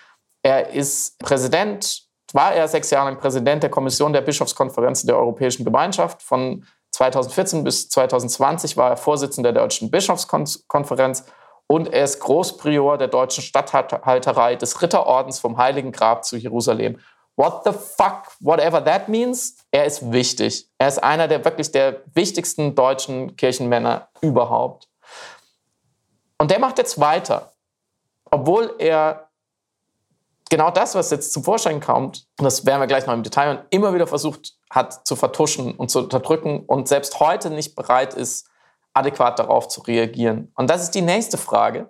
Er 0.43 0.69
ist 0.69 1.19
Präsident, 1.19 2.09
war 2.33 2.53
er 2.53 2.67
sechs 2.67 2.89
Jahre 2.89 3.09
lang 3.09 3.19
Präsident 3.19 3.63
der 3.63 3.69
Kommission 3.69 4.13
der 4.13 4.21
Bischofskonferenz 4.21 5.03
der 5.03 5.17
Europäischen 5.17 5.63
Gemeinschaft. 5.65 6.21
Von 6.21 6.65
2014 6.91 7.63
bis 7.63 7.89
2020 7.89 8.77
war 8.77 8.91
er 8.91 8.97
Vorsitzender 8.97 9.53
der 9.53 9.63
Deutschen 9.63 9.91
Bischofskonferenz 9.91 11.25
und 11.67 11.93
er 11.93 12.03
ist 12.03 12.19
Großprior 12.19 12.97
der 12.97 13.07
deutschen 13.07 13.43
Statthalterei 13.43 14.55
des 14.55 14.81
Ritterordens 14.81 15.39
vom 15.39 15.57
Heiligen 15.57 15.91
Grab 15.91 16.25
zu 16.25 16.35
Jerusalem. 16.35 16.99
What 17.37 17.63
the 17.63 17.71
fuck, 17.71 18.23
whatever 18.41 18.83
that 18.83 19.07
means, 19.07 19.57
er 19.71 19.85
ist 19.85 20.11
wichtig. 20.11 20.69
Er 20.77 20.89
ist 20.89 21.01
einer 21.01 21.29
der 21.29 21.45
wirklich 21.45 21.71
der 21.71 22.01
wichtigsten 22.13 22.75
deutschen 22.75 23.37
Kirchenmänner 23.37 24.09
überhaupt. 24.19 24.89
Und 26.37 26.51
der 26.51 26.59
macht 26.59 26.77
jetzt 26.77 26.99
weiter, 26.99 27.53
obwohl 28.29 28.75
er 28.77 29.30
genau 30.51 30.69
das, 30.69 30.93
was 30.93 31.09
jetzt 31.09 31.33
zum 31.33 31.43
Vorschein 31.43 31.79
kommt, 31.79 32.27
und 32.37 32.43
das 32.43 32.65
werden 32.65 32.81
wir 32.81 32.87
gleich 32.87 33.07
noch 33.07 33.13
im 33.13 33.23
Detail 33.23 33.47
hören, 33.47 33.65
immer 33.71 33.95
wieder 33.95 34.05
versucht 34.05 34.57
hat 34.69 35.07
zu 35.07 35.15
vertuschen 35.15 35.73
und 35.73 35.89
zu 35.89 35.99
unterdrücken 35.99 36.65
und 36.65 36.87
selbst 36.87 37.19
heute 37.19 37.49
nicht 37.49 37.73
bereit 37.75 38.13
ist, 38.13 38.47
adäquat 38.93 39.39
darauf 39.39 39.69
zu 39.69 39.81
reagieren. 39.81 40.51
Und 40.55 40.69
das 40.69 40.83
ist 40.83 40.91
die 40.91 41.01
nächste 41.01 41.37
Frage. 41.37 41.89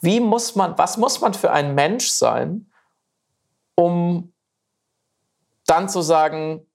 Wie 0.00 0.20
muss 0.20 0.54
man, 0.54 0.76
was 0.78 0.98
muss 0.98 1.20
man 1.20 1.34
für 1.34 1.50
ein 1.50 1.74
Mensch 1.74 2.10
sein, 2.10 2.70
um 3.74 4.32
dann 5.66 5.88
zu 5.88 6.02
sagen, 6.02 6.66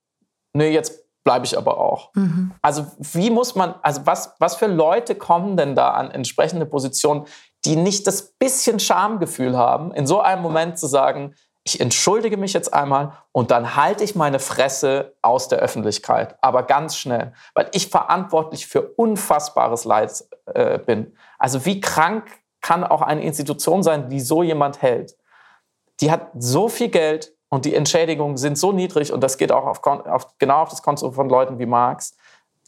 nee, 0.53 0.69
jetzt 0.69 1.05
bleibe 1.23 1.45
ich 1.45 1.57
aber 1.57 1.79
auch. 1.79 2.13
Mhm. 2.15 2.51
Also 2.61 2.87
wie 2.97 3.29
muss 3.29 3.55
man, 3.55 3.75
also 3.81 4.05
was, 4.05 4.33
was 4.39 4.55
für 4.55 4.67
Leute 4.67 5.15
kommen 5.15 5.57
denn 5.57 5.75
da 5.75 5.91
an 5.91 6.09
entsprechende 6.11 6.65
Positionen, 6.65 7.25
die 7.65 7.75
nicht 7.75 8.07
das 8.07 8.33
bisschen 8.33 8.79
Schamgefühl 8.79 9.57
haben, 9.57 9.91
in 9.93 10.05
so 10.07 10.21
einem 10.21 10.41
Moment 10.41 10.77
zu 10.77 10.87
sagen, 10.87 11.33
ich 11.67 11.81
entschuldige 11.81 12.37
mich 12.37 12.53
jetzt 12.53 12.73
einmal 12.73 13.13
und 13.31 13.49
dann 13.49 13.75
halte 13.75 14.03
ich 14.03 14.15
meine 14.15 14.37
Fresse 14.37 15.15
aus 15.23 15.47
der 15.47 15.59
Öffentlichkeit, 15.59 16.37
aber 16.41 16.61
ganz 16.63 16.95
schnell, 16.95 17.33
weil 17.55 17.69
ich 17.73 17.89
verantwortlich 17.89 18.67
für 18.67 18.83
unfassbares 18.83 19.83
Leid 19.83 20.23
äh, 20.45 20.77
bin. 20.77 21.13
Also 21.39 21.65
wie 21.65 21.81
krank 21.81 22.27
kann 22.61 22.83
auch 22.83 23.01
eine 23.01 23.23
Institution 23.23 23.81
sein, 23.81 24.09
die 24.09 24.19
so 24.19 24.43
jemand 24.43 24.83
hält. 24.83 25.17
Die 26.01 26.11
hat 26.11 26.29
so 26.37 26.69
viel 26.69 26.89
Geld 26.89 27.33
und 27.49 27.65
die 27.65 27.73
Entschädigungen 27.73 28.37
sind 28.37 28.59
so 28.59 28.71
niedrig 28.71 29.11
und 29.11 29.21
das 29.21 29.37
geht 29.37 29.51
auch 29.51 29.65
auf, 29.65 29.83
auf, 29.83 30.37
genau 30.37 30.61
auf 30.61 30.69
das 30.69 30.83
Konto 30.83 31.11
von 31.11 31.29
Leuten 31.29 31.57
wie 31.57 31.65
Marx, 31.65 32.15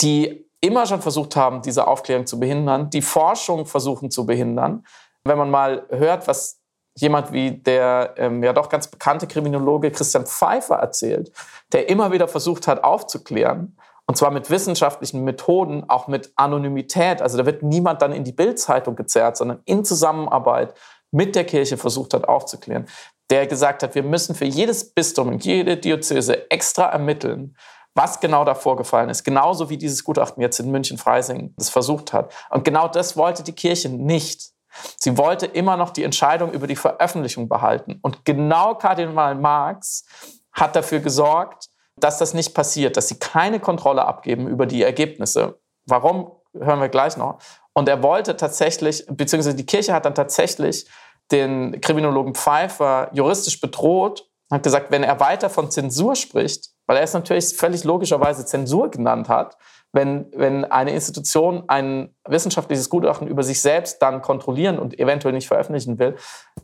die 0.01 0.46
immer 0.61 0.85
schon 0.85 1.01
versucht 1.01 1.35
haben, 1.35 1.61
diese 1.61 1.87
Aufklärung 1.87 2.25
zu 2.25 2.39
behindern, 2.39 2.89
die 2.89 3.01
Forschung 3.01 3.65
versuchen 3.65 4.09
zu 4.11 4.25
behindern. 4.25 4.85
Wenn 5.23 5.37
man 5.37 5.49
mal 5.49 5.85
hört, 5.89 6.27
was 6.27 6.59
jemand 6.95 7.31
wie 7.31 7.51
der 7.51 8.15
ähm, 8.17 8.43
ja 8.43 8.53
doch 8.53 8.69
ganz 8.69 8.87
bekannte 8.87 9.27
Kriminologe 9.27 9.91
Christian 9.91 10.25
Pfeiffer 10.25 10.75
erzählt, 10.75 11.31
der 11.71 11.89
immer 11.89 12.11
wieder 12.11 12.27
versucht 12.27 12.67
hat 12.67 12.83
aufzuklären, 12.83 13.77
und 14.09 14.15
zwar 14.15 14.31
mit 14.31 14.49
wissenschaftlichen 14.49 15.25
Methoden, 15.25 15.83
auch 15.89 16.07
mit 16.07 16.31
Anonymität. 16.37 17.21
Also 17.21 17.37
da 17.37 17.45
wird 17.45 17.61
niemand 17.61 18.01
dann 18.01 18.13
in 18.13 18.23
die 18.23 18.31
Bildzeitung 18.31 18.95
gezerrt, 18.95 19.35
sondern 19.35 19.59
in 19.65 19.83
Zusammenarbeit 19.83 20.73
mit 21.11 21.35
der 21.35 21.43
Kirche 21.43 21.77
versucht 21.77 22.13
hat 22.13 22.27
aufzuklären. 22.27 22.87
Der 23.29 23.47
gesagt 23.47 23.83
hat, 23.83 23.95
wir 23.95 24.03
müssen 24.03 24.33
für 24.33 24.45
jedes 24.45 24.93
Bistum 24.93 25.27
und 25.27 25.43
jede 25.43 25.75
Diözese 25.75 26.49
extra 26.49 26.85
ermitteln, 26.85 27.57
was 27.97 28.19
genau 28.19 28.45
da 28.45 28.55
vorgefallen 28.55 29.09
ist. 29.09 29.23
Genauso 29.23 29.69
wie 29.69 29.77
dieses 29.77 30.03
Gutachten 30.03 30.41
jetzt 30.41 30.59
in 30.59 30.71
München-Freising 30.71 31.53
das 31.57 31.69
versucht 31.69 32.13
hat. 32.13 32.31
Und 32.49 32.63
genau 32.63 32.87
das 32.87 33.17
wollte 33.17 33.43
die 33.43 33.53
Kirche 33.53 33.89
nicht. 33.89 34.51
Sie 34.99 35.17
wollte 35.17 35.47
immer 35.47 35.75
noch 35.75 35.89
die 35.89 36.03
Entscheidung 36.03 36.51
über 36.51 36.67
die 36.67 36.75
Veröffentlichung 36.75 37.49
behalten. 37.49 37.99
Und 38.03 38.23
genau 38.23 38.75
Kardinal 38.75 39.35
Marx 39.35 40.05
hat 40.53 40.75
dafür 40.75 40.99
gesorgt, 40.99 41.69
dass 41.99 42.19
das 42.19 42.35
nicht 42.35 42.53
passiert, 42.53 42.95
dass 42.95 43.07
sie 43.07 43.17
keine 43.17 43.59
Kontrolle 43.59 44.05
abgeben 44.05 44.47
über 44.47 44.67
die 44.67 44.83
Ergebnisse. 44.83 45.59
Warum, 45.87 46.31
hören 46.53 46.79
wir 46.79 46.89
gleich 46.89 47.17
noch. 47.17 47.39
Und 47.73 47.89
er 47.89 48.03
wollte 48.03 48.37
tatsächlich, 48.37 49.05
beziehungsweise 49.09 49.55
die 49.55 49.65
Kirche 49.65 49.93
hat 49.93 50.05
dann 50.05 50.15
tatsächlich 50.15 50.87
den 51.31 51.81
Kriminologen 51.81 52.35
Pfeiffer 52.35 53.09
juristisch 53.13 53.59
bedroht, 53.59 54.29
hat 54.51 54.63
gesagt, 54.63 54.91
wenn 54.91 55.03
er 55.03 55.19
weiter 55.19 55.49
von 55.49 55.71
Zensur 55.71 56.15
spricht, 56.15 56.69
weil 56.87 56.97
er 56.97 57.03
es 57.03 57.13
natürlich 57.13 57.55
völlig 57.55 57.83
logischerweise 57.83 58.45
Zensur 58.45 58.89
genannt 58.89 59.29
hat, 59.29 59.57
wenn, 59.93 60.31
wenn 60.35 60.65
eine 60.65 60.91
Institution 60.91 61.63
ein 61.67 62.13
wissenschaftliches 62.27 62.89
Gutachten 62.89 63.27
über 63.27 63.43
sich 63.43 63.61
selbst 63.61 64.01
dann 64.01 64.21
kontrollieren 64.21 64.79
und 64.79 64.99
eventuell 64.99 65.33
nicht 65.33 65.47
veröffentlichen 65.47 65.99
will, 65.99 66.15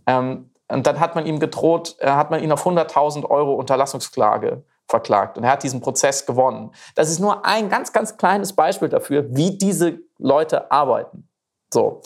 ähm, 0.08 0.50
und 0.70 0.88
dann 0.88 1.00
hat 1.00 1.14
man 1.16 1.26
ihm 1.26 1.40
gedroht, 1.40 1.96
äh, 2.00 2.10
hat 2.10 2.32
man 2.32 2.42
ihn 2.42 2.52
auf 2.52 2.66
100.000 2.66 3.30
Euro 3.30 3.54
Unterlassungsklage 3.54 4.64
verklagt. 4.88 5.38
Und 5.38 5.44
er 5.44 5.52
hat 5.52 5.64
diesen 5.64 5.82
Prozess 5.82 6.26
gewonnen. 6.26 6.72
Das 6.96 7.10
ist 7.10 7.20
nur 7.20 7.46
ein 7.46 7.70
ganz, 7.70 7.94
ganz 7.94 8.18
kleines 8.18 8.54
Beispiel 8.54 8.90
dafür, 8.90 9.26
wie 9.30 9.58
diese 9.58 10.00
Leute 10.18 10.72
arbeiten. 10.72 11.28
So. 11.72 12.02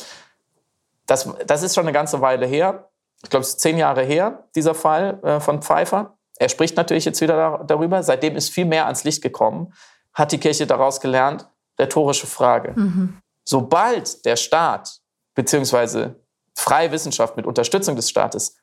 Das, 1.05 1.29
das 1.45 1.63
ist 1.63 1.75
schon 1.75 1.85
eine 1.85 1.93
ganze 1.93 2.19
Weile 2.19 2.45
her. 2.45 2.89
Ich 3.23 3.29
glaube, 3.29 3.43
es 3.43 3.49
ist 3.49 3.59
zehn 3.61 3.77
Jahre 3.77 4.03
her, 4.03 4.43
dieser 4.55 4.75
Fall 4.75 5.19
äh, 5.23 5.39
von 5.39 5.61
Pfeiffer. 5.61 6.16
Er 6.39 6.49
spricht 6.49 6.77
natürlich 6.77 7.05
jetzt 7.05 7.21
wieder 7.21 7.63
darüber. 7.65 8.03
Seitdem 8.03 8.35
ist 8.35 8.49
viel 8.49 8.65
mehr 8.65 8.85
ans 8.85 9.03
Licht 9.03 9.21
gekommen. 9.21 9.73
Hat 10.13 10.31
die 10.31 10.39
Kirche 10.39 10.67
daraus 10.67 10.99
gelernt? 11.01 11.47
Rhetorische 11.79 12.27
Frage. 12.27 12.73
Mhm. 12.75 13.17
Sobald 13.43 14.25
der 14.25 14.35
Staat 14.35 14.99
beziehungsweise 15.35 16.15
freie 16.55 16.91
Wissenschaft 16.91 17.37
mit 17.37 17.45
Unterstützung 17.45 17.95
des 17.95 18.09
Staates 18.09 18.57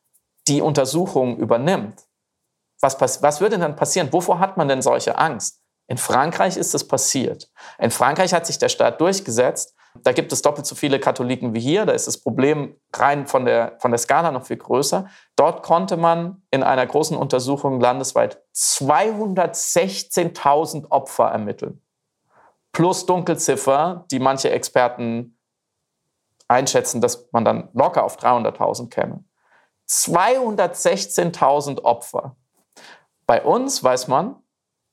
die 0.47 0.61
Untersuchung 0.61 1.39
übernimmt, 1.39 2.03
was, 2.81 3.01
was 3.01 3.41
würde 3.41 3.53
denn 3.53 3.63
dann 3.63 3.77
passieren? 3.77 4.13
Wovor 4.13 4.41
hat 4.41 4.57
man 4.57 4.69
denn 4.69 4.83
solche 4.83 5.17
Angst? 5.17 5.61
In 5.87 5.97
Frankreich 5.97 6.57
ist 6.57 6.75
es 6.75 6.87
passiert. 6.87 7.51
In 7.79 7.91
Frankreich 7.91 8.35
hat 8.35 8.47
sich 8.47 8.59
der 8.59 8.69
Staat 8.69 9.01
durchgesetzt. 9.01 9.75
Da 10.03 10.13
gibt 10.13 10.33
es 10.33 10.43
doppelt 10.43 10.67
so 10.67 10.75
viele 10.75 10.99
Katholiken 10.99 11.55
wie 11.55 11.61
hier. 11.61 11.87
Da 11.87 11.93
ist 11.93 12.07
das 12.07 12.19
Problem 12.19 12.75
rein 12.93 13.27
von 13.27 13.45
der, 13.45 13.77
von 13.79 13.93
der 13.93 13.99
Skala 13.99 14.33
noch 14.33 14.45
viel 14.45 14.57
größer. 14.57 15.09
Dort 15.37 15.63
konnte 15.63 15.97
man 15.97 16.43
in 16.51 16.63
einer 16.63 16.87
großen 16.87 17.17
Untersuchung 17.17 17.81
landesweit 17.81 18.43
216.000 18.55 20.91
Opfer 20.91 21.27
ermitteln. 21.27 21.81
Plus 22.73 23.07
Dunkelziffer, 23.07 24.05
die 24.11 24.19
manche 24.19 24.51
Experten 24.51 25.39
einschätzen, 26.49 27.01
dass 27.01 27.31
man 27.33 27.45
dann 27.45 27.69
locker 27.73 28.05
auf 28.05 28.19
300.000 28.19 28.91
käme. 28.91 29.25
216.000 29.89 31.83
Opfer. 31.83 32.37
Bei 33.27 33.43
uns 33.43 33.83
weiß 33.83 34.09
man 34.09 34.37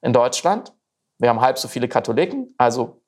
in 0.02 0.14
Deutschland, 0.14 0.74
wir 1.18 1.30
haben 1.30 1.42
halb 1.42 1.58
so 1.58 1.68
viele 1.68 1.88
Katholiken, 1.88 2.54
also 2.58 3.02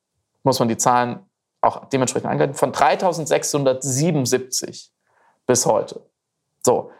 muss 0.43 0.59
man 0.59 0.67
die 0.67 0.77
Zahlen 0.77 1.25
auch 1.63 1.85
dementsprechend 1.85 2.29
angreifen, 2.29 2.53
von 2.53 2.71
3677 2.71 4.91
bis 5.47 5.65
heute. 5.65 6.05
So, 6.61 6.91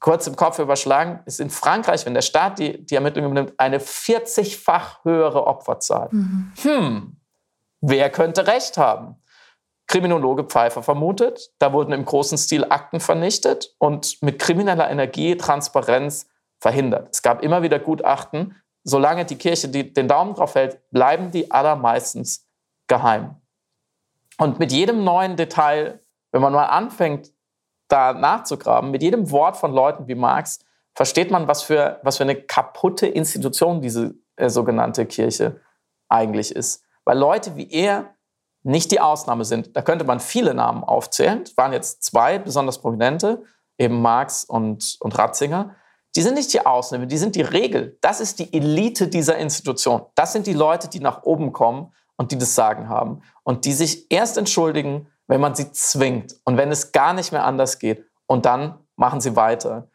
kurz 0.00 0.26
im 0.26 0.36
Kopf 0.36 0.58
überschlagen, 0.58 1.20
ist 1.26 1.40
in 1.40 1.50
Frankreich, 1.50 2.06
wenn 2.06 2.14
der 2.14 2.22
Staat 2.22 2.58
die, 2.58 2.84
die 2.84 2.94
Ermittlungen 2.94 3.30
übernimmt, 3.30 3.54
eine 3.58 3.78
40-fach 3.78 5.04
höhere 5.04 5.46
Opferzahl. 5.46 6.08
Mhm. 6.10 6.52
Hm, 6.62 7.16
wer 7.80 8.10
könnte 8.10 8.46
recht 8.46 8.78
haben? 8.78 9.16
Kriminologe 9.86 10.44
Pfeiffer 10.44 10.82
vermutet, 10.82 11.52
da 11.58 11.74
wurden 11.74 11.92
im 11.92 12.06
großen 12.06 12.38
Stil 12.38 12.64
Akten 12.64 13.00
vernichtet 13.00 13.74
und 13.78 14.22
mit 14.22 14.38
krimineller 14.38 14.90
Energie, 14.90 15.36
Transparenz 15.36 16.26
verhindert. 16.58 17.08
Es 17.12 17.20
gab 17.20 17.42
immer 17.42 17.62
wieder 17.62 17.78
Gutachten, 17.78 18.56
solange 18.82 19.26
die 19.26 19.36
Kirche 19.36 19.68
die, 19.68 19.92
den 19.92 20.08
Daumen 20.08 20.34
drauf 20.34 20.54
hält, 20.54 20.80
bleiben 20.90 21.30
die 21.30 21.50
allermeistens 21.50 22.48
geheim. 22.86 23.36
Und 24.38 24.58
mit 24.58 24.72
jedem 24.72 25.04
neuen 25.04 25.36
Detail, 25.36 26.00
wenn 26.32 26.42
man 26.42 26.52
mal 26.52 26.66
anfängt, 26.66 27.32
da 27.88 28.12
nachzugraben, 28.12 28.90
mit 28.90 29.02
jedem 29.02 29.30
Wort 29.30 29.56
von 29.56 29.72
Leuten 29.72 30.08
wie 30.08 30.14
Marx, 30.14 30.60
versteht 30.94 31.30
man, 31.30 31.48
was 31.48 31.62
für, 31.62 32.00
was 32.02 32.16
für 32.16 32.24
eine 32.24 32.36
kaputte 32.36 33.06
Institution 33.06 33.80
diese 33.80 34.14
äh, 34.36 34.48
sogenannte 34.48 35.06
Kirche 35.06 35.60
eigentlich 36.08 36.54
ist. 36.54 36.82
Weil 37.04 37.18
Leute 37.18 37.56
wie 37.56 37.70
er 37.70 38.14
nicht 38.64 38.90
die 38.90 39.00
Ausnahme 39.00 39.44
sind. 39.44 39.76
Da 39.76 39.82
könnte 39.82 40.04
man 40.04 40.20
viele 40.20 40.54
Namen 40.54 40.84
aufzählen. 40.84 41.42
Es 41.42 41.56
waren 41.56 41.72
jetzt 41.72 42.02
zwei 42.02 42.38
besonders 42.38 42.80
prominente, 42.80 43.42
eben 43.78 44.00
Marx 44.00 44.44
und, 44.44 44.96
und 45.00 45.18
Ratzinger. 45.18 45.76
Die 46.16 46.22
sind 46.22 46.34
nicht 46.34 46.52
die 46.52 46.64
Ausnahme, 46.64 47.06
die 47.06 47.18
sind 47.18 47.36
die 47.36 47.42
Regel. 47.42 47.98
Das 48.00 48.20
ist 48.20 48.38
die 48.38 48.52
Elite 48.54 49.08
dieser 49.08 49.36
Institution. 49.36 50.06
Das 50.14 50.32
sind 50.32 50.46
die 50.46 50.54
Leute, 50.54 50.88
die 50.88 51.00
nach 51.00 51.24
oben 51.24 51.52
kommen 51.52 51.92
und 52.16 52.32
die 52.32 52.38
das 52.38 52.54
Sagen 52.54 52.88
haben 52.88 53.22
und 53.42 53.64
die 53.64 53.72
sich 53.72 54.10
erst 54.10 54.38
entschuldigen, 54.38 55.08
wenn 55.26 55.40
man 55.40 55.54
sie 55.54 55.72
zwingt 55.72 56.36
und 56.44 56.56
wenn 56.56 56.70
es 56.70 56.92
gar 56.92 57.12
nicht 57.12 57.32
mehr 57.32 57.44
anders 57.44 57.78
geht. 57.78 58.04
Und 58.26 58.46
dann 58.46 58.78
machen 58.96 59.20
sie 59.20 59.36
weiter. 59.36 59.88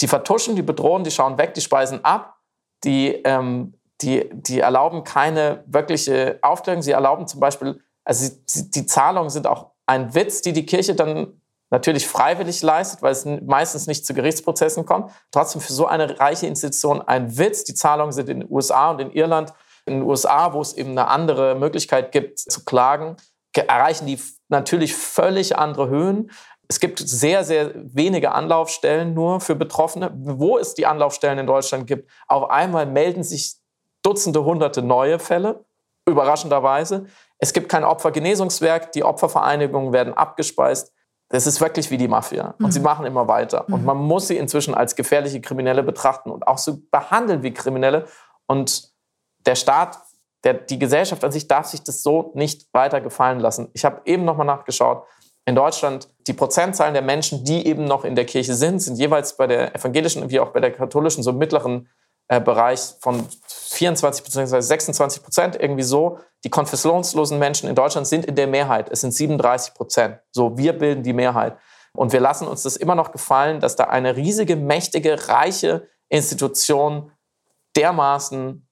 Die 0.00 0.08
vertuschen, 0.08 0.56
die 0.56 0.62
bedrohen, 0.62 1.04
die 1.04 1.10
schauen 1.10 1.38
weg, 1.38 1.54
die 1.54 1.60
speisen 1.60 2.04
ab, 2.04 2.38
die, 2.82 3.08
ähm, 3.24 3.74
die, 4.00 4.28
die 4.32 4.60
erlauben 4.60 5.04
keine 5.04 5.64
wirkliche 5.66 6.38
Aufklärung. 6.42 6.82
Sie 6.82 6.90
erlauben 6.90 7.26
zum 7.26 7.40
Beispiel, 7.40 7.80
also 8.04 8.34
sie, 8.46 8.70
die 8.70 8.86
Zahlungen 8.86 9.30
sind 9.30 9.46
auch 9.46 9.70
ein 9.86 10.14
Witz, 10.14 10.42
die 10.42 10.52
die 10.52 10.66
Kirche 10.66 10.94
dann 10.94 11.40
natürlich 11.70 12.06
freiwillig 12.06 12.62
leistet, 12.62 13.02
weil 13.02 13.12
es 13.12 13.24
meistens 13.24 13.86
nicht 13.86 14.06
zu 14.06 14.14
Gerichtsprozessen 14.14 14.84
kommt. 14.84 15.10
Trotzdem 15.30 15.60
für 15.60 15.72
so 15.72 15.86
eine 15.86 16.18
reiche 16.18 16.46
Institution 16.46 17.02
ein 17.02 17.36
Witz. 17.36 17.64
Die 17.64 17.74
Zahlungen 17.74 18.12
sind 18.12 18.28
in 18.28 18.40
den 18.40 18.50
USA 18.50 18.90
und 18.90 19.00
in 19.00 19.10
Irland. 19.12 19.52
In 19.86 20.00
den 20.00 20.02
USA, 20.02 20.52
wo 20.52 20.60
es 20.60 20.72
eben 20.74 20.90
eine 20.90 21.08
andere 21.08 21.54
Möglichkeit 21.54 22.12
gibt 22.12 22.38
zu 22.38 22.64
klagen, 22.64 23.16
erreichen 23.54 24.06
die 24.06 24.18
natürlich 24.48 24.96
völlig 24.96 25.56
andere 25.56 25.88
Höhen. 25.88 26.30
Es 26.68 26.80
gibt 26.80 26.98
sehr, 26.98 27.44
sehr 27.44 27.72
wenige 27.74 28.32
Anlaufstellen 28.32 29.14
nur 29.14 29.40
für 29.40 29.54
Betroffene. 29.54 30.10
Wo 30.14 30.58
es 30.58 30.74
die 30.74 30.86
Anlaufstellen 30.86 31.38
in 31.38 31.46
Deutschland 31.46 31.86
gibt, 31.86 32.10
auf 32.26 32.50
einmal 32.50 32.86
melden 32.86 33.22
sich 33.22 33.56
Dutzende, 34.02 34.44
Hunderte 34.44 34.82
neue 34.82 35.18
Fälle, 35.18 35.64
überraschenderweise. 36.06 37.06
Es 37.38 37.52
gibt 37.52 37.68
kein 37.68 37.84
Opfergenesungswerk, 37.84 38.92
die 38.92 39.04
Opfervereinigungen 39.04 39.92
werden 39.92 40.14
abgespeist. 40.14 40.92
Das 41.30 41.46
ist 41.46 41.60
wirklich 41.60 41.90
wie 41.90 41.96
die 41.96 42.08
Mafia. 42.08 42.54
Und 42.58 42.66
mhm. 42.66 42.72
sie 42.72 42.80
machen 42.80 43.06
immer 43.06 43.28
weiter. 43.28 43.64
Mhm. 43.66 43.74
Und 43.74 43.84
man 43.84 43.96
muss 43.96 44.28
sie 44.28 44.36
inzwischen 44.36 44.74
als 44.74 44.94
gefährliche 44.94 45.40
Kriminelle 45.40 45.82
betrachten 45.82 46.30
und 46.30 46.46
auch 46.46 46.58
so 46.58 46.78
behandeln 46.90 47.42
wie 47.42 47.52
Kriminelle. 47.52 48.06
Und 48.46 48.93
der 49.46 49.54
Staat, 49.54 49.98
der, 50.44 50.54
die 50.54 50.78
Gesellschaft 50.78 51.24
an 51.24 51.32
sich 51.32 51.48
darf 51.48 51.66
sich 51.66 51.82
das 51.82 52.02
so 52.02 52.32
nicht 52.34 52.68
weiter 52.72 53.00
gefallen 53.00 53.40
lassen. 53.40 53.68
Ich 53.72 53.84
habe 53.84 54.02
eben 54.04 54.24
nochmal 54.24 54.46
nachgeschaut. 54.46 55.04
In 55.46 55.54
Deutschland, 55.54 56.08
die 56.26 56.32
Prozentzahlen 56.32 56.94
der 56.94 57.02
Menschen, 57.02 57.44
die 57.44 57.66
eben 57.66 57.84
noch 57.84 58.04
in 58.04 58.14
der 58.14 58.24
Kirche 58.24 58.54
sind, 58.54 58.80
sind 58.80 58.96
jeweils 58.96 59.36
bei 59.36 59.46
der 59.46 59.74
evangelischen 59.74 60.30
wie 60.30 60.40
auch 60.40 60.50
bei 60.50 60.60
der 60.60 60.72
katholischen 60.72 61.22
so 61.22 61.32
mittleren 61.32 61.88
äh, 62.28 62.40
Bereich 62.40 62.94
von 63.00 63.26
24 63.48 64.24
bzw. 64.24 64.60
26 64.60 65.22
Prozent, 65.22 65.56
irgendwie 65.60 65.82
so. 65.82 66.18
Die 66.44 66.50
konfessionslosen 66.50 67.38
Menschen 67.38 67.68
in 67.68 67.74
Deutschland 67.74 68.06
sind 68.06 68.24
in 68.24 68.34
der 68.34 68.46
Mehrheit. 68.46 68.88
Es 68.90 69.02
sind 69.02 69.12
37 69.12 69.74
Prozent. 69.74 70.18
So, 70.30 70.56
wir 70.56 70.72
bilden 70.72 71.02
die 71.02 71.12
Mehrheit. 71.12 71.58
Und 71.94 72.12
wir 72.12 72.20
lassen 72.20 72.48
uns 72.48 72.62
das 72.62 72.76
immer 72.76 72.94
noch 72.94 73.12
gefallen, 73.12 73.60
dass 73.60 73.76
da 73.76 73.84
eine 73.84 74.16
riesige, 74.16 74.56
mächtige, 74.56 75.28
reiche 75.28 75.86
Institution 76.08 77.12
dermaßen 77.76 78.66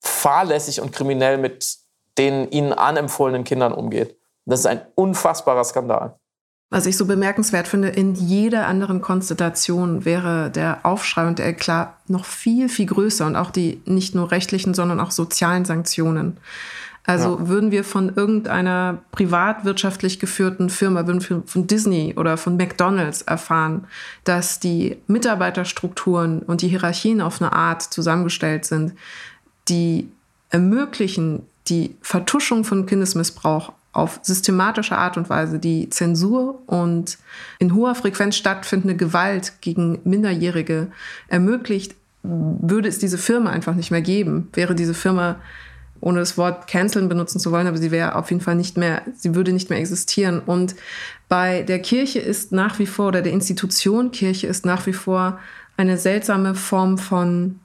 fahrlässig 0.00 0.80
und 0.80 0.92
kriminell 0.92 1.38
mit 1.38 1.78
den 2.18 2.50
ihnen 2.50 2.72
anempfohlenen 2.72 3.44
Kindern 3.44 3.72
umgeht. 3.72 4.16
Das 4.46 4.60
ist 4.60 4.66
ein 4.66 4.82
unfassbarer 4.94 5.64
Skandal. 5.64 6.18
Was 6.72 6.86
ich 6.86 6.96
so 6.96 7.04
bemerkenswert 7.04 7.66
finde, 7.66 7.88
in 7.88 8.14
jeder 8.14 8.68
anderen 8.68 9.00
Konstellation 9.00 10.04
wäre 10.04 10.50
der 10.50 10.80
Aufschrei 10.84 11.26
und 11.26 11.40
der 11.40 11.48
Eklat 11.48 11.94
noch 12.08 12.24
viel, 12.24 12.68
viel 12.68 12.86
größer 12.86 13.26
und 13.26 13.34
auch 13.34 13.50
die 13.50 13.82
nicht 13.86 14.14
nur 14.14 14.30
rechtlichen, 14.30 14.72
sondern 14.72 15.00
auch 15.00 15.10
sozialen 15.10 15.64
Sanktionen. 15.64 16.38
Also 17.06 17.38
ja. 17.38 17.48
würden 17.48 17.72
wir 17.72 17.82
von 17.82 18.14
irgendeiner 18.14 18.98
privatwirtschaftlich 19.10 20.20
geführten 20.20 20.70
Firma, 20.70 21.08
würden 21.08 21.28
wir 21.28 21.42
von 21.44 21.66
Disney 21.66 22.14
oder 22.16 22.36
von 22.36 22.56
McDonald's 22.56 23.22
erfahren, 23.22 23.88
dass 24.22 24.60
die 24.60 24.98
Mitarbeiterstrukturen 25.08 26.42
und 26.42 26.62
die 26.62 26.68
Hierarchien 26.68 27.20
auf 27.20 27.42
eine 27.42 27.52
Art 27.52 27.82
zusammengestellt 27.82 28.64
sind, 28.64 28.92
die 29.70 30.08
ermöglichen 30.50 31.42
die 31.68 31.94
Vertuschung 32.02 32.64
von 32.64 32.86
Kindesmissbrauch 32.86 33.72
auf 33.92 34.20
systematische 34.22 34.96
Art 34.96 35.16
und 35.16 35.30
Weise 35.30 35.58
die 35.58 35.88
Zensur 35.90 36.60
und 36.66 37.18
in 37.58 37.74
hoher 37.74 37.94
Frequenz 37.94 38.36
stattfindende 38.36 38.96
Gewalt 38.96 39.54
gegen 39.60 39.98
Minderjährige 40.04 40.88
ermöglicht, 41.28 41.94
würde 42.22 42.88
es 42.88 42.98
diese 42.98 43.18
Firma 43.18 43.50
einfach 43.50 43.74
nicht 43.74 43.90
mehr 43.90 44.02
geben. 44.02 44.48
Wäre 44.52 44.74
diese 44.74 44.94
Firma, 44.94 45.36
ohne 46.00 46.20
das 46.20 46.36
Wort 46.38 46.66
canceln 46.68 47.08
benutzen 47.08 47.40
zu 47.40 47.50
wollen, 47.50 47.66
aber 47.66 47.78
sie 47.78 47.90
wäre 47.90 48.14
auf 48.14 48.30
jeden 48.30 48.42
Fall 48.42 48.54
nicht 48.54 48.76
mehr, 48.76 49.02
sie 49.16 49.34
würde 49.34 49.52
nicht 49.52 49.70
mehr 49.70 49.78
existieren. 49.78 50.40
Und 50.40 50.76
bei 51.28 51.62
der 51.62 51.80
Kirche 51.80 52.20
ist 52.20 52.52
nach 52.52 52.78
wie 52.78 52.86
vor, 52.86 53.08
oder 53.08 53.22
der 53.22 53.32
Institution 53.32 54.12
Kirche 54.12 54.46
ist 54.46 54.66
nach 54.66 54.86
wie 54.86 54.92
vor 54.92 55.38
eine 55.76 55.96
seltsame 55.96 56.54
Form 56.54 56.98
von 56.98 57.58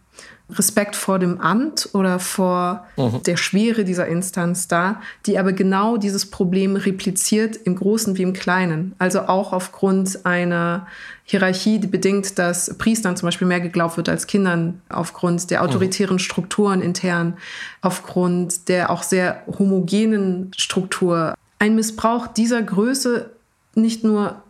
Respekt 0.50 0.96
vor 0.96 1.18
dem 1.18 1.42
Amt 1.42 1.90
oder 1.94 2.20
vor 2.20 2.86
mhm. 2.98 3.24
der 3.24 3.36
Schwere 3.36 3.84
dieser 3.84 4.08
Instanz 4.08 4.68
da, 4.68 5.02
die 5.26 5.40
aber 5.40 5.54
genau 5.54 5.98
dieses 5.98 6.30
Problem 6.30 6.76
repliziert 6.76 7.56
im 7.56 7.76
Großen 7.76 8.16
wie 8.18 8.22
im 8.22 8.34
Kleinen. 8.34 8.94
Also 9.00 9.22
auch 9.22 9.54
aufgrund 9.54 10.26
einer 10.26 10.86
Hierarchie, 11.24 11.80
die 11.80 11.88
bedingt, 11.88 12.38
dass 12.38 12.78
Priestern 12.78 13.18
zum 13.18 13.26
Beispiel 13.28 13.48
mehr 13.48 13.60
geglaubt 13.60 13.98
wird 13.98 14.08
als 14.08 14.28
Kindern, 14.28 14.82
aufgrund 14.90 15.50
der 15.50 15.64
autoritären 15.64 16.20
Strukturen 16.20 16.82
intern, 16.82 17.38
aufgrund 17.82 18.70
der 18.70 18.92
auch 18.92 19.02
sehr 19.02 19.42
homogenen 19.58 20.52
Struktur. 20.56 21.34
Ein 21.58 21.74
Missbrauch 21.74 22.28
dieser 22.28 22.62
Größe 22.62 23.32
nicht 23.74 24.04
nur 24.04 24.44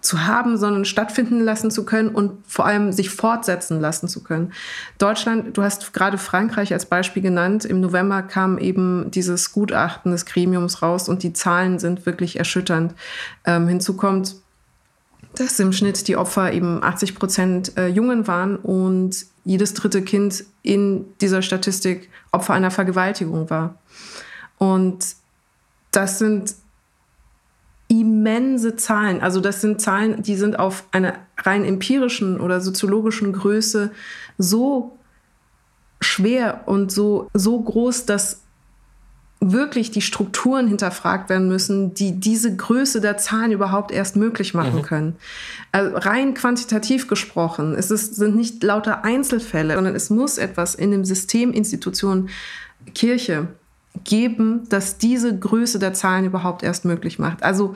zu 0.00 0.26
haben, 0.26 0.56
sondern 0.56 0.84
stattfinden 0.84 1.40
lassen 1.40 1.70
zu 1.70 1.84
können 1.84 2.08
und 2.08 2.32
vor 2.46 2.66
allem 2.66 2.92
sich 2.92 3.10
fortsetzen 3.10 3.80
lassen 3.80 4.08
zu 4.08 4.22
können. 4.22 4.52
Deutschland, 4.98 5.56
du 5.56 5.62
hast 5.62 5.92
gerade 5.92 6.18
Frankreich 6.18 6.72
als 6.72 6.86
Beispiel 6.86 7.22
genannt. 7.22 7.64
Im 7.64 7.80
November 7.80 8.22
kam 8.22 8.58
eben 8.58 9.10
dieses 9.10 9.52
Gutachten 9.52 10.12
des 10.12 10.26
Gremiums 10.26 10.82
raus 10.82 11.08
und 11.08 11.22
die 11.22 11.32
Zahlen 11.32 11.78
sind 11.78 12.06
wirklich 12.06 12.38
erschütternd. 12.38 12.94
Ähm, 13.44 13.68
hinzu 13.68 13.96
kommt, 13.96 14.36
dass 15.36 15.60
im 15.60 15.72
Schnitt 15.72 16.08
die 16.08 16.16
Opfer 16.16 16.52
eben 16.52 16.82
80 16.82 17.14
Prozent 17.14 17.76
äh, 17.76 17.88
Jungen 17.88 18.26
waren 18.26 18.56
und 18.56 19.26
jedes 19.44 19.74
dritte 19.74 20.02
Kind 20.02 20.44
in 20.62 21.04
dieser 21.20 21.42
Statistik 21.42 22.10
Opfer 22.32 22.54
einer 22.54 22.70
Vergewaltigung 22.70 23.50
war. 23.50 23.76
Und 24.58 25.16
das 25.90 26.18
sind 26.18 26.54
immense 28.20 28.76
Zahlen. 28.76 29.20
Also 29.22 29.40
das 29.40 29.62
sind 29.62 29.80
Zahlen, 29.80 30.22
die 30.22 30.36
sind 30.36 30.58
auf 30.58 30.84
einer 30.92 31.14
rein 31.38 31.64
empirischen 31.64 32.38
oder 32.38 32.60
soziologischen 32.60 33.32
Größe 33.32 33.92
so 34.36 34.98
schwer 36.02 36.62
und 36.66 36.92
so, 36.92 37.30
so 37.32 37.58
groß, 37.58 38.04
dass 38.04 38.42
wirklich 39.42 39.90
die 39.90 40.02
Strukturen 40.02 40.68
hinterfragt 40.68 41.30
werden 41.30 41.48
müssen, 41.48 41.94
die 41.94 42.20
diese 42.20 42.54
Größe 42.54 43.00
der 43.00 43.16
Zahlen 43.16 43.52
überhaupt 43.52 43.90
erst 43.90 44.16
möglich 44.16 44.52
machen 44.52 44.76
mhm. 44.76 44.82
können. 44.82 45.16
Also 45.72 45.96
rein 45.96 46.34
quantitativ 46.34 47.08
gesprochen, 47.08 47.74
es 47.74 47.90
ist, 47.90 48.16
sind 48.16 48.36
nicht 48.36 48.62
lauter 48.62 49.02
Einzelfälle, 49.02 49.76
sondern 49.76 49.94
es 49.94 50.10
muss 50.10 50.36
etwas 50.36 50.74
in 50.74 50.90
dem 50.90 51.06
System 51.06 51.52
Institution 51.52 52.28
Kirche 52.94 53.48
geben, 54.04 54.68
dass 54.68 54.98
diese 54.98 55.38
Größe 55.38 55.78
der 55.78 55.94
Zahlen 55.94 56.26
überhaupt 56.26 56.62
erst 56.62 56.84
möglich 56.84 57.18
macht. 57.18 57.42
Also 57.42 57.74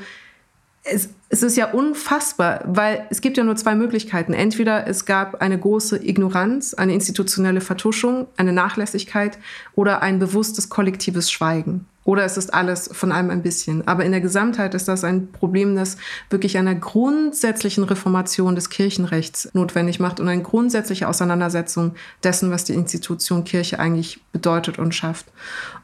es, 0.85 1.09
es 1.31 1.43
ist 1.43 1.57
ja 1.57 1.73
unfassbar, 1.73 2.63
weil 2.67 3.07
es 3.11 3.21
gibt 3.21 3.37
ja 3.37 3.45
nur 3.45 3.57
zwei 3.57 3.75
Möglichkeiten. 3.75 4.35
Entweder 4.35 4.87
es 4.87 5.07
gab 5.07 5.41
eine 5.41 5.59
große 5.59 6.05
Ignoranz, 6.07 6.75
eine 6.75 6.93
institutionelle 6.93 7.63
Vertuschung, 7.63 8.29
eine 8.37 8.53
Nachlässigkeit 8.53 9.39
oder 9.75 10.03
ein 10.03 10.19
bewusstes 10.19 10.69
kollektives 10.69 11.31
Schweigen. 11.31 11.87
Oder 12.05 12.25
es 12.25 12.37
ist 12.37 12.53
alles 12.53 12.91
von 12.93 13.13
allem 13.13 13.31
ein 13.31 13.43
bisschen. 13.43 13.89
Aber 13.89 14.05
in 14.05 14.13
der 14.13 14.21
Gesamtheit 14.21 14.75
ist 14.75 14.89
das 14.89 15.05
ein 15.05 15.33
Problem, 15.33 15.75
das 15.75 15.97
wirklich 16.29 16.59
einer 16.59 16.75
grundsätzlichen 16.75 17.85
Reformation 17.85 18.55
des 18.55 18.69
Kirchenrechts 18.69 19.49
notwendig 19.55 20.01
macht 20.01 20.21
und 20.21 20.29
eine 20.29 20.43
grundsätzliche 20.43 21.09
Auseinandersetzung 21.09 21.95
dessen, 22.23 22.51
was 22.51 22.65
die 22.65 22.75
Institution 22.75 23.45
Kirche 23.45 23.79
eigentlich 23.79 24.21
bedeutet 24.33 24.79
und 24.79 24.95
schafft. 24.95 25.27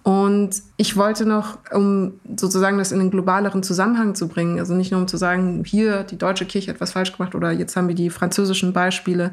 Und 0.02 0.62
ich 0.76 0.96
wollte 0.96 1.24
noch, 1.24 1.58
um 1.72 2.20
sozusagen 2.36 2.76
das 2.76 2.92
in 2.92 2.98
den 2.98 3.10
globaleren 3.10 3.62
Zusammenhang 3.62 4.14
zu 4.14 4.28
bringen, 4.28 4.58
also 4.58 4.74
nicht 4.74 4.92
nur 4.92 5.00
um 5.00 5.08
zu 5.08 5.16
sagen, 5.16 5.64
hier 5.64 6.04
die 6.04 6.18
deutsche 6.18 6.44
Kirche 6.44 6.72
hat 6.72 6.80
was 6.80 6.92
falsch 6.92 7.16
gemacht 7.16 7.34
oder 7.34 7.50
jetzt 7.50 7.76
haben 7.76 7.88
wir 7.88 7.94
die 7.94 8.10
französischen 8.10 8.74
Beispiele, 8.74 9.32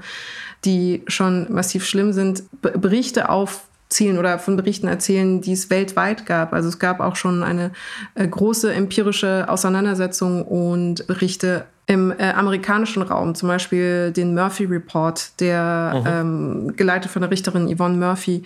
die 0.64 1.04
schon 1.08 1.52
massiv 1.52 1.86
schlimm 1.86 2.14
sind, 2.14 2.44
Berichte 2.62 3.30
auf 3.30 3.68
zielen 3.90 4.18
oder 4.18 4.40
von 4.40 4.58
Berichten 4.58 4.88
erzählen, 4.88 5.42
die 5.42 5.54
es 5.54 5.70
weltweit 5.70 6.26
gab. 6.26 6.54
Also 6.54 6.70
es 6.70 6.80
gab 6.80 7.00
auch 7.00 7.16
schon 7.16 7.44
eine 7.44 7.72
äh, 8.16 8.28
große 8.28 8.74
empirische 8.74 9.46
Auseinandersetzung 9.48 10.44
und 10.44 11.08
Berichte 11.08 11.66
im 11.90 12.12
äh, 12.12 12.32
amerikanischen 12.32 13.02
Raum, 13.02 13.34
zum 13.34 13.48
Beispiel 13.48 14.12
den 14.12 14.36
Murphy 14.36 14.66
Report, 14.66 15.40
der 15.40 16.04
ähm, 16.06 16.76
geleitet 16.76 17.10
von 17.10 17.22
der 17.22 17.32
Richterin 17.32 17.74
Yvonne 17.74 17.96
Murphy, 17.96 18.44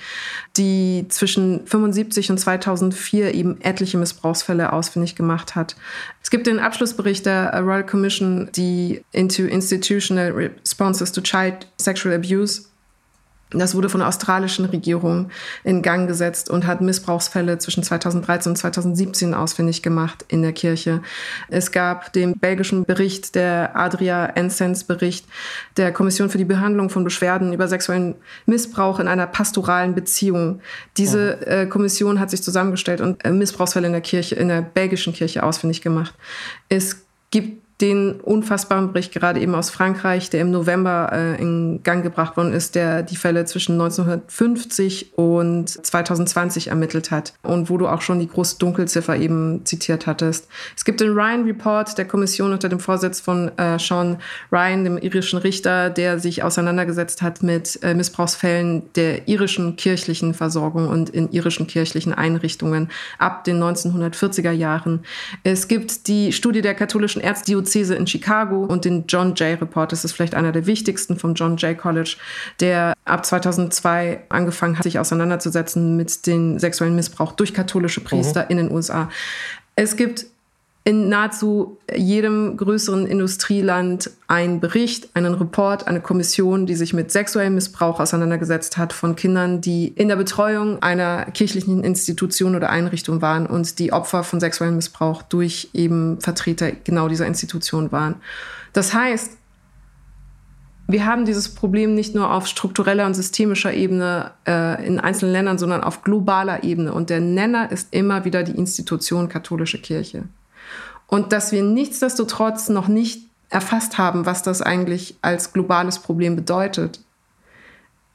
die 0.57 1.07
zwischen 1.09 1.65
75 1.65 2.29
und 2.29 2.37
2004 2.37 3.33
eben 3.33 3.59
etliche 3.61 3.97
Missbrauchsfälle 3.97 4.71
ausfindig 4.71 5.15
gemacht 5.15 5.55
hat. 5.55 5.75
Es 6.21 6.29
gibt 6.29 6.45
den 6.45 6.59
Abschlussbericht 6.59 7.25
der 7.25 7.51
Royal 7.59 7.83
Commission, 7.83 8.49
die 8.55 9.03
into 9.11 9.43
Institutional 9.43 10.31
Responses 10.31 11.11
to 11.11 11.21
Child 11.21 11.67
Sexual 11.79 12.13
Abuse 12.13 12.65
das 13.59 13.75
wurde 13.75 13.89
von 13.89 13.99
der 13.99 14.07
australischen 14.07 14.65
Regierung 14.65 15.29
in 15.63 15.81
Gang 15.81 16.07
gesetzt 16.07 16.49
und 16.49 16.65
hat 16.65 16.81
Missbrauchsfälle 16.81 17.57
zwischen 17.57 17.83
2013 17.83 18.51
und 18.51 18.55
2017 18.55 19.33
ausfindig 19.33 19.83
gemacht 19.83 20.25
in 20.27 20.41
der 20.41 20.53
Kirche. 20.53 21.01
Es 21.49 21.71
gab 21.71 22.13
den 22.13 22.33
belgischen 22.39 22.85
Bericht, 22.85 23.35
der 23.35 23.75
Adria 23.75 24.25
Ensens 24.25 24.83
Bericht 24.85 25.25
der 25.77 25.91
Kommission 25.91 26.29
für 26.29 26.37
die 26.37 26.45
Behandlung 26.45 26.89
von 26.89 27.03
Beschwerden 27.03 27.53
über 27.53 27.67
sexuellen 27.67 28.15
Missbrauch 28.45 28.99
in 28.99 29.07
einer 29.07 29.27
pastoralen 29.27 29.95
Beziehung. 29.95 30.61
Diese 30.97 31.37
mhm. 31.41 31.51
äh, 31.51 31.65
Kommission 31.65 32.19
hat 32.19 32.29
sich 32.29 32.43
zusammengestellt 32.43 33.01
und 33.01 33.23
äh, 33.25 33.31
Missbrauchsfälle 33.31 33.87
in 33.87 33.93
der 33.93 34.01
Kirche, 34.01 34.35
in 34.35 34.47
der 34.47 34.61
belgischen 34.61 35.13
Kirche 35.13 35.43
ausfindig 35.43 35.81
gemacht. 35.81 36.13
Es 36.69 37.05
gibt 37.31 37.60
den 37.81 38.19
unfassbaren 38.21 38.91
Bericht 38.91 39.11
gerade 39.13 39.39
eben 39.39 39.55
aus 39.55 39.71
Frankreich, 39.71 40.29
der 40.29 40.41
im 40.41 40.51
November 40.51 41.09
äh, 41.11 41.41
in 41.41 41.81
Gang 41.83 42.03
gebracht 42.03 42.37
worden 42.37 42.53
ist, 42.53 42.75
der 42.75 43.01
die 43.01 43.15
Fälle 43.15 43.45
zwischen 43.45 43.73
1950 43.73 45.17
und 45.17 45.67
2020 45.67 46.67
ermittelt 46.67 47.09
hat 47.09 47.33
und 47.41 47.69
wo 47.69 47.77
du 47.77 47.87
auch 47.87 48.01
schon 48.01 48.19
die 48.19 48.27
große 48.27 48.59
Dunkelziffer 48.59 49.17
eben 49.17 49.65
zitiert 49.65 50.05
hattest. 50.05 50.47
Es 50.77 50.85
gibt 50.85 51.01
den 51.01 51.13
Ryan 51.13 51.43
Report 51.43 51.97
der 51.97 52.05
Kommission 52.05 52.53
unter 52.53 52.69
dem 52.69 52.79
Vorsitz 52.79 53.19
von 53.19 53.51
äh, 53.57 53.79
Sean 53.79 54.17
Ryan, 54.51 54.83
dem 54.83 54.97
irischen 54.97 55.39
Richter, 55.39 55.89
der 55.89 56.19
sich 56.19 56.43
auseinandergesetzt 56.43 57.21
hat 57.23 57.41
mit 57.41 57.79
äh, 57.81 57.95
Missbrauchsfällen 57.95 58.83
der 58.93 59.27
irischen 59.27 59.75
kirchlichen 59.75 60.35
Versorgung 60.35 60.87
und 60.87 61.09
in 61.09 61.31
irischen 61.31 61.65
kirchlichen 61.65 62.13
Einrichtungen 62.13 62.89
ab 63.17 63.43
den 63.43 63.61
1940er 63.61 64.51
Jahren. 64.51 65.03
Es 65.43 65.67
gibt 65.67 66.07
die 66.07 66.31
Studie 66.31 66.61
der 66.61 66.75
katholischen 66.75 67.21
Erzdiözese 67.21 67.70
Diözese 67.71 67.95
in 67.95 68.07
Chicago 68.07 68.65
und 68.65 68.85
den 68.85 69.05
John 69.07 69.33
Jay 69.35 69.53
Report. 69.53 69.91
Das 69.91 70.05
ist 70.05 70.13
vielleicht 70.13 70.35
einer 70.35 70.51
der 70.51 70.65
wichtigsten 70.67 71.17
vom 71.17 71.33
John 71.33 71.57
Jay 71.57 71.75
College, 71.75 72.17
der 72.59 72.93
ab 73.05 73.25
2002 73.25 74.23
angefangen 74.29 74.77
hat, 74.77 74.83
sich 74.83 74.99
auseinanderzusetzen 74.99 75.95
mit 75.97 76.27
dem 76.27 76.59
sexuellen 76.59 76.95
Missbrauch 76.95 77.31
durch 77.33 77.53
katholische 77.53 78.01
Priester 78.01 78.43
mhm. 78.43 78.49
in 78.49 78.57
den 78.57 78.71
USA. 78.71 79.09
Es 79.75 79.95
gibt 79.95 80.25
in 80.83 81.09
nahezu 81.09 81.77
jedem 81.95 82.57
größeren 82.57 83.05
Industrieland 83.05 84.09
einen 84.27 84.59
Bericht, 84.59 85.15
einen 85.15 85.35
Report, 85.35 85.87
eine 85.87 86.01
Kommission, 86.01 86.65
die 86.65 86.73
sich 86.75 86.93
mit 86.93 87.11
sexuellem 87.11 87.53
Missbrauch 87.53 87.99
auseinandergesetzt 87.99 88.77
hat 88.77 88.91
von 88.91 89.15
Kindern, 89.15 89.61
die 89.61 89.89
in 89.89 90.07
der 90.07 90.15
Betreuung 90.15 90.81
einer 90.81 91.25
kirchlichen 91.25 91.83
Institution 91.83 92.55
oder 92.55 92.71
Einrichtung 92.71 93.21
waren 93.21 93.45
und 93.45 93.77
die 93.77 93.93
Opfer 93.93 94.23
von 94.23 94.39
sexuellem 94.39 94.77
Missbrauch 94.77 95.21
durch 95.21 95.69
eben 95.73 96.19
Vertreter 96.19 96.71
genau 96.71 97.07
dieser 97.07 97.27
Institution 97.27 97.91
waren. 97.91 98.15
Das 98.73 98.93
heißt, 98.93 99.37
wir 100.87 101.05
haben 101.05 101.25
dieses 101.25 101.53
Problem 101.53 101.93
nicht 101.93 102.15
nur 102.15 102.33
auf 102.33 102.47
struktureller 102.47 103.05
und 103.05 103.13
systemischer 103.13 103.71
Ebene 103.71 104.31
äh, 104.47 104.85
in 104.85 104.99
einzelnen 104.99 105.31
Ländern, 105.31 105.57
sondern 105.59 105.83
auf 105.83 106.01
globaler 106.01 106.63
Ebene. 106.63 106.91
Und 106.91 107.11
der 107.11 107.19
Nenner 107.19 107.71
ist 107.71 107.93
immer 107.93 108.25
wieder 108.25 108.41
die 108.43 108.57
Institution 108.57 109.29
katholische 109.29 109.79
Kirche. 109.79 110.23
Und 111.11 111.33
dass 111.33 111.51
wir 111.51 111.61
nichtsdestotrotz 111.61 112.69
noch 112.69 112.87
nicht 112.87 113.27
erfasst 113.49 113.97
haben, 113.97 114.25
was 114.25 114.43
das 114.43 114.61
eigentlich 114.61 115.17
als 115.21 115.51
globales 115.51 115.99
Problem 115.99 116.37
bedeutet. 116.37 117.01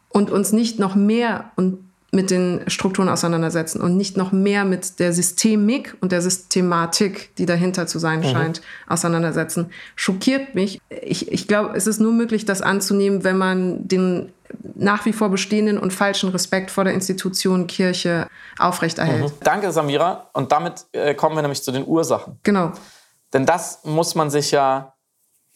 Und 0.09 0.31
uns 0.31 0.53
nicht 0.53 0.79
noch 0.79 0.95
mehr 0.95 1.53
und 1.57 1.86
mit 2.17 2.33
den 2.33 2.65
Strukturen 2.67 3.09
auseinandersetzen 3.09 3.81
und 3.81 3.97
nicht 3.97 4.17
noch 4.17 4.33
mehr 4.33 4.65
mit 4.65 4.99
der 4.99 5.13
Systemik 5.13 5.97
und 6.01 6.11
der 6.11 6.23
Systematik, 6.23 7.37
die 7.37 7.47
dahinter 7.47 7.87
zu 7.87 8.01
sein 8.01 8.21
mhm. 8.21 8.25
scheint, 8.25 8.63
auseinandersetzen, 8.89 9.71
schockiert 9.95 10.57
mich. 10.57 10.81
Ich, 10.89 11.31
ich 11.31 11.47
glaube, 11.47 11.77
es 11.77 11.87
ist 11.87 12.01
nur 12.01 12.13
möglich, 12.13 12.45
das 12.45 12.63
anzunehmen, 12.63 13.23
wenn 13.23 13.39
man 13.39 13.87
den 13.87 14.33
nach 14.75 15.05
wie 15.05 15.13
vor 15.13 15.29
bestehenden 15.29 15.79
und 15.79 15.93
falschen 15.93 16.31
Respekt 16.31 16.71
vor 16.71 16.85
der 16.85 16.95
Institution 16.95 17.67
Kirche 17.67 18.29
aufrechterhält. 18.59 19.25
Mhm. 19.25 19.39
Danke, 19.41 19.71
Samira. 19.71 20.31
Und 20.33 20.51
damit 20.51 20.87
äh, 20.93 21.15
kommen 21.15 21.37
wir 21.37 21.43
nämlich 21.43 21.63
zu 21.63 21.71
den 21.71 21.87
Ursachen. 21.87 22.39
Genau. 22.43 22.73
Denn 23.33 23.45
das 23.45 23.85
muss 23.85 24.15
man 24.15 24.31
sich 24.31 24.51
ja, 24.53 24.95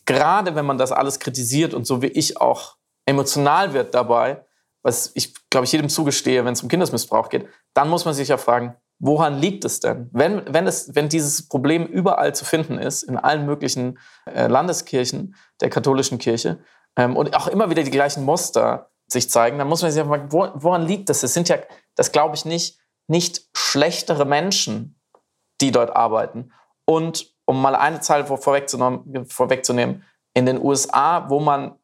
gerade 0.04 0.54
wenn 0.54 0.66
man 0.66 0.76
das 0.76 0.92
alles 0.92 1.18
kritisiert 1.18 1.72
und 1.72 1.86
so 1.86 2.02
wie 2.02 2.08
ich 2.08 2.40
auch 2.40 2.76
emotional 3.06 3.72
wird 3.72 3.94
dabei, 3.94 4.44
was 4.82 5.12
ich, 5.14 5.34
glaube 5.50 5.66
ich, 5.66 5.72
jedem 5.72 5.88
zugestehe, 5.88 6.44
wenn 6.44 6.52
es 6.52 6.62
um 6.62 6.68
Kindesmissbrauch 6.68 7.28
geht, 7.28 7.46
dann 7.74 7.88
muss 7.88 8.04
man 8.04 8.14
sich 8.14 8.28
ja 8.28 8.38
fragen, 8.38 8.76
woran 8.98 9.38
liegt 9.38 9.64
es 9.64 9.80
denn? 9.80 10.08
Wenn, 10.12 10.42
wenn, 10.52 10.66
es, 10.66 10.94
wenn 10.94 11.08
dieses 11.08 11.48
Problem 11.48 11.86
überall 11.86 12.34
zu 12.34 12.44
finden 12.44 12.78
ist, 12.78 13.02
in 13.02 13.16
allen 13.16 13.46
möglichen 13.46 13.98
äh, 14.26 14.46
Landeskirchen 14.46 15.34
der 15.60 15.70
katholischen 15.70 16.18
Kirche, 16.18 16.60
ähm, 16.96 17.16
und 17.16 17.34
auch 17.36 17.48
immer 17.48 17.70
wieder 17.70 17.82
die 17.82 17.90
gleichen 17.90 18.24
Muster 18.24 18.90
sich 19.06 19.30
zeigen, 19.30 19.58
dann 19.58 19.68
muss 19.68 19.82
man 19.82 19.90
sich 19.90 19.98
ja 19.98 20.06
fragen, 20.06 20.30
wo, 20.30 20.48
woran 20.54 20.86
liegt 20.86 21.08
das? 21.08 21.22
Es 21.22 21.34
sind 21.34 21.48
ja, 21.48 21.58
das 21.96 22.12
glaube 22.12 22.36
ich 22.36 22.44
nicht, 22.44 22.78
nicht 23.08 23.48
schlechtere 23.54 24.24
Menschen, 24.24 25.00
die 25.60 25.72
dort 25.72 25.94
arbeiten. 25.94 26.52
Und 26.84 27.34
um 27.44 27.60
mal 27.60 27.74
eine 27.74 28.00
Zahl 28.00 28.24
vorwegzunehmen, 28.26 29.26
vorwegzunehmen 29.26 30.04
in 30.34 30.46
den 30.46 30.62
USA, 30.62 31.28
wo 31.28 31.40
man 31.40 31.74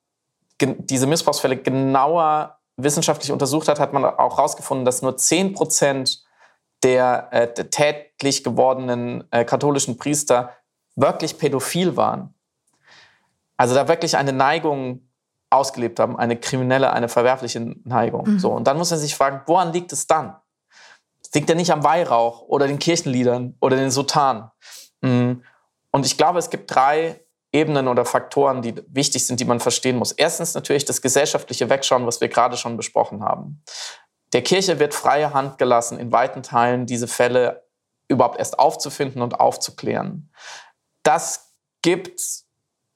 diese 0.60 1.06
Missbrauchsfälle 1.06 1.56
genauer 1.56 2.55
wissenschaftlich 2.76 3.32
untersucht 3.32 3.68
hat, 3.68 3.80
hat 3.80 3.92
man 3.92 4.04
auch 4.04 4.36
herausgefunden, 4.36 4.84
dass 4.84 5.02
nur 5.02 5.16
10 5.16 5.54
Prozent 5.54 6.24
der 6.82 7.28
äh, 7.32 7.48
tätlich 7.48 8.44
gewordenen 8.44 9.24
äh, 9.30 9.44
katholischen 9.44 9.96
Priester 9.96 10.50
wirklich 10.94 11.38
pädophil 11.38 11.96
waren. 11.96 12.34
Also 13.56 13.74
da 13.74 13.88
wirklich 13.88 14.16
eine 14.16 14.32
Neigung 14.32 15.08
ausgelebt 15.50 16.00
haben, 16.00 16.18
eine 16.18 16.36
kriminelle, 16.36 16.92
eine 16.92 17.08
verwerfliche 17.08 17.60
Neigung. 17.84 18.28
Mhm. 18.28 18.38
So, 18.38 18.50
und 18.52 18.66
dann 18.66 18.76
muss 18.76 18.90
man 18.90 18.98
sich 18.98 19.14
fragen, 19.14 19.42
woran 19.46 19.72
liegt 19.72 19.92
es 19.92 20.06
dann? 20.06 20.36
Es 21.22 21.32
liegt 21.32 21.48
ja 21.48 21.54
nicht 21.54 21.72
am 21.72 21.82
Weihrauch 21.84 22.42
oder 22.42 22.66
den 22.66 22.78
Kirchenliedern 22.78 23.56
oder 23.60 23.76
den 23.76 23.90
Sotanen. 23.90 24.50
Mhm. 25.00 25.42
Und 25.90 26.04
ich 26.04 26.18
glaube, 26.18 26.38
es 26.38 26.50
gibt 26.50 26.74
drei 26.74 27.20
Ebenen 27.52 27.88
oder 27.88 28.04
Faktoren, 28.04 28.62
die 28.62 28.74
wichtig 28.88 29.26
sind, 29.26 29.40
die 29.40 29.44
man 29.44 29.60
verstehen 29.60 29.96
muss. 29.96 30.12
Erstens 30.12 30.54
natürlich 30.54 30.84
das 30.84 31.00
gesellschaftliche 31.00 31.70
Wegschauen, 31.70 32.06
was 32.06 32.20
wir 32.20 32.28
gerade 32.28 32.56
schon 32.56 32.76
besprochen 32.76 33.22
haben. 33.22 33.62
Der 34.32 34.42
Kirche 34.42 34.78
wird 34.78 34.94
freie 34.94 35.32
Hand 35.32 35.58
gelassen, 35.58 35.98
in 35.98 36.12
weiten 36.12 36.42
Teilen 36.42 36.86
diese 36.86 37.08
Fälle 37.08 37.66
überhaupt 38.08 38.38
erst 38.38 38.58
aufzufinden 38.58 39.22
und 39.22 39.40
aufzuklären. 39.40 40.32
Das 41.02 41.54
gibt 41.82 42.20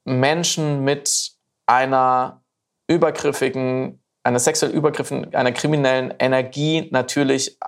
Menschen 0.05 0.85
mit 0.85 1.33
einer 1.67 2.45
übergriffigen, 2.89 4.03
einer 4.25 4.41
sexuell 4.41 4.73
übergriffigen, 4.73 5.35
einer 5.35 5.53
kriminellen 5.53 6.13
Energie 6.19 6.89
natürlich 6.91 7.59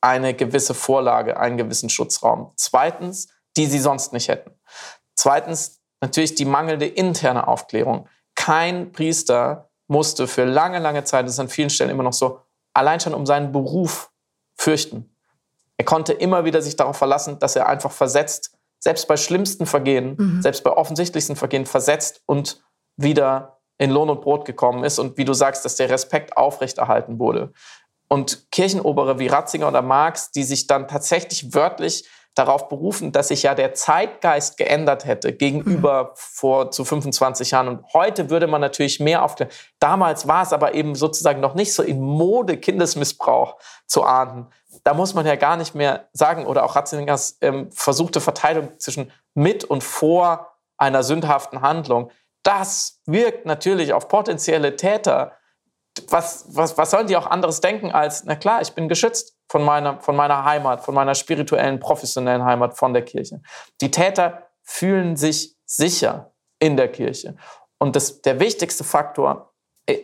eine 0.00 0.34
gewisse 0.34 0.74
Vorlage, 0.74 1.38
einen 1.38 1.56
gewissen 1.56 1.88
Schutzraum. 1.88 2.52
Zweitens, 2.56 3.28
die 3.56 3.66
sie 3.66 3.80
sonst 3.80 4.12
nicht 4.12 4.28
hätten. 4.28 4.52
Zweitens, 5.16 5.80
natürlich 6.04 6.34
die 6.34 6.44
mangelnde 6.44 6.86
interne 6.86 7.48
Aufklärung. 7.48 8.06
Kein 8.34 8.92
Priester 8.92 9.70
musste 9.86 10.26
für 10.26 10.44
lange, 10.44 10.78
lange 10.78 11.04
Zeit, 11.04 11.24
das 11.24 11.34
ist 11.34 11.40
an 11.40 11.48
vielen 11.48 11.70
Stellen 11.70 11.90
immer 11.90 12.02
noch 12.02 12.12
so, 12.12 12.40
allein 12.74 13.00
schon 13.00 13.14
um 13.14 13.24
seinen 13.24 13.52
Beruf 13.52 14.10
fürchten. 14.54 15.16
Er 15.78 15.86
konnte 15.86 16.12
immer 16.12 16.44
wieder 16.44 16.60
sich 16.60 16.76
darauf 16.76 16.96
verlassen, 16.96 17.38
dass 17.38 17.56
er 17.56 17.68
einfach 17.68 17.90
versetzt, 17.90 18.52
selbst 18.78 19.08
bei 19.08 19.16
schlimmsten 19.16 19.64
Vergehen, 19.64 20.16
mhm. 20.18 20.42
selbst 20.42 20.62
bei 20.62 20.70
offensichtlichsten 20.70 21.36
Vergehen 21.36 21.64
versetzt 21.64 22.22
und 22.26 22.62
wieder 22.96 23.60
in 23.78 23.90
Lohn 23.90 24.10
und 24.10 24.20
Brot 24.20 24.44
gekommen 24.44 24.84
ist 24.84 24.98
und 24.98 25.16
wie 25.16 25.24
du 25.24 25.32
sagst, 25.32 25.64
dass 25.64 25.76
der 25.76 25.88
Respekt 25.88 26.36
aufrechterhalten 26.36 27.18
wurde. 27.18 27.52
Und 28.08 28.50
Kirchenobere 28.50 29.18
wie 29.18 29.26
Ratzinger 29.26 29.68
oder 29.68 29.80
Marx, 29.80 30.30
die 30.30 30.44
sich 30.44 30.66
dann 30.66 30.86
tatsächlich 30.86 31.54
wörtlich 31.54 32.04
darauf 32.34 32.68
berufen, 32.68 33.12
dass 33.12 33.28
sich 33.28 33.44
ja 33.44 33.54
der 33.54 33.74
Zeitgeist 33.74 34.56
geändert 34.56 35.04
hätte 35.04 35.32
gegenüber 35.32 36.04
mhm. 36.04 36.08
vor 36.14 36.70
zu 36.70 36.84
25 36.84 37.52
Jahren. 37.52 37.68
Und 37.68 37.94
heute 37.94 38.28
würde 38.28 38.46
man 38.46 38.60
natürlich 38.60 38.98
mehr 38.98 39.22
aufklären. 39.22 39.52
Damals 39.78 40.26
war 40.26 40.42
es 40.42 40.52
aber 40.52 40.74
eben 40.74 40.94
sozusagen 40.94 41.40
noch 41.40 41.54
nicht 41.54 41.72
so 41.72 41.82
in 41.82 42.00
Mode, 42.00 42.56
Kindesmissbrauch 42.56 43.56
zu 43.86 44.02
ahnden. 44.04 44.48
Da 44.82 44.94
muss 44.94 45.14
man 45.14 45.26
ja 45.26 45.36
gar 45.36 45.56
nicht 45.56 45.74
mehr 45.74 46.08
sagen, 46.12 46.46
oder 46.46 46.64
auch 46.64 46.74
Ratzingers 46.74 47.38
ähm, 47.40 47.70
versuchte 47.70 48.20
Verteilung 48.20 48.78
zwischen 48.78 49.12
mit 49.34 49.64
und 49.64 49.84
vor 49.84 50.56
einer 50.76 51.04
sündhaften 51.04 51.60
Handlung. 51.60 52.10
Das 52.42 53.00
wirkt 53.06 53.46
natürlich 53.46 53.92
auf 53.92 54.08
potenzielle 54.08 54.76
Täter 54.76 55.32
was, 56.08 56.46
was, 56.48 56.76
was 56.76 56.90
sollen 56.90 57.06
die 57.06 57.16
auch 57.16 57.26
anderes 57.26 57.60
denken 57.60 57.92
als, 57.92 58.24
na 58.24 58.36
klar, 58.36 58.60
ich 58.60 58.72
bin 58.72 58.88
geschützt 58.88 59.33
von 59.48 59.62
meiner, 59.64 60.00
von 60.00 60.16
meiner 60.16 60.44
Heimat, 60.44 60.84
von 60.84 60.94
meiner 60.94 61.14
spirituellen, 61.14 61.78
professionellen 61.78 62.44
Heimat, 62.44 62.76
von 62.76 62.92
der 62.92 63.04
Kirche. 63.04 63.40
Die 63.80 63.90
Täter 63.90 64.48
fühlen 64.62 65.16
sich 65.16 65.56
sicher 65.66 66.32
in 66.58 66.76
der 66.76 66.90
Kirche. 66.90 67.36
Und 67.78 67.96
das, 67.96 68.22
der 68.22 68.40
wichtigste 68.40 68.84
Faktor 68.84 69.52
äh, 69.86 69.98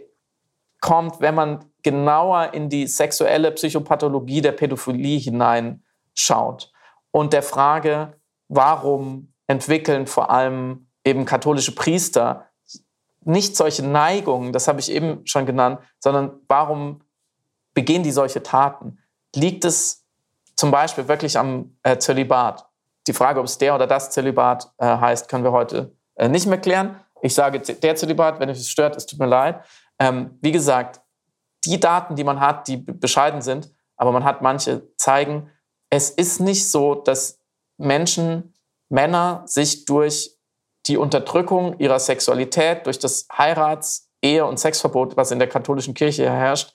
kommt, 0.81 1.21
wenn 1.21 1.35
man 1.35 1.65
genauer 1.83 2.53
in 2.53 2.69
die 2.69 2.87
sexuelle 2.87 3.51
Psychopathologie 3.53 4.43
der 4.43 4.53
Pädophilie 4.53 5.19
hineinschaut 5.19 6.73
und 7.11 7.33
der 7.33 7.43
Frage, 7.43 8.21
warum 8.49 9.33
entwickeln 9.47 10.07
vor 10.07 10.31
allem 10.31 10.89
eben 11.05 11.25
katholische 11.25 11.75
Priester 11.75 12.47
nicht 13.25 13.57
solche 13.57 13.85
Neigungen, 13.85 14.53
das 14.53 14.69
habe 14.69 14.81
ich 14.81 14.91
eben 14.91 15.27
schon 15.27 15.47
genannt, 15.47 15.81
sondern 15.99 16.41
warum 16.49 17.03
begehen 17.75 18.03
die 18.03 18.13
solche 18.13 18.43
Taten? 18.43 18.99
Liegt 19.35 19.65
es 19.65 20.05
zum 20.57 20.71
Beispiel 20.71 21.09
wirklich 21.09 21.39
am 21.39 21.77
äh, 21.83 21.99
Zölibat? 21.99 22.67
Die 23.07 23.13
Frage, 23.13 23.41
ob 23.41 23.47
es 23.47 23.59
der 23.59 23.75
oder 23.75 23.87
das 23.87 24.11
Zölibat 24.11 24.73
äh, 24.79 24.87
heißt, 24.87 25.29
können 25.29 25.45
wir 25.45 25.53
heute 25.53 25.97
äh, 26.17 26.29
nicht 26.29 26.47
mehr 26.47 26.59
klären. 26.59 27.01
Ich 27.23 27.35
sage 27.35 27.61
der 27.61 27.97
Zölibat, 27.97 28.41
wenn 28.41 28.49
es 28.49 28.69
stört, 28.69 28.97
es 28.97 29.07
tut 29.07 29.19
mir 29.19 29.27
leid. 29.27 29.63
Ähm, 29.99 30.39
wie 30.41 30.53
gesagt, 30.53 31.01
die 31.65 31.79
Daten, 31.79 32.17
die 32.17 32.25
man 32.25 32.41
hat, 32.41 32.69
die 32.69 32.79
bescheiden 32.79 33.43
sind, 33.43 33.71
aber 33.97 34.13
man 34.13 34.25
hat 34.25 34.41
manche 34.41 34.83
zeigen, 34.97 35.51
es 35.91 36.11
ist 36.11 36.41
nicht 36.41 36.71
so, 36.71 36.95
dass 36.95 37.39
Menschen, 37.77 38.55
Männer 38.89 39.43
sich 39.47 39.85
durch 39.85 40.37
die 40.87 40.97
Unterdrückung 40.97 41.79
ihrer 41.79 41.99
Sexualität 41.99 42.87
durch 42.87 42.99
das 42.99 43.27
Heirats-, 43.31 44.11
Ehe- 44.23 44.45
und 44.45 44.59
Sexverbot, 44.59 45.17
was 45.17 45.31
in 45.31 45.39
der 45.39 45.49
katholischen 45.49 45.95
Kirche 45.95 46.29
herrscht, 46.31 46.75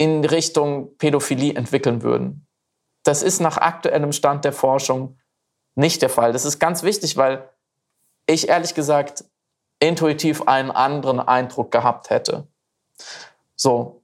in 0.00 0.24
Richtung 0.24 0.96
Pädophilie 0.96 1.54
entwickeln 1.54 2.02
würden. 2.02 2.46
Das 3.02 3.22
ist 3.22 3.40
nach 3.40 3.58
aktuellem 3.58 4.12
Stand 4.12 4.46
der 4.46 4.54
Forschung 4.54 5.18
nicht 5.74 6.00
der 6.00 6.08
Fall. 6.08 6.32
Das 6.32 6.46
ist 6.46 6.58
ganz 6.58 6.82
wichtig, 6.82 7.18
weil 7.18 7.50
ich 8.26 8.48
ehrlich 8.48 8.74
gesagt 8.74 9.24
intuitiv 9.78 10.48
einen 10.48 10.70
anderen 10.70 11.20
Eindruck 11.20 11.70
gehabt 11.70 12.08
hätte. 12.08 12.46
So, 13.56 14.02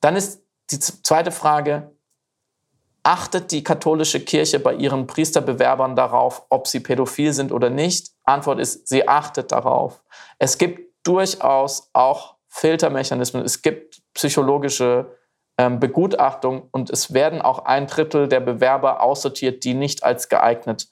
dann 0.00 0.16
ist 0.16 0.42
die 0.70 0.78
zweite 0.78 1.30
Frage, 1.30 1.94
Achtet 3.06 3.52
die 3.52 3.62
katholische 3.62 4.18
Kirche 4.18 4.58
bei 4.58 4.72
ihren 4.72 5.06
Priesterbewerbern 5.06 5.94
darauf, 5.94 6.46
ob 6.48 6.66
sie 6.66 6.80
pädophil 6.80 7.34
sind 7.34 7.52
oder 7.52 7.68
nicht? 7.68 8.12
Antwort 8.24 8.58
ist, 8.58 8.88
sie 8.88 9.06
achtet 9.06 9.52
darauf. 9.52 10.02
Es 10.38 10.56
gibt 10.56 11.06
durchaus 11.06 11.90
auch 11.92 12.36
Filtermechanismen, 12.48 13.44
es 13.44 13.60
gibt 13.60 14.00
psychologische 14.14 15.18
ähm, 15.58 15.80
Begutachtungen 15.80 16.62
und 16.70 16.90
es 16.90 17.14
werden 17.14 17.40
auch 17.40 17.64
ein 17.64 17.86
Drittel 17.86 18.28
der 18.28 18.40
Bewerber 18.40 19.02
aussortiert, 19.02 19.64
die 19.64 19.74
nicht 19.74 20.02
als 20.02 20.28
geeignet 20.28 20.88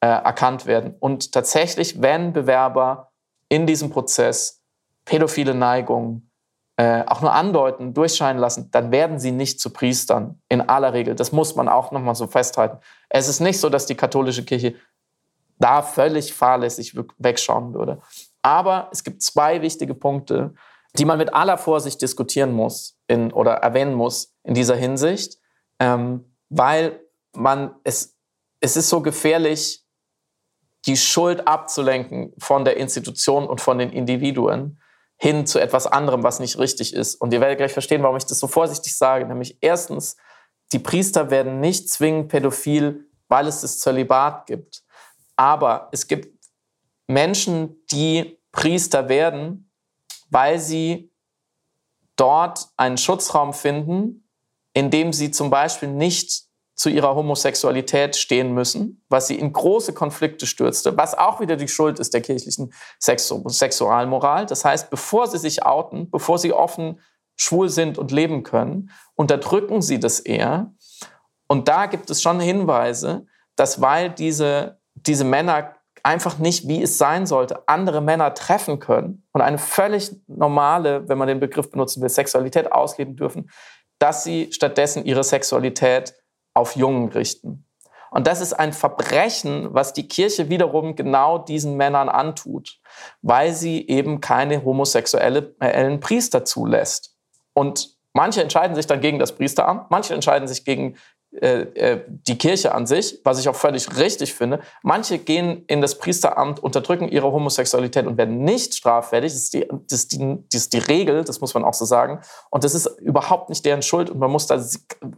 äh, 0.00 0.06
erkannt 0.06 0.66
werden. 0.66 0.96
Und 0.98 1.32
tatsächlich, 1.32 2.02
wenn 2.02 2.32
Bewerber 2.32 3.12
in 3.48 3.66
diesem 3.66 3.90
Prozess 3.90 4.62
pädophile 5.04 5.54
Neigungen 5.54 6.30
äh, 6.76 7.04
auch 7.06 7.20
nur 7.20 7.32
andeuten, 7.32 7.94
durchscheinen 7.94 8.40
lassen, 8.40 8.70
dann 8.72 8.90
werden 8.90 9.18
sie 9.18 9.30
nicht 9.30 9.60
zu 9.60 9.70
Priestern 9.70 10.40
in 10.48 10.60
aller 10.60 10.92
Regel. 10.92 11.14
Das 11.14 11.30
muss 11.30 11.54
man 11.54 11.68
auch 11.68 11.92
nochmal 11.92 12.14
so 12.14 12.26
festhalten. 12.26 12.78
Es 13.08 13.28
ist 13.28 13.40
nicht 13.40 13.60
so, 13.60 13.68
dass 13.68 13.86
die 13.86 13.94
katholische 13.94 14.44
Kirche 14.44 14.74
da 15.58 15.82
völlig 15.82 16.34
fahrlässig 16.34 16.96
wegschauen 17.18 17.74
würde. 17.74 18.00
Aber 18.42 18.88
es 18.90 19.04
gibt 19.04 19.22
zwei 19.22 19.62
wichtige 19.62 19.94
Punkte, 19.94 20.54
die 20.98 21.04
man 21.04 21.18
mit 21.18 21.34
aller 21.34 21.58
Vorsicht 21.58 22.02
diskutieren 22.02 22.52
muss 22.52 22.98
in, 23.06 23.32
oder 23.32 23.52
erwähnen 23.54 23.94
muss 23.94 24.34
in 24.42 24.54
dieser 24.54 24.76
Hinsicht, 24.76 25.38
ähm, 25.78 26.36
weil 26.48 27.00
man 27.34 27.74
es, 27.84 28.16
es 28.60 28.76
ist 28.76 28.88
so 28.88 29.00
gefährlich, 29.00 29.86
die 30.86 30.96
Schuld 30.96 31.46
abzulenken 31.46 32.34
von 32.38 32.64
der 32.64 32.76
Institution 32.76 33.46
und 33.46 33.60
von 33.60 33.78
den 33.78 33.90
Individuen 33.90 34.80
hin 35.16 35.46
zu 35.46 35.60
etwas 35.60 35.86
anderem, 35.86 36.24
was 36.24 36.40
nicht 36.40 36.58
richtig 36.58 36.92
ist. 36.94 37.14
Und 37.14 37.32
ihr 37.32 37.40
werdet 37.40 37.58
gleich 37.58 37.72
verstehen, 37.72 38.02
warum 38.02 38.16
ich 38.16 38.26
das 38.26 38.40
so 38.40 38.48
vorsichtig 38.48 38.96
sage. 38.98 39.24
Nämlich 39.24 39.58
erstens, 39.60 40.16
die 40.72 40.80
Priester 40.80 41.30
werden 41.30 41.60
nicht 41.60 41.88
zwingend 41.88 42.28
pädophil, 42.28 43.08
weil 43.28 43.46
es 43.46 43.60
das 43.60 43.78
Zölibat 43.78 44.46
gibt. 44.46 44.82
Aber 45.36 45.88
es 45.92 46.08
gibt 46.08 46.44
Menschen, 47.06 47.84
die 47.92 48.40
Priester 48.50 49.08
werden, 49.08 49.71
weil 50.32 50.58
sie 50.58 51.12
dort 52.16 52.68
einen 52.76 52.96
Schutzraum 52.96 53.52
finden, 53.52 54.28
in 54.72 54.90
dem 54.90 55.12
sie 55.12 55.30
zum 55.30 55.50
Beispiel 55.50 55.90
nicht 55.90 56.44
zu 56.74 56.88
ihrer 56.88 57.14
Homosexualität 57.14 58.16
stehen 58.16 58.54
müssen, 58.54 59.04
was 59.10 59.26
sie 59.26 59.38
in 59.38 59.52
große 59.52 59.92
Konflikte 59.92 60.46
stürzte, 60.46 60.96
was 60.96 61.16
auch 61.16 61.38
wieder 61.40 61.56
die 61.56 61.68
Schuld 61.68 61.98
ist 61.98 62.14
der 62.14 62.22
kirchlichen 62.22 62.72
Sexu 62.98 63.46
Sexualmoral. 63.46 64.46
Das 64.46 64.64
heißt, 64.64 64.88
bevor 64.88 65.26
sie 65.26 65.38
sich 65.38 65.64
outen, 65.64 66.10
bevor 66.10 66.38
sie 66.38 66.52
offen 66.54 67.00
schwul 67.36 67.68
sind 67.68 67.98
und 67.98 68.10
leben 68.10 68.42
können, 68.42 68.90
unterdrücken 69.14 69.82
sie 69.82 70.00
das 70.00 70.18
eher. 70.18 70.72
Und 71.46 71.68
da 71.68 71.86
gibt 71.86 72.08
es 72.08 72.22
schon 72.22 72.40
Hinweise, 72.40 73.26
dass 73.54 73.82
weil 73.82 74.08
diese, 74.10 74.80
diese 74.94 75.24
Männer 75.24 75.74
einfach 76.02 76.38
nicht, 76.38 76.68
wie 76.68 76.82
es 76.82 76.98
sein 76.98 77.26
sollte, 77.26 77.68
andere 77.68 78.00
Männer 78.00 78.34
treffen 78.34 78.78
können 78.78 79.26
und 79.32 79.40
eine 79.40 79.58
völlig 79.58 80.10
normale, 80.26 81.08
wenn 81.08 81.18
man 81.18 81.28
den 81.28 81.40
Begriff 81.40 81.70
benutzen 81.70 82.02
will, 82.02 82.08
Sexualität 82.08 82.72
ausleben 82.72 83.16
dürfen, 83.16 83.50
dass 83.98 84.24
sie 84.24 84.52
stattdessen 84.52 85.04
ihre 85.04 85.22
Sexualität 85.22 86.14
auf 86.54 86.76
Jungen 86.76 87.08
richten. 87.08 87.66
Und 88.10 88.26
das 88.26 88.42
ist 88.42 88.52
ein 88.52 88.74
Verbrechen, 88.74 89.72
was 89.72 89.94
die 89.94 90.06
Kirche 90.06 90.50
wiederum 90.50 90.96
genau 90.96 91.38
diesen 91.38 91.76
Männern 91.76 92.10
antut, 92.10 92.78
weil 93.22 93.52
sie 93.54 93.88
eben 93.88 94.20
keine 94.20 94.64
homosexuellen 94.64 96.00
Priester 96.00 96.44
zulässt. 96.44 97.16
Und 97.54 97.96
manche 98.12 98.42
entscheiden 98.42 98.76
sich 98.76 98.86
dann 98.86 99.00
gegen 99.00 99.18
das 99.18 99.34
Priesteramt, 99.34 99.90
manche 99.90 100.12
entscheiden 100.12 100.46
sich 100.46 100.66
gegen 100.66 100.96
die 101.34 102.38
Kirche 102.38 102.74
an 102.74 102.86
sich, 102.86 103.20
was 103.24 103.38
ich 103.38 103.48
auch 103.48 103.56
völlig 103.56 103.96
richtig 103.96 104.34
finde. 104.34 104.60
Manche 104.82 105.18
gehen 105.18 105.64
in 105.66 105.80
das 105.80 105.96
Priesteramt, 105.98 106.62
unterdrücken 106.62 107.08
ihre 107.08 107.32
Homosexualität 107.32 108.06
und 108.06 108.18
werden 108.18 108.44
nicht 108.44 108.74
straffällig. 108.74 109.32
Das 109.32 109.40
ist 109.40 109.54
die, 109.54 109.66
das 109.88 110.00
ist 110.00 110.12
die, 110.12 110.38
das 110.52 110.60
ist 110.62 110.72
die 110.74 110.78
Regel, 110.78 111.24
das 111.24 111.40
muss 111.40 111.54
man 111.54 111.64
auch 111.64 111.72
so 111.72 111.86
sagen. 111.86 112.20
Und 112.50 112.64
das 112.64 112.74
ist 112.74 112.86
überhaupt 113.00 113.48
nicht 113.48 113.64
deren 113.64 113.80
Schuld. 113.80 114.10
Und 114.10 114.18
man 114.18 114.30
muss 114.30 114.46
da 114.46 114.62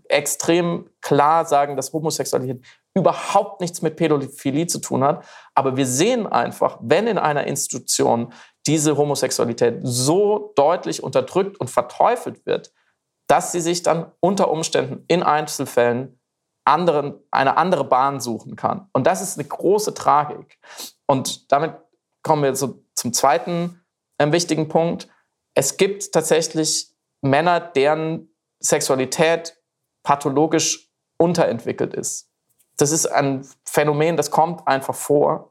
extrem 0.08 0.88
klar 1.00 1.46
sagen, 1.46 1.74
dass 1.74 1.92
Homosexualität 1.92 2.64
überhaupt 2.94 3.60
nichts 3.60 3.82
mit 3.82 3.96
Pädophilie 3.96 4.68
zu 4.68 4.78
tun 4.78 5.02
hat. 5.02 5.24
Aber 5.56 5.76
wir 5.76 5.86
sehen 5.86 6.28
einfach, 6.28 6.78
wenn 6.80 7.08
in 7.08 7.18
einer 7.18 7.48
Institution 7.48 8.32
diese 8.68 8.96
Homosexualität 8.96 9.80
so 9.82 10.52
deutlich 10.54 11.02
unterdrückt 11.02 11.58
und 11.58 11.70
verteufelt 11.70 12.46
wird, 12.46 12.72
dass 13.26 13.52
sie 13.52 13.60
sich 13.60 13.82
dann 13.82 14.10
unter 14.20 14.50
Umständen 14.50 15.04
in 15.08 15.22
Einzelfällen 15.22 16.20
anderen, 16.64 17.20
eine 17.30 17.56
andere 17.56 17.84
Bahn 17.84 18.20
suchen 18.20 18.56
kann. 18.56 18.88
Und 18.92 19.06
das 19.06 19.20
ist 19.20 19.38
eine 19.38 19.46
große 19.46 19.94
Tragik. 19.94 20.58
Und 21.06 21.52
damit 21.52 21.76
kommen 22.22 22.42
wir 22.42 22.54
so 22.54 22.82
zum 22.94 23.12
zweiten 23.12 23.84
äh, 24.18 24.32
wichtigen 24.32 24.68
Punkt. 24.68 25.08
Es 25.54 25.76
gibt 25.76 26.12
tatsächlich 26.12 26.94
Männer, 27.20 27.60
deren 27.60 28.34
Sexualität 28.60 29.60
pathologisch 30.02 30.90
unterentwickelt 31.18 31.94
ist. 31.94 32.30
Das 32.76 32.90
ist 32.90 33.06
ein 33.06 33.46
Phänomen, 33.64 34.16
das 34.16 34.30
kommt 34.30 34.66
einfach 34.66 34.94
vor, 34.94 35.50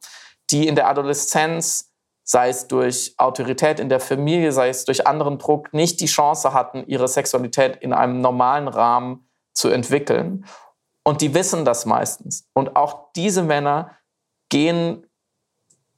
die 0.52 0.68
in 0.68 0.76
der 0.76 0.88
Adoleszenz 0.88 1.93
sei 2.24 2.50
es 2.50 2.68
durch 2.68 3.14
Autorität 3.18 3.80
in 3.80 3.90
der 3.90 4.00
Familie, 4.00 4.52
sei 4.52 4.70
es 4.70 4.86
durch 4.86 5.06
anderen 5.06 5.38
Druck, 5.38 5.74
nicht 5.74 6.00
die 6.00 6.06
Chance 6.06 6.54
hatten, 6.54 6.86
ihre 6.88 7.08
Sexualität 7.08 7.78
in 7.78 7.94
einem 7.94 8.22
normalen 8.22 8.68
Rahmen 8.68 9.28
zu 9.54 9.70
entwickeln. 9.70 10.46
Und 11.04 11.22
die 11.22 11.34
wissen 11.34 11.66
das 11.66 11.86
meistens. 11.86 12.48
Und 12.54 12.76
auch 12.76 13.12
diese 13.14 13.44
Männer 13.44 13.92
gehen 14.50 15.06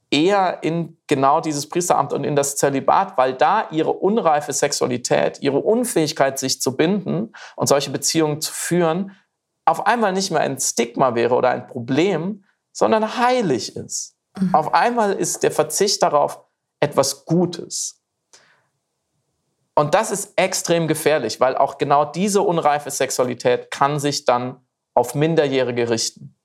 eher 0.10 0.64
in 0.64 0.98
genau 1.08 1.42
dieses 1.42 1.68
Priesteramt 1.70 2.14
und 2.14 2.24
in 2.24 2.36
das 2.36 2.56
Zölibat, 2.56 3.18
weil 3.18 3.34
da 3.34 3.70
ihre 3.70 3.92
unreife 3.92 4.54
Sexualität, 4.54 5.42
ihre 5.42 5.60
Unfähigkeit, 5.60 6.40
sich 6.40 6.62
zu 6.62 6.76
binden 6.76 7.34
und 7.56 7.68
solche 7.68 7.92
Beziehungen 7.92 8.42
zu 8.42 8.54
führen, 8.54 9.12
auf 9.66 9.86
einmal 9.88 10.14
nicht 10.14 10.32
mehr 10.32 10.42
ein 10.42 10.60
Stigma 10.60 11.16
wäre 11.16 11.36
oder 11.36 11.50
ein 11.50 11.68
Problem, 11.68 12.46
sondern 12.72 13.18
heilig 13.18 13.76
ist. 13.76 14.15
Mhm. 14.40 14.54
Auf 14.54 14.74
einmal 14.74 15.14
ist 15.14 15.44
der 15.44 15.52
Verzicht 15.52 16.02
darauf 16.04 16.40
etwas 16.80 17.26
Gutes. 17.26 18.02
Und 19.76 19.94
das 19.94 20.12
ist 20.12 20.34
extrem 20.38 20.88
gefährlich, 20.88 21.40
weil 21.40 21.58
auch 21.58 21.78
genau 21.78 22.06
diese 22.06 22.42
unreife 22.42 22.90
Sexualität 22.90 23.72
kann 23.72 24.00
sich 24.00 24.24
dann 24.24 24.66
auf 24.94 25.16
Minderjährige 25.16 25.90
richten. 25.90 26.36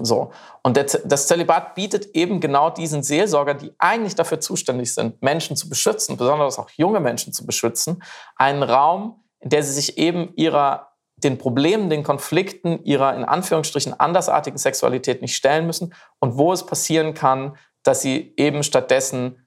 So. 0.00 0.32
Und 0.62 0.76
das 0.76 1.26
Zölibat 1.26 1.74
bietet 1.74 2.06
eben 2.14 2.40
genau 2.40 2.70
diesen 2.70 3.02
Seelsorgern, 3.02 3.58
die 3.58 3.72
eigentlich 3.78 4.14
dafür 4.14 4.40
zuständig 4.40 4.92
sind, 4.92 5.22
Menschen 5.22 5.56
zu 5.56 5.68
beschützen, 5.68 6.16
besonders 6.16 6.58
auch 6.58 6.70
junge 6.70 7.00
Menschen 7.00 7.32
zu 7.32 7.46
beschützen, 7.46 8.02
einen 8.36 8.62
Raum, 8.62 9.24
in 9.40 9.50
der 9.50 9.62
sie 9.62 9.72
sich 9.72 9.98
eben 9.98 10.32
ihrer 10.36 10.93
den 11.24 11.38
Problemen, 11.38 11.90
den 11.90 12.02
Konflikten 12.02 12.84
ihrer 12.84 13.14
in 13.16 13.24
Anführungsstrichen 13.24 13.98
andersartigen 13.98 14.58
Sexualität 14.58 15.22
nicht 15.22 15.34
stellen 15.34 15.66
müssen 15.66 15.94
und 16.20 16.36
wo 16.36 16.52
es 16.52 16.66
passieren 16.66 17.14
kann, 17.14 17.56
dass 17.82 18.02
sie 18.02 18.34
eben 18.36 18.62
stattdessen 18.62 19.46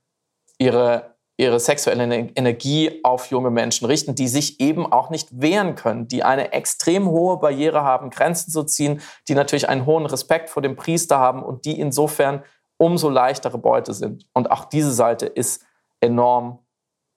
ihre, 0.57 1.15
ihre 1.37 1.59
sexuelle 1.59 2.03
Energie 2.03 2.99
auf 3.03 3.27
junge 3.27 3.51
Menschen 3.51 3.85
richten, 3.85 4.15
die 4.15 4.27
sich 4.27 4.59
eben 4.59 4.91
auch 4.91 5.09
nicht 5.09 5.29
wehren 5.41 5.75
können, 5.75 6.07
die 6.07 6.23
eine 6.23 6.53
extrem 6.53 7.07
hohe 7.07 7.37
Barriere 7.37 7.83
haben, 7.83 8.09
Grenzen 8.09 8.51
zu 8.51 8.63
ziehen, 8.63 9.01
die 9.27 9.35
natürlich 9.35 9.69
einen 9.69 9.85
hohen 9.85 10.05
Respekt 10.05 10.49
vor 10.49 10.61
dem 10.61 10.75
Priester 10.75 11.19
haben 11.19 11.43
und 11.43 11.65
die 11.65 11.79
insofern 11.79 12.43
umso 12.77 13.09
leichtere 13.09 13.57
Beute 13.57 13.93
sind. 13.93 14.25
Und 14.33 14.51
auch 14.51 14.65
diese 14.65 14.91
Seite 14.91 15.25
ist 15.25 15.63
enorm 15.99 16.59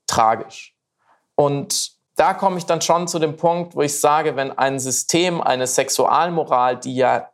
tragisch. 0.06 0.74
Und 1.34 1.99
da 2.20 2.34
komme 2.34 2.58
ich 2.58 2.66
dann 2.66 2.82
schon 2.82 3.08
zu 3.08 3.18
dem 3.18 3.36
Punkt, 3.38 3.74
wo 3.74 3.80
ich 3.80 3.98
sage, 3.98 4.36
wenn 4.36 4.56
ein 4.56 4.78
System, 4.78 5.40
eine 5.40 5.66
Sexualmoral, 5.66 6.76
die 6.76 6.94
ja 6.94 7.30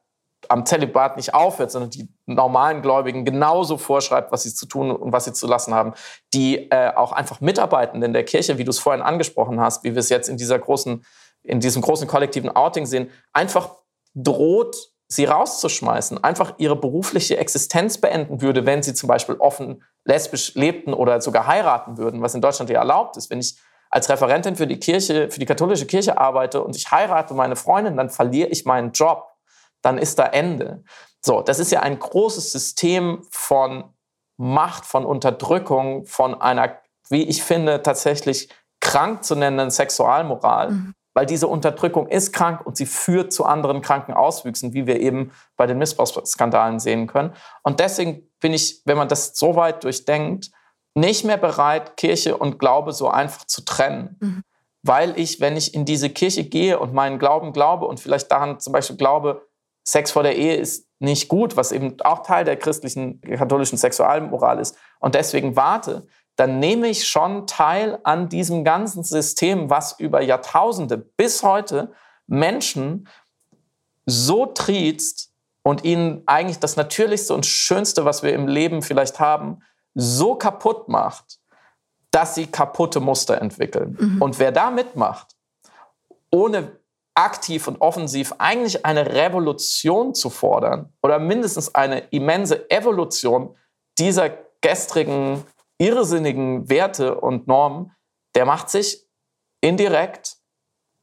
am 0.48 0.64
Zölibat 0.64 1.16
nicht 1.16 1.34
aufhört, 1.34 1.72
sondern 1.72 1.90
die 1.90 2.08
normalen 2.26 2.82
Gläubigen 2.82 3.24
genauso 3.24 3.78
vorschreibt, 3.78 4.30
was 4.30 4.44
sie 4.44 4.54
zu 4.54 4.64
tun 4.64 4.92
und 4.92 5.10
was 5.10 5.24
sie 5.24 5.32
zu 5.32 5.48
lassen 5.48 5.74
haben, 5.74 5.94
die 6.32 6.70
äh, 6.70 6.94
auch 6.94 7.10
einfach 7.10 7.40
mitarbeiten 7.40 8.00
in 8.00 8.12
der 8.12 8.22
Kirche, 8.22 8.58
wie 8.58 8.64
du 8.64 8.70
es 8.70 8.78
vorhin 8.78 9.02
angesprochen 9.02 9.60
hast, 9.60 9.82
wie 9.82 9.96
wir 9.96 9.98
es 9.98 10.08
jetzt 10.08 10.28
in 10.28 10.36
dieser 10.36 10.60
großen, 10.60 11.04
in 11.42 11.58
diesem 11.58 11.82
großen 11.82 12.06
kollektiven 12.06 12.54
Outing 12.54 12.86
sehen, 12.86 13.10
einfach 13.32 13.70
droht, 14.14 14.76
sie 15.08 15.24
rauszuschmeißen, 15.24 16.22
einfach 16.22 16.54
ihre 16.58 16.76
berufliche 16.76 17.38
Existenz 17.38 17.98
beenden 17.98 18.40
würde, 18.40 18.66
wenn 18.66 18.84
sie 18.84 18.94
zum 18.94 19.08
Beispiel 19.08 19.34
offen 19.40 19.82
lesbisch 20.04 20.54
lebten 20.54 20.94
oder 20.94 21.20
sogar 21.20 21.48
heiraten 21.48 21.98
würden, 21.98 22.22
was 22.22 22.36
in 22.36 22.40
Deutschland 22.40 22.70
ja 22.70 22.78
erlaubt 22.78 23.16
ist. 23.16 23.30
Wenn 23.30 23.40
ich 23.40 23.56
als 23.96 24.10
Referentin 24.10 24.56
für 24.56 24.66
die 24.66 24.78
Kirche, 24.78 25.30
für 25.30 25.40
die 25.40 25.46
katholische 25.46 25.86
Kirche 25.86 26.18
arbeite 26.18 26.62
und 26.62 26.76
ich 26.76 26.90
heirate 26.90 27.32
meine 27.32 27.56
Freundin, 27.56 27.96
dann 27.96 28.10
verliere 28.10 28.50
ich 28.50 28.66
meinen 28.66 28.92
Job. 28.92 29.26
Dann 29.80 29.96
ist 29.96 30.18
da 30.18 30.26
Ende. 30.26 30.84
So, 31.24 31.40
das 31.40 31.58
ist 31.58 31.72
ja 31.72 31.80
ein 31.80 31.98
großes 31.98 32.52
System 32.52 33.26
von 33.30 33.84
Macht, 34.36 34.84
von 34.84 35.06
Unterdrückung, 35.06 36.04
von 36.04 36.38
einer, 36.38 36.76
wie 37.08 37.22
ich 37.22 37.42
finde, 37.42 37.82
tatsächlich 37.82 38.50
krank 38.80 39.24
zu 39.24 39.34
nennenden 39.34 39.70
Sexualmoral. 39.70 40.72
Mhm. 40.72 40.94
Weil 41.14 41.24
diese 41.24 41.48
Unterdrückung 41.48 42.06
ist 42.06 42.34
krank 42.34 42.66
und 42.66 42.76
sie 42.76 42.84
führt 42.84 43.32
zu 43.32 43.46
anderen 43.46 43.80
kranken 43.80 44.12
Auswüchsen, 44.12 44.74
wie 44.74 44.86
wir 44.86 45.00
eben 45.00 45.32
bei 45.56 45.66
den 45.66 45.78
Missbrauchsskandalen 45.78 46.80
sehen 46.80 47.06
können. 47.06 47.32
Und 47.62 47.80
deswegen 47.80 48.28
bin 48.40 48.52
ich, 48.52 48.82
wenn 48.84 48.98
man 48.98 49.08
das 49.08 49.34
so 49.38 49.56
weit 49.56 49.84
durchdenkt, 49.84 50.50
nicht 50.96 51.24
mehr 51.24 51.36
bereit, 51.36 51.96
Kirche 51.96 52.36
und 52.36 52.58
Glaube 52.58 52.92
so 52.92 53.08
einfach 53.08 53.44
zu 53.44 53.64
trennen. 53.64 54.16
Mhm. 54.20 54.42
Weil 54.82 55.18
ich, 55.18 55.40
wenn 55.40 55.56
ich 55.56 55.74
in 55.74 55.84
diese 55.84 56.10
Kirche 56.10 56.44
gehe 56.44 56.78
und 56.78 56.94
meinen 56.94 57.18
Glauben 57.18 57.52
glaube 57.52 57.86
und 57.86 58.00
vielleicht 58.00 58.30
daran 58.30 58.60
zum 58.60 58.72
Beispiel 58.72 58.96
glaube, 58.96 59.46
Sex 59.84 60.12
vor 60.12 60.22
der 60.22 60.36
Ehe 60.36 60.56
ist 60.56 60.86
nicht 60.98 61.28
gut, 61.28 61.56
was 61.56 61.72
eben 61.72 62.00
auch 62.00 62.22
Teil 62.22 62.44
der 62.44 62.56
christlichen, 62.56 63.20
katholischen 63.20 63.78
Sexualmoral 63.78 64.58
ist, 64.58 64.76
und 64.98 65.14
deswegen 65.14 65.56
warte, 65.56 66.06
dann 66.36 66.58
nehme 66.58 66.88
ich 66.88 67.06
schon 67.06 67.46
teil 67.46 67.98
an 68.04 68.28
diesem 68.28 68.64
ganzen 68.64 69.04
System, 69.04 69.70
was 69.70 69.98
über 69.98 70.22
Jahrtausende 70.22 70.96
bis 70.98 71.42
heute 71.42 71.92
Menschen 72.26 73.08
so 74.06 74.46
triezt 74.46 75.32
und 75.62 75.84
ihnen 75.84 76.22
eigentlich 76.26 76.58
das 76.58 76.76
Natürlichste 76.76 77.34
und 77.34 77.46
Schönste, 77.46 78.04
was 78.04 78.22
wir 78.22 78.32
im 78.32 78.48
Leben 78.48 78.82
vielleicht 78.82 79.18
haben, 79.18 79.62
so 79.96 80.34
kaputt 80.36 80.88
macht, 80.88 81.40
dass 82.10 82.34
sie 82.34 82.46
kaputte 82.46 83.00
Muster 83.00 83.40
entwickeln. 83.40 83.96
Mhm. 83.98 84.22
Und 84.22 84.38
wer 84.38 84.52
da 84.52 84.70
mitmacht, 84.70 85.34
ohne 86.30 86.78
aktiv 87.14 87.66
und 87.66 87.80
offensiv 87.80 88.34
eigentlich 88.38 88.84
eine 88.84 89.14
Revolution 89.14 90.14
zu 90.14 90.28
fordern 90.28 90.92
oder 91.02 91.18
mindestens 91.18 91.74
eine 91.74 92.00
immense 92.10 92.70
Evolution 92.70 93.56
dieser 93.98 94.30
gestrigen, 94.60 95.44
irrsinnigen 95.78 96.68
Werte 96.68 97.18
und 97.18 97.46
Normen, 97.46 97.92
der 98.34 98.44
macht 98.44 98.68
sich 98.68 99.06
indirekt, 99.62 100.36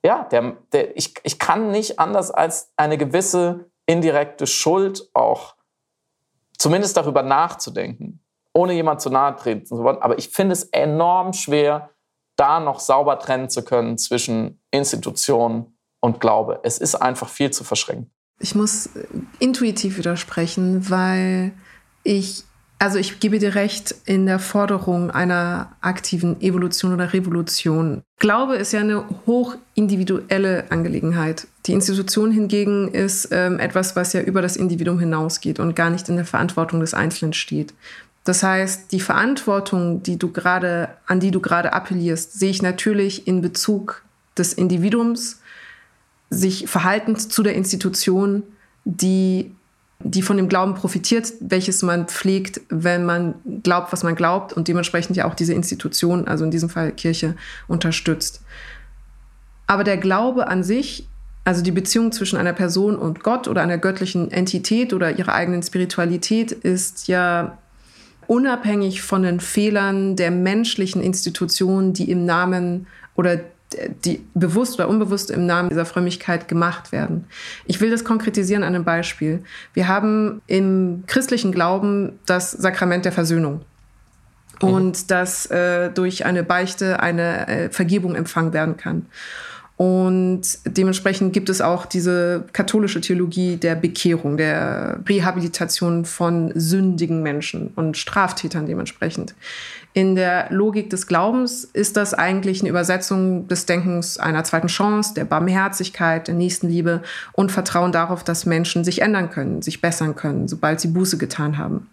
ja, 0.06 0.26
der, 0.26 0.58
der, 0.72 0.96
ich, 0.96 1.16
ich 1.24 1.40
kann 1.40 1.72
nicht 1.72 2.00
anders 2.00 2.30
als 2.30 2.72
eine 2.76 2.98
gewisse 2.98 3.72
indirekte 3.88 4.46
Schuld 4.46 5.10
auch, 5.14 5.56
zumindest 6.58 6.96
darüber 6.96 7.24
nachzudenken, 7.24 8.23
ohne 8.54 8.74
jemand 8.74 9.02
zu 9.02 9.10
nahe 9.10 9.36
treten 9.36 9.66
zu 9.66 9.78
wollen. 9.78 9.98
Aber 10.02 10.18
ich 10.18 10.30
finde 10.30 10.54
es 10.54 10.64
enorm 10.66 11.34
schwer, 11.34 11.90
da 12.36 12.60
noch 12.60 12.80
sauber 12.80 13.20
trennen 13.20 13.50
zu 13.50 13.64
können 13.64 13.98
zwischen 13.98 14.62
Institutionen 14.72 15.78
und 16.00 16.20
Glaube. 16.20 16.60
Es 16.64 16.78
ist 16.78 16.96
einfach 16.96 17.30
viel 17.30 17.52
zu 17.52 17.64
verschränkt. 17.64 18.10
Ich 18.40 18.56
muss 18.56 18.90
intuitiv 19.40 19.98
widersprechen, 19.98 20.90
weil 20.90 21.54
ich 22.04 22.44
also 22.84 23.00
ich 23.00 23.22
gebe 23.22 23.40
dir 23.40 23.56
recht 23.56 23.96
in 24.04 24.26
der 24.26 24.40
Forderung 24.40 25.10
einer 25.10 25.72
aktiven 25.80 26.42
Evolution 26.42 26.94
oder 26.94 27.14
Revolution. 27.14 28.02
Glaube 28.20 28.58
ist 28.58 28.74
ja 28.74 28.82
eine 28.82 29.06
hoch 29.26 29.56
individuelle 29.74 30.70
Angelegenheit. 30.70 31.48
Die 31.66 31.72
Institution 31.72 32.32
hingegen 32.32 32.90
ist 32.90 33.30
ähm, 33.32 33.58
etwas, 33.60 33.96
was 33.96 34.12
ja 34.12 34.20
über 34.20 34.42
das 34.42 34.58
Individuum 34.58 35.00
hinausgeht 35.00 35.62
und 35.62 35.78
gar 35.78 35.90
nicht 35.90 36.10
in 36.10 36.18
der 36.18 36.26
Verantwortung 36.26 36.82
des 36.82 36.94
Einzelnen 36.94 37.32
steht. 37.32 37.74
Das 38.24 38.42
heißt, 38.42 38.92
die 38.92 39.02
Verantwortung, 39.02 40.02
die 40.02 40.18
du 40.18 40.32
gerade, 40.32 40.90
an 41.08 41.20
die 41.20 41.32
du 41.32 41.42
gerade 41.42 41.74
appellierst, 41.74 42.40
sehe 42.40 42.50
ich 42.50 42.62
natürlich 42.62 43.28
in 43.28 43.42
Bezug 43.42 44.04
des 44.38 44.54
Individuums, 44.54 45.42
sich 46.30 46.68
verhaltend 46.68 47.32
zu 47.32 47.44
der 47.44 47.56
Institution, 47.56 48.44
die 48.86 49.52
die 50.06 50.22
von 50.22 50.38
dem 50.38 50.50
Glauben 50.50 50.76
profitiert, 50.76 51.34
welches 51.40 51.82
man 51.82 52.08
pflegt, 52.08 52.62
wenn 52.70 53.06
man 53.06 53.36
glaubt, 53.64 53.94
was 53.94 54.04
man 54.04 54.16
glaubt 54.16 54.54
und 54.54 54.68
dementsprechend 54.68 55.16
ja 55.16 55.26
auch 55.26 55.34
diese 55.34 55.54
Institution, 55.54 56.28
also 56.28 56.44
in 56.44 56.52
diesem 56.52 56.70
Fall 56.70 56.92
Kirche, 56.92 57.36
unterstützt. 57.68 58.42
Aber 59.66 59.84
der 59.84 59.98
Glaube 59.98 60.48
an 60.48 60.64
sich, 60.64 61.08
also 61.46 61.62
die 61.62 61.72
Beziehung 61.72 62.12
zwischen 62.12 62.38
einer 62.38 62.54
Person 62.54 62.98
und 62.98 63.24
Gott 63.24 63.48
oder 63.48 63.62
einer 63.62 63.78
göttlichen 63.78 64.30
Entität 64.30 64.94
oder 64.94 65.18
ihrer 65.18 65.34
eigenen 65.34 65.64
Spiritualität, 65.64 66.52
ist 66.52 67.08
ja 67.08 67.58
unabhängig 68.28 69.02
von 69.02 69.24
den 69.24 69.40
Fehlern 69.40 70.16
der 70.16 70.32
menschlichen 70.32 71.02
Institutionen, 71.02 71.94
die 71.94 72.10
im 72.10 72.26
Namen 72.26 72.88
oder 73.16 73.40
die 74.06 74.26
bewusst 74.34 74.76
oder 74.76 74.88
unbewusst 74.88 75.32
im 75.32 75.46
Namen 75.46 75.70
dieser 75.70 75.86
Frömmigkeit 75.86 76.48
gemacht 76.48 76.92
werden. 76.92 77.26
Ich 77.66 77.82
will 77.82 77.90
das 77.90 78.04
konkretisieren 78.04 78.64
an 78.64 78.76
einem 78.76 78.84
Beispiel. 78.84 79.44
Wir 79.74 79.88
haben 79.88 80.42
im 80.48 81.04
christlichen 81.08 81.52
Glauben 81.52 82.20
das 82.26 82.52
Sakrament 82.52 83.06
der 83.06 83.12
Versöhnung 83.12 83.62
mhm. 84.62 84.68
und 84.68 85.12
dass 85.12 85.46
äh, 85.48 85.90
durch 85.90 86.26
eine 86.26 86.44
Beichte 86.44 87.00
eine 87.00 87.48
äh, 87.48 87.70
Vergebung 87.70 88.16
empfangen 88.16 88.54
werden 88.54 88.78
kann. 88.78 89.06
Und 89.76 90.42
dementsprechend 90.66 91.34
gibt 91.34 91.50
es 91.50 91.60
auch 91.60 91.86
diese 91.86 92.46
katholische 92.54 93.02
Theologie 93.02 93.58
der 93.58 93.76
Bekehrung, 93.76 94.38
der 94.38 95.00
Rehabilitation 95.08 96.06
von 96.06 96.52
sündigen 96.54 97.24
Menschen 97.24 97.72
und 97.76 97.98
Straftätern 97.98 98.68
dementsprechend. 98.68 99.34
In 99.96 100.16
der 100.16 100.48
Logik 100.50 100.90
des 100.90 101.06
Glaubens 101.06 101.66
ist 101.66 101.98
das 101.98 102.16
eigentlich 102.16 102.62
eine 102.62 102.70
Übersetzung 102.70 103.48
des 103.48 103.68
Denkens 103.68 104.18
einer 104.18 104.44
zweiten 104.44 104.68
Chance, 104.68 105.14
der 105.14 105.26
Barmherzigkeit, 105.26 106.28
der 106.28 106.34
Nächstenliebe 106.34 107.04
und 107.34 107.52
Vertrauen 107.52 107.92
darauf, 107.92 108.24
dass 108.24 108.48
Menschen 108.48 108.84
sich 108.84 109.04
ändern 109.04 109.30
können, 109.30 109.62
sich 109.62 109.82
bessern 109.82 110.16
können, 110.16 110.48
sobald 110.48 110.80
sie 110.80 110.88
Buße 110.88 111.20
getan 111.20 111.60
haben. 111.60 111.92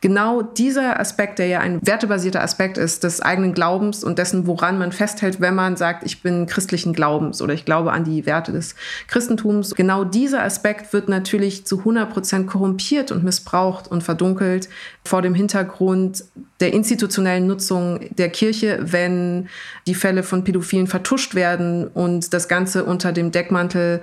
Genau 0.00 0.42
dieser 0.42 0.98
Aspekt, 0.98 1.38
der 1.38 1.46
ja 1.46 1.60
ein 1.60 1.78
wertebasierter 1.86 2.42
Aspekt 2.42 2.78
ist 2.78 3.04
des 3.04 3.20
eigenen 3.20 3.54
Glaubens 3.54 4.02
und 4.02 4.18
dessen, 4.18 4.48
woran 4.48 4.76
man 4.76 4.90
festhält, 4.90 5.40
wenn 5.40 5.54
man 5.54 5.76
sagt, 5.76 6.04
ich 6.04 6.22
bin 6.22 6.46
christlichen 6.46 6.94
Glaubens 6.94 7.40
oder 7.40 7.54
ich 7.54 7.64
glaube 7.64 7.92
an 7.92 8.02
die 8.02 8.26
Werte 8.26 8.50
des 8.50 8.74
Christentums, 9.06 9.76
genau 9.76 10.02
dieser 10.02 10.42
Aspekt 10.42 10.92
wird 10.92 11.08
natürlich 11.08 11.64
zu 11.64 11.78
100 11.78 12.10
Prozent 12.10 12.48
korrumpiert 12.48 13.12
und 13.12 13.22
missbraucht 13.22 13.86
und 13.86 14.02
verdunkelt 14.02 14.68
vor 15.06 15.22
dem 15.22 15.34
Hintergrund 15.34 16.24
der 16.60 16.72
institutionellen 16.72 17.46
Nutzung 17.46 18.00
der 18.16 18.28
Kirche, 18.28 18.78
wenn 18.82 19.48
die 19.86 19.94
Fälle 19.94 20.22
von 20.22 20.44
Pädophilen 20.44 20.86
vertuscht 20.86 21.34
werden 21.34 21.86
und 21.88 22.34
das 22.34 22.48
Ganze 22.48 22.84
unter 22.84 23.12
dem 23.12 23.30
Deckmantel 23.30 24.02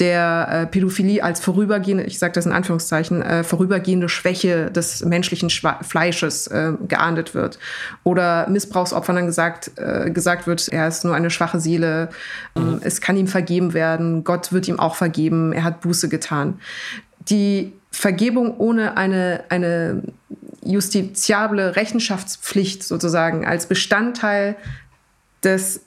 der 0.00 0.48
äh, 0.50 0.66
Pädophilie 0.66 1.22
als 1.22 1.40
vorübergehende, 1.40 2.04
ich 2.04 2.18
sage 2.18 2.32
das 2.32 2.46
in 2.46 2.52
Anführungszeichen, 2.52 3.20
äh, 3.20 3.44
vorübergehende 3.44 4.08
Schwäche 4.08 4.70
des 4.70 5.04
menschlichen 5.04 5.50
Schwa 5.50 5.78
Fleisches 5.82 6.46
äh, 6.46 6.72
geahndet 6.88 7.34
wird. 7.34 7.58
Oder 8.02 8.48
Missbrauchsopfern 8.48 9.16
dann 9.16 9.26
gesagt, 9.26 9.72
äh, 9.76 10.10
gesagt 10.10 10.46
wird, 10.46 10.68
er 10.68 10.88
ist 10.88 11.04
nur 11.04 11.14
eine 11.14 11.30
schwache 11.30 11.60
Seele, 11.60 12.08
mhm. 12.54 12.80
es 12.82 13.02
kann 13.02 13.16
ihm 13.16 13.26
vergeben 13.26 13.74
werden, 13.74 14.24
Gott 14.24 14.52
wird 14.52 14.68
ihm 14.68 14.80
auch 14.80 14.96
vergeben, 14.96 15.52
er 15.52 15.64
hat 15.64 15.82
Buße 15.82 16.08
getan. 16.08 16.58
Die 17.28 17.74
Vergebung 17.90 18.56
ohne 18.56 18.96
eine, 18.96 19.44
eine 19.50 20.02
justiziable 20.62 21.76
Rechenschaftspflicht 21.76 22.82
sozusagen 22.82 23.46
als 23.46 23.66
Bestandteil 23.66 24.56
des 25.42 25.80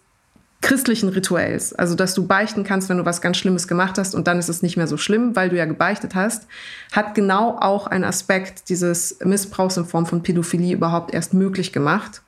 christlichen 0.61 1.09
Rituells. 1.09 1.73
Also, 1.73 1.93
dass 1.93 2.13
du 2.13 2.25
beichten 2.25 2.63
kannst, 2.63 2.89
wenn 2.89 2.97
du 2.97 3.05
was 3.05 3.21
ganz 3.21 3.37
Schlimmes 3.37 3.67
gemacht 3.67 3.97
hast 3.97 4.15
und 4.15 4.27
dann 4.27 4.39
ist 4.39 4.49
es 4.49 4.61
nicht 4.61 4.77
mehr 4.77 4.87
so 4.87 4.97
schlimm, 4.97 5.35
weil 5.35 5.49
du 5.49 5.57
ja 5.57 5.65
gebeichtet 5.65 6.15
hast, 6.15 6.47
hat 6.91 7.15
genau 7.15 7.57
auch 7.59 7.85
einen 7.85 8.05
Aspekt 8.05 8.69
dieses 8.69 9.19
Missbrauchs 9.23 9.77
in 9.77 9.85
Form 9.85 10.05
von 10.05 10.23
Pädophilie 10.23 10.73
überhaupt 10.73 11.13
erst 11.13 11.33
möglich 11.33 11.73
gemacht. 11.73 12.21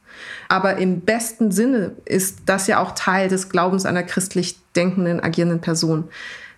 Aber 0.49 0.77
im 0.77 1.01
besten 1.01 1.51
Sinne 1.51 1.93
ist 2.05 2.39
das 2.45 2.67
ja 2.67 2.79
auch 2.79 2.91
Teil 2.93 3.29
des 3.29 3.49
Glaubens 3.49 3.85
einer 3.85 4.03
christlich 4.03 4.57
denkenden, 4.75 5.21
agierenden 5.21 5.61
Person. 5.61 6.09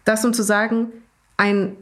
Das 0.04 0.26
um 0.26 0.34
zu 0.34 0.44
sagen, 0.44 0.88
ein 1.38 1.76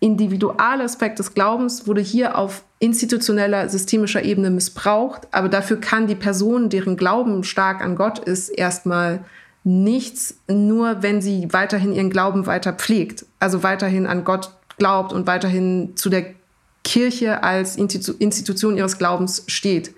Individualaspekt 0.00 1.18
des 1.18 1.34
Glaubens 1.34 1.86
wurde 1.86 2.00
hier 2.00 2.36
auf 2.36 2.64
institutioneller, 2.78 3.68
systemischer 3.68 4.22
Ebene 4.22 4.50
missbraucht, 4.50 5.28
aber 5.30 5.48
dafür 5.48 5.80
kann 5.80 6.06
die 6.06 6.14
Person, 6.14 6.68
deren 6.68 6.96
Glauben 6.96 7.44
stark 7.44 7.82
an 7.82 7.96
Gott 7.96 8.18
ist, 8.18 8.50
erstmal 8.50 9.24
nichts, 9.64 10.36
nur 10.46 11.02
wenn 11.02 11.22
sie 11.22 11.48
weiterhin 11.52 11.92
ihren 11.92 12.10
Glauben 12.10 12.46
weiter 12.46 12.74
pflegt, 12.74 13.24
also 13.40 13.62
weiterhin 13.62 14.06
an 14.06 14.24
Gott 14.24 14.50
glaubt 14.76 15.12
und 15.12 15.26
weiterhin 15.26 15.96
zu 15.96 16.10
der 16.10 16.26
Kirche 16.82 17.42
als 17.42 17.76
Institution 17.76 18.76
ihres 18.76 18.98
Glaubens 18.98 19.44
steht. 19.46 19.94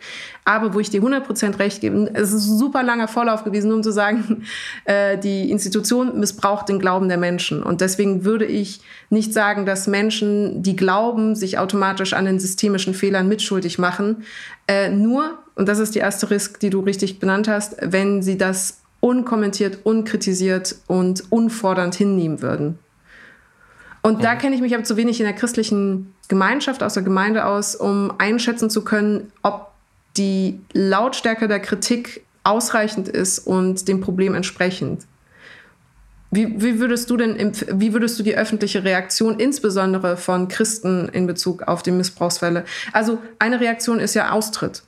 Aber 0.49 0.75
wo 0.75 0.81
ich 0.81 0.91
dir 0.91 1.03
100% 1.03 1.59
recht 1.59 1.81
gebe, 1.81 2.09
es 2.15 2.33
ist 2.33 2.47
ein 2.47 2.59
super 2.59 2.85
langer 2.85 3.09
Vorlauf 3.09 3.43
gewesen, 3.43 3.67
nur 3.67 3.79
um 3.79 3.83
zu 3.83 3.91
sagen, 3.91 4.45
äh, 4.85 5.19
die 5.19 5.51
Institution 5.51 6.21
missbraucht 6.21 6.69
den 6.69 6.79
Glauben 6.79 7.09
der 7.09 7.19
Menschen. 7.19 7.65
Und 7.65 7.81
deswegen 7.81 8.25
würde 8.25 8.47
ich 8.47 8.81
nicht 9.11 9.33
sagen, 9.33 9.67
dass 9.67 9.89
Menschen, 9.89 10.63
die 10.63 10.77
glauben, 10.77 11.35
sich 11.35 11.59
automatisch 11.59 12.13
an 12.13 12.27
den 12.27 12.39
systemischen 12.39 12.95
Fehlern 12.95 13.27
mitschuldig 13.27 13.81
machen. 13.81 14.23
Äh, 14.69 14.91
nur, 14.91 15.37
und 15.57 15.69
das 15.69 15.81
ist 15.81 15.97
die 15.97 15.99
erste 15.99 16.31
Risk, 16.31 16.61
die 16.61 16.71
du 16.71 16.79
richtig 16.79 17.19
benannt 17.19 17.49
hast, 17.49 17.77
wenn 17.83 18.23
sie 18.23 18.39
das 18.39 18.83
unkommentiert, 19.01 19.81
unkritisiert 19.83 20.77
und 20.87 21.25
unfordernd 21.33 21.97
hinnehmen 21.97 22.41
würden. 22.41 22.79
Und 24.03 24.23
da 24.23 24.37
kenne 24.37 24.55
ich 24.55 24.63
mich 24.63 24.75
aber 24.75 24.85
zu 24.85 24.97
wenig 24.97 25.19
in 25.19 25.27
der 25.27 25.35
christlichen 25.35 26.15
Gemeinschaft, 26.29 26.85
aus 26.85 26.95
der 26.95 27.03
Gemeinde 27.03 27.47
aus, 27.47 27.75
um 27.75 28.13
einschätzen 28.19 28.71
zu 28.71 28.85
können, 28.85 29.33
ob 29.43 29.66
die 30.17 30.61
Lautstärke 30.73 31.49
der 31.49 31.61
Kritik 31.61 32.25
ausreichend 32.45 33.09
ist 33.09 33.41
und 33.41 33.89
dem 33.89 34.01
Problem 34.01 34.35
entsprechend. 34.35 35.05
Wie, 36.31 36.61
wie, 36.61 36.81
würdest 36.81 37.09
du 37.09 37.17
denn, 37.17 37.53
wie 37.73 37.93
würdest 37.93 38.19
du 38.19 38.23
die 38.23 38.37
öffentliche 38.37 38.85
Reaktion 38.85 39.39
insbesondere 39.39 40.17
von 40.17 40.49
Christen 40.49 41.09
in 41.09 41.27
Bezug 41.27 41.63
auf 41.63 41.83
die 41.83 41.93
Missbrauchsfälle? 41.93 42.65
Also 42.93 43.19
eine 43.39 43.61
Reaktion 43.61 44.01
ist 44.01 44.15
ja 44.15 44.33
Austritt. 44.33 44.83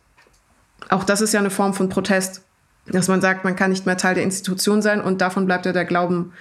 Auch 0.88 1.04
das 1.04 1.20
ist 1.20 1.32
ja 1.32 1.40
eine 1.40 1.50
Form 1.50 1.74
von 1.74 1.88
Protest, 1.88 2.42
dass 2.86 3.08
man 3.08 3.20
sagt, 3.20 3.44
man 3.44 3.56
kann 3.56 3.70
nicht 3.70 3.86
mehr 3.86 3.96
Teil 3.96 4.14
der 4.14 4.24
Institution 4.24 4.82
sein 4.82 5.00
und 5.00 5.20
davon 5.20 5.46
bleibt 5.46 5.66
ja 5.66 5.72
der 5.72 5.84
Glauben 5.84 6.32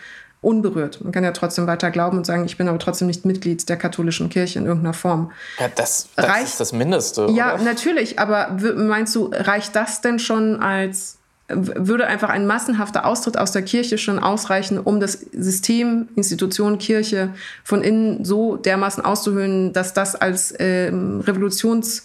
unberührt. 0.42 1.04
Man 1.04 1.12
kann 1.12 1.24
ja 1.24 1.32
trotzdem 1.32 1.68
weiter 1.68 1.92
glauben 1.92 2.18
und 2.18 2.26
sagen, 2.26 2.46
ich 2.46 2.58
bin 2.58 2.68
aber 2.68 2.80
trotzdem 2.80 3.08
nicht 3.08 3.26
Mitglied 3.26 3.68
der 3.70 3.78
katholischen 3.78 4.30
Kirche 4.30 4.60
in 4.60 4.66
irgendeiner 4.66 4.94
Form. 4.94 5.32
Ja, 5.60 5.68
das, 5.74 6.10
das 6.16 6.28
reicht, 6.28 6.44
ist 6.44 6.60
das 6.60 6.74
Mindeste. 6.74 7.28
Ja, 7.32 7.56
oder? 7.56 7.64
natürlich, 7.64 8.20
aber 8.20 8.58
meinst 8.76 9.16
du, 9.16 9.32
reicht 9.34 9.76
das 9.76 10.02
denn 10.02 10.20
schon 10.20 10.62
als, 10.62 11.18
würde 11.48 12.06
einfach 12.06 12.30
ein 12.30 12.46
massenhafter 12.46 13.06
Austritt 13.06 13.38
aus 13.38 13.52
der 13.52 13.64
Kirche 13.64 13.98
schon 13.98 14.20
ausreichen, 14.20 14.80
um 14.80 15.00
das 15.00 15.14
System, 15.14 16.10
Institution, 16.16 16.78
Kirche 16.78 17.34
von 17.64 17.82
innen 17.82 18.24
so 18.24 18.58
dermaßen 18.58 19.04
auszuhöhlen, 19.04 19.74
dass 19.74 19.94
das 19.94 20.16
als 20.16 20.52
äh, 20.52 20.92
Revolutions- 20.92 22.04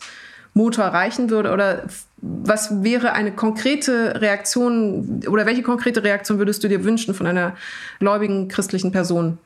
Motor 0.54 0.86
reichen 0.86 1.30
würde? 1.30 1.52
Oder 1.52 1.84
was 2.18 2.82
wäre 2.84 3.12
eine 3.12 3.32
konkrete 3.32 4.20
Reaktion 4.20 5.22
oder 5.28 5.46
welche 5.46 5.62
konkrete 5.62 6.04
Reaktion 6.04 6.38
würdest 6.38 6.62
du 6.62 6.68
dir 6.68 6.84
wünschen 6.84 7.14
von 7.14 7.26
einer 7.26 7.56
gläubigen 7.98 8.48
christlichen 8.48 8.92
Person? 8.92 9.38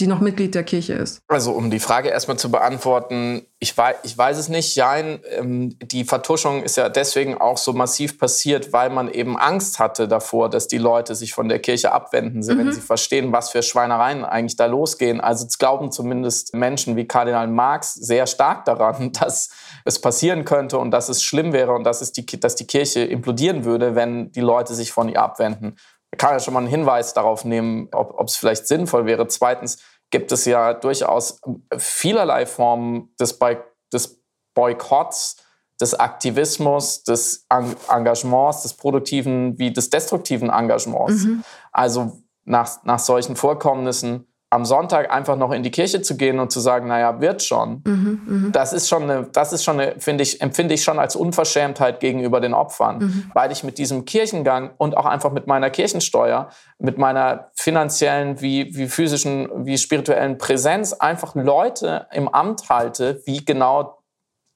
die 0.00 0.06
noch 0.06 0.20
Mitglied 0.20 0.54
der 0.54 0.64
Kirche 0.64 0.94
ist? 0.94 1.20
Also 1.28 1.52
um 1.52 1.70
die 1.70 1.78
Frage 1.78 2.08
erstmal 2.08 2.38
zu 2.38 2.50
beantworten, 2.50 3.46
ich 3.58 3.76
weiß, 3.76 3.96
ich 4.04 4.16
weiß 4.16 4.38
es 4.38 4.48
nicht. 4.48 4.74
Jein, 4.74 5.20
ähm, 5.36 5.76
die 5.82 6.04
Vertuschung 6.04 6.62
ist 6.62 6.76
ja 6.76 6.88
deswegen 6.88 7.38
auch 7.38 7.58
so 7.58 7.72
massiv 7.74 8.18
passiert, 8.18 8.72
weil 8.72 8.88
man 8.88 9.10
eben 9.10 9.38
Angst 9.38 9.78
hatte 9.78 10.08
davor, 10.08 10.48
dass 10.48 10.66
die 10.66 10.78
Leute 10.78 11.14
sich 11.14 11.34
von 11.34 11.48
der 11.48 11.58
Kirche 11.58 11.92
abwenden, 11.92 12.40
mhm. 12.40 12.58
wenn 12.58 12.72
sie 12.72 12.80
verstehen, 12.80 13.32
was 13.32 13.50
für 13.50 13.62
Schweinereien 13.62 14.24
eigentlich 14.24 14.56
da 14.56 14.66
losgehen. 14.66 15.20
Also 15.20 15.46
es 15.46 15.58
glauben 15.58 15.92
zumindest 15.92 16.54
Menschen 16.54 16.96
wie 16.96 17.06
Kardinal 17.06 17.48
Marx 17.48 17.94
sehr 17.94 18.26
stark 18.26 18.64
daran, 18.64 19.12
dass 19.20 19.50
es 19.90 20.00
passieren 20.00 20.44
könnte 20.44 20.78
und 20.78 20.90
dass 20.90 21.08
es 21.08 21.22
schlimm 21.22 21.52
wäre 21.52 21.72
und 21.72 21.84
dass, 21.84 22.00
es 22.00 22.12
die, 22.12 22.24
dass 22.24 22.54
die 22.54 22.66
Kirche 22.66 23.00
implodieren 23.00 23.64
würde, 23.64 23.94
wenn 23.94 24.32
die 24.32 24.40
Leute 24.40 24.74
sich 24.74 24.92
von 24.92 25.08
ihr 25.08 25.20
abwenden 25.20 25.76
kann 26.18 26.32
ja 26.32 26.40
schon 26.40 26.54
mal 26.54 26.60
einen 26.60 26.68
Hinweis 26.68 27.14
darauf 27.14 27.44
nehmen, 27.44 27.88
ob 27.92 28.26
es 28.26 28.36
vielleicht 28.36 28.66
sinnvoll 28.66 29.06
wäre. 29.06 29.28
Zweitens 29.28 29.78
gibt 30.10 30.32
es 30.32 30.44
ja 30.44 30.74
durchaus 30.74 31.40
vielerlei 31.76 32.46
Formen 32.46 33.14
des, 33.18 33.38
Boy 33.38 33.58
des 33.92 34.20
Boykotts, 34.54 35.36
des 35.80 35.94
Aktivismus, 35.94 37.04
des 37.04 37.46
Engagements, 37.48 38.62
des 38.62 38.74
produktiven 38.74 39.58
wie 39.58 39.72
des 39.72 39.88
destruktiven 39.88 40.50
Engagements. 40.50 41.24
Mhm. 41.24 41.44
Also 41.72 42.20
nach, 42.44 42.82
nach 42.84 42.98
solchen 42.98 43.36
Vorkommnissen 43.36 44.26
am 44.52 44.64
Sonntag 44.64 45.12
einfach 45.12 45.36
noch 45.36 45.52
in 45.52 45.62
die 45.62 45.70
Kirche 45.70 46.02
zu 46.02 46.16
gehen 46.16 46.40
und 46.40 46.50
zu 46.50 46.58
sagen, 46.58 46.88
naja, 46.88 47.20
wird 47.20 47.40
schon, 47.40 47.82
mhm, 47.86 48.20
mh. 48.26 48.50
das 48.50 48.72
ist 48.72 48.88
schon 48.88 49.04
eine, 49.04 49.28
das 49.32 49.52
ist 49.52 49.62
schon 49.62 49.78
eine, 49.78 50.00
finde 50.00 50.24
ich, 50.24 50.40
empfinde 50.40 50.74
ich 50.74 50.82
schon 50.82 50.98
als 50.98 51.14
Unverschämtheit 51.14 52.00
gegenüber 52.00 52.40
den 52.40 52.52
Opfern, 52.52 52.98
mhm. 52.98 53.30
weil 53.32 53.52
ich 53.52 53.62
mit 53.62 53.78
diesem 53.78 54.04
Kirchengang 54.04 54.72
und 54.76 54.96
auch 54.96 55.06
einfach 55.06 55.30
mit 55.30 55.46
meiner 55.46 55.70
Kirchensteuer, 55.70 56.50
mit 56.78 56.98
meiner 56.98 57.52
finanziellen 57.54 58.40
wie, 58.40 58.74
wie 58.76 58.88
physischen, 58.88 59.66
wie 59.66 59.78
spirituellen 59.78 60.36
Präsenz 60.36 60.94
einfach 60.94 61.36
Leute 61.36 62.08
im 62.10 62.28
Amt 62.28 62.68
halte, 62.68 63.22
wie 63.26 63.44
genau 63.44 64.02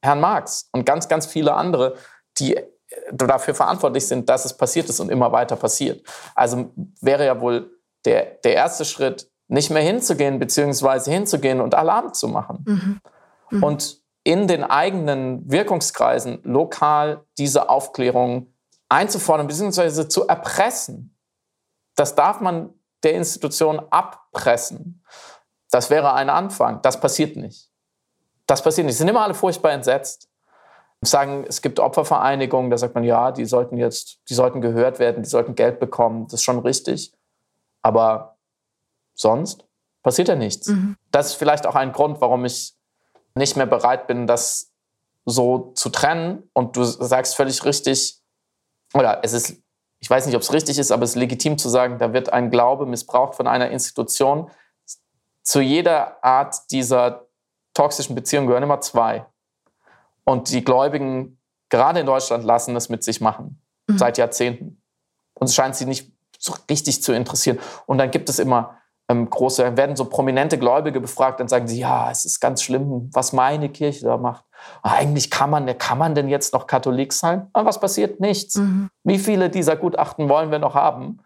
Herrn 0.03 0.19
Marx 0.19 0.67
und 0.73 0.85
ganz, 0.85 1.07
ganz 1.07 1.25
viele 1.25 1.53
andere, 1.53 1.95
die 2.37 2.57
dafür 3.13 3.55
verantwortlich 3.55 4.07
sind, 4.07 4.27
dass 4.29 4.43
es 4.43 4.55
passiert 4.55 4.89
ist 4.89 4.99
und 4.99 5.09
immer 5.09 5.31
weiter 5.31 5.55
passiert. 5.55 6.05
Also 6.35 6.71
wäre 7.01 7.25
ja 7.25 7.39
wohl 7.39 7.71
der, 8.03 8.25
der 8.43 8.55
erste 8.55 8.83
Schritt, 8.83 9.29
nicht 9.47 9.69
mehr 9.69 9.83
hinzugehen, 9.83 10.39
beziehungsweise 10.39 11.11
hinzugehen 11.11 11.61
und 11.61 11.75
Alarm 11.75 12.13
zu 12.13 12.27
machen. 12.27 12.63
Mhm. 12.67 13.01
Mhm. 13.51 13.63
Und 13.63 14.01
in 14.23 14.47
den 14.47 14.63
eigenen 14.63 15.49
Wirkungskreisen 15.49 16.39
lokal 16.43 17.23
diese 17.37 17.69
Aufklärung 17.69 18.53
einzufordern, 18.89 19.47
beziehungsweise 19.47 20.07
zu 20.07 20.27
erpressen. 20.27 21.15
Das 21.95 22.15
darf 22.15 22.41
man 22.41 22.73
der 23.03 23.13
Institution 23.13 23.79
abpressen. 23.91 25.03
Das 25.69 25.89
wäre 25.89 26.13
ein 26.13 26.29
Anfang. 26.29 26.81
Das 26.81 26.99
passiert 26.99 27.35
nicht. 27.35 27.69
Das 28.47 28.63
passiert 28.63 28.85
nicht. 28.85 28.95
Sie 28.95 28.99
sind 28.99 29.09
immer 29.09 29.21
alle 29.21 29.33
furchtbar 29.33 29.71
entsetzt. 29.71 30.27
Sagen, 31.01 31.45
es 31.47 31.61
gibt 31.61 31.79
Opfervereinigungen, 31.79 32.71
da 32.71 32.77
sagt 32.79 32.95
man, 32.95 33.03
ja, 33.03 33.31
die 33.31 33.45
sollten 33.45 33.77
jetzt, 33.77 34.21
die 34.27 34.33
sollten 34.33 34.59
gehört 34.59 34.97
werden, 34.97 35.21
die 35.21 35.29
sollten 35.29 35.53
Geld 35.53 35.79
bekommen. 35.79 36.25
Das 36.25 36.35
ist 36.35 36.43
schon 36.43 36.59
richtig. 36.59 37.13
Aber 37.83 38.34
sonst 39.15 39.65
passiert 40.03 40.27
ja 40.27 40.35
nichts. 40.35 40.67
Mhm. 40.67 40.97
Das 41.11 41.27
ist 41.27 41.33
vielleicht 41.33 41.65
auch 41.65 41.75
ein 41.75 41.91
Grund, 41.91 42.21
warum 42.21 42.45
ich 42.45 42.75
nicht 43.33 43.57
mehr 43.57 43.65
bereit 43.65 44.07
bin, 44.07 44.27
das 44.27 44.71
so 45.25 45.71
zu 45.73 45.89
trennen. 45.89 46.49
Und 46.53 46.77
du 46.77 46.83
sagst 46.83 47.35
völlig 47.35 47.63
richtig, 47.65 48.21
oder 48.93 49.21
es 49.23 49.33
ist, 49.33 49.61
ich 49.99 50.09
weiß 50.09 50.25
nicht, 50.25 50.35
ob 50.35 50.41
es 50.41 50.53
richtig 50.53 50.77
ist, 50.77 50.91
aber 50.91 51.03
es 51.03 51.11
ist 51.11 51.15
legitim 51.15 51.57
zu 51.57 51.69
sagen, 51.69 51.97
da 51.97 52.13
wird 52.13 52.31
ein 52.31 52.51
Glaube 52.51 52.85
missbraucht 52.85 53.35
von 53.35 53.47
einer 53.47 53.71
Institution. 53.71 54.49
Zu 55.41 55.61
jeder 55.61 56.23
Art 56.23 56.71
dieser 56.71 57.25
toxischen 57.73 58.15
Beziehung 58.15 58.47
gehören 58.47 58.63
immer 58.63 58.81
zwei. 58.81 59.25
Und 60.23 60.51
die 60.51 60.63
Gläubigen, 60.63 61.39
gerade 61.69 61.99
in 61.99 62.05
Deutschland, 62.05 62.43
lassen 62.43 62.75
es 62.75 62.89
mit 62.89 63.03
sich 63.03 63.21
machen. 63.21 63.61
Mhm. 63.87 63.97
Seit 63.97 64.17
Jahrzehnten. 64.17 64.81
Und 65.33 65.47
es 65.47 65.55
scheint 65.55 65.75
sie 65.75 65.85
nicht 65.85 66.11
so 66.39 66.53
richtig 66.69 67.03
zu 67.03 67.11
interessieren. 67.11 67.59
Und 67.85 67.97
dann 67.97 68.11
gibt 68.11 68.29
es 68.29 68.39
immer 68.39 68.77
ähm, 69.09 69.29
große, 69.29 69.77
werden 69.77 69.95
so 69.95 70.05
prominente 70.05 70.57
Gläubige 70.57 70.99
befragt, 70.99 71.39
dann 71.39 71.47
sagen 71.47 71.67
sie, 71.67 71.79
ja, 71.79 72.09
es 72.09 72.25
ist 72.25 72.39
ganz 72.39 72.63
schlimm, 72.63 73.09
was 73.13 73.33
meine 73.33 73.69
Kirche 73.69 74.05
da 74.05 74.17
macht. 74.17 74.43
Eigentlich 74.81 75.29
kann 75.29 75.49
man, 75.49 75.77
kann 75.77 75.97
man 75.97 76.15
denn 76.15 76.27
jetzt 76.27 76.53
noch 76.53 76.65
Katholik 76.65 77.13
sein? 77.13 77.49
Aber 77.53 77.67
was 77.67 77.79
passiert? 77.79 78.19
Nichts. 78.19 78.55
Mhm. 78.55 78.89
Wie 79.03 79.19
viele 79.19 79.49
dieser 79.49 79.75
Gutachten 79.75 80.27
wollen 80.27 80.49
wir 80.49 80.59
noch 80.59 80.73
haben, 80.73 81.19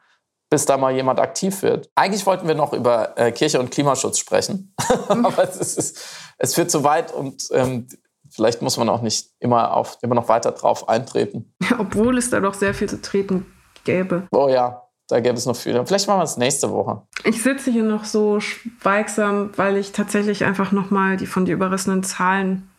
bis 0.50 0.66
da 0.66 0.78
mal 0.78 0.94
jemand 0.94 1.20
aktiv 1.20 1.62
wird? 1.62 1.90
Eigentlich 1.96 2.26
wollten 2.26 2.48
wir 2.48 2.56
noch 2.56 2.74
über 2.74 3.18
äh, 3.18 3.32
Kirche 3.32 3.60
und 3.60 3.72
Klimaschutz 3.72 4.18
sprechen, 4.18 4.74
aber 5.08 5.44
es, 5.44 5.78
ist, 5.78 6.06
es 6.38 6.56
führt 6.56 6.72
zu 6.72 6.84
weit 6.84 7.14
und 7.14 7.48
ähm, 7.52 7.88
vielleicht 8.30 8.62
muss 8.62 8.78
man 8.78 8.90
auch 8.90 9.02
nicht 9.02 9.30
immer, 9.40 9.76
auf, 9.76 9.98
immer 10.02 10.16
noch 10.16 10.28
weiter 10.28 10.52
drauf 10.52 10.90
eintreten. 10.90 11.54
Obwohl 11.80 12.18
es 12.18 12.30
da 12.30 12.42
doch 12.42 12.56
sehr 12.56 12.74
viel 12.74 12.90
zu 12.90 13.02
treten 13.02 13.46
gäbe. 13.86 14.28
Oh 14.32 14.50
ja, 14.50 14.89
da 15.10 15.20
gäbe 15.20 15.36
es 15.36 15.48
noch 15.48 15.56
viel. 15.56 15.74
Vielleicht 15.86 16.08
machen 16.08 16.20
wir 16.20 16.24
es 16.24 16.38
nächste 16.38 16.70
Woche. 16.70 17.02
Ich 17.24 17.42
sitze 17.42 17.72
hier 17.72 17.84
noch 17.84 18.06
so 18.06 18.40
schweigsam, 18.40 19.50
weil 19.56 19.76
ich 19.78 19.92
tatsächlich 19.92 20.46
einfach 20.46 20.72
nochmal 20.72 21.18
die 21.18 21.26
von 21.26 21.46
dir 21.46 21.56
überrissenen 21.56 22.04
Zahlen 22.04 22.70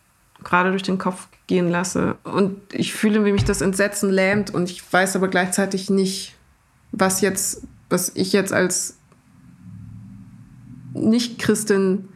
gerade 0.41 0.71
durch 0.71 0.81
den 0.81 0.97
Kopf 0.97 1.27
gehen 1.47 1.69
lasse. 1.69 2.15
Und 2.23 2.57
ich 2.71 2.93
fühle, 2.93 3.25
wie 3.25 3.33
mich 3.33 3.43
das 3.43 3.59
Entsetzen 3.59 4.09
lähmt 4.09 4.49
und 4.53 4.71
ich 4.71 4.81
weiß 4.91 5.17
aber 5.17 5.27
gleichzeitig 5.27 5.89
nicht, 5.89 6.35
was 6.93 7.19
jetzt, 7.19 7.67
was 7.89 8.13
ich 8.15 8.31
jetzt 8.31 8.53
als 8.53 8.97
Nicht-Christin 10.93 12.07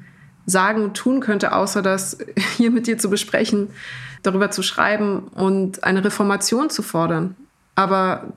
sagen 0.45 0.83
und 0.83 0.95
tun 0.95 1.19
könnte, 1.19 1.53
außer 1.53 1.81
das 1.81 2.17
hier 2.55 2.71
mit 2.71 2.87
dir 2.87 2.97
zu 2.97 3.09
besprechen, 3.09 3.67
darüber 4.23 4.49
zu 4.49 4.63
schreiben 4.63 5.27
und 5.27 5.83
eine 5.83 6.05
Reformation 6.05 6.69
zu 6.69 6.83
fordern. 6.83 7.35
Aber 7.75 8.33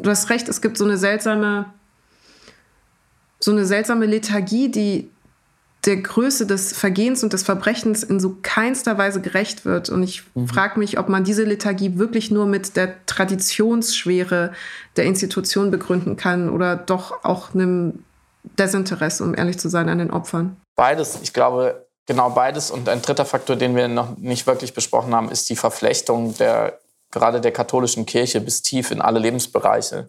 du 0.00 0.10
hast 0.10 0.30
recht, 0.30 0.48
es 0.48 0.60
gibt 0.60 0.78
so 0.78 0.84
eine 0.84 0.96
seltsame, 0.96 1.66
so 3.38 3.50
eine 3.50 3.64
seltsame 3.66 4.06
Lethargie, 4.06 4.70
die 4.70 5.10
der 5.84 5.96
Größe 5.96 6.46
des 6.46 6.72
Vergehens 6.72 7.24
und 7.24 7.32
des 7.32 7.42
Verbrechens 7.42 8.04
in 8.04 8.20
so 8.20 8.36
keinster 8.42 8.98
Weise 8.98 9.20
gerecht 9.20 9.64
wird. 9.64 9.90
Und 9.90 10.04
ich 10.04 10.22
mhm. 10.34 10.46
frage 10.46 10.78
mich, 10.78 10.98
ob 10.98 11.08
man 11.08 11.24
diese 11.24 11.42
Lethargie 11.42 11.98
wirklich 11.98 12.30
nur 12.30 12.46
mit 12.46 12.76
der 12.76 13.04
Traditionsschwere 13.06 14.52
der 14.96 15.04
Institution 15.04 15.72
begründen 15.72 16.16
kann 16.16 16.50
oder 16.50 16.76
doch 16.76 17.24
auch 17.24 17.52
einem 17.52 18.04
Desinteresse, 18.58 19.24
um 19.24 19.34
ehrlich 19.34 19.58
zu 19.58 19.68
sein, 19.68 19.88
an 19.88 19.98
den 19.98 20.12
Opfern. 20.12 20.56
Beides. 20.76 21.18
Ich 21.22 21.32
glaube, 21.32 21.86
genau 22.06 22.30
beides. 22.30 22.70
Und 22.70 22.88
ein 22.88 23.02
dritter 23.02 23.24
Faktor, 23.24 23.56
den 23.56 23.74
wir 23.74 23.88
noch 23.88 24.16
nicht 24.18 24.46
wirklich 24.46 24.74
besprochen 24.74 25.14
haben, 25.14 25.30
ist 25.30 25.50
die 25.50 25.56
Verflechtung 25.56 26.36
der 26.36 26.78
gerade 27.12 27.40
der 27.40 27.52
katholischen 27.52 28.06
Kirche 28.06 28.40
bis 28.40 28.62
tief 28.62 28.90
in 28.90 29.00
alle 29.00 29.20
Lebensbereiche. 29.20 30.08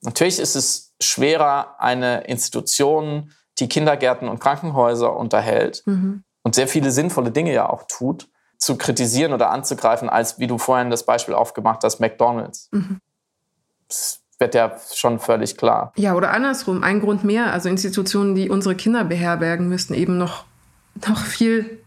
Natürlich 0.00 0.40
ist 0.40 0.56
es 0.56 0.94
schwerer, 1.00 1.76
eine 1.78 2.22
Institution, 2.22 3.30
die 3.60 3.68
Kindergärten 3.68 4.28
und 4.28 4.40
Krankenhäuser 4.40 5.14
unterhält 5.14 5.82
mhm. 5.86 6.24
und 6.42 6.54
sehr 6.56 6.66
viele 6.66 6.90
sinnvolle 6.90 7.30
Dinge 7.30 7.52
ja 7.52 7.68
auch 7.68 7.84
tut, 7.86 8.28
zu 8.58 8.76
kritisieren 8.76 9.32
oder 9.32 9.50
anzugreifen, 9.50 10.08
als 10.08 10.38
wie 10.38 10.46
du 10.46 10.58
vorhin 10.58 10.90
das 10.90 11.04
Beispiel 11.04 11.34
aufgemacht 11.34 11.84
hast, 11.84 12.00
McDonald's. 12.00 12.68
Mhm. 12.72 12.98
Das 13.86 14.20
wird 14.38 14.54
ja 14.54 14.76
schon 14.92 15.20
völlig 15.20 15.56
klar. 15.56 15.92
Ja, 15.96 16.14
oder 16.14 16.32
andersrum, 16.32 16.82
ein 16.82 17.00
Grund 17.00 17.22
mehr. 17.22 17.52
Also 17.52 17.68
Institutionen, 17.68 18.34
die 18.34 18.50
unsere 18.50 18.74
Kinder 18.74 19.04
beherbergen, 19.04 19.68
müssten 19.68 19.94
eben 19.94 20.18
noch, 20.18 20.44
noch 21.06 21.22
viel, 21.24 21.78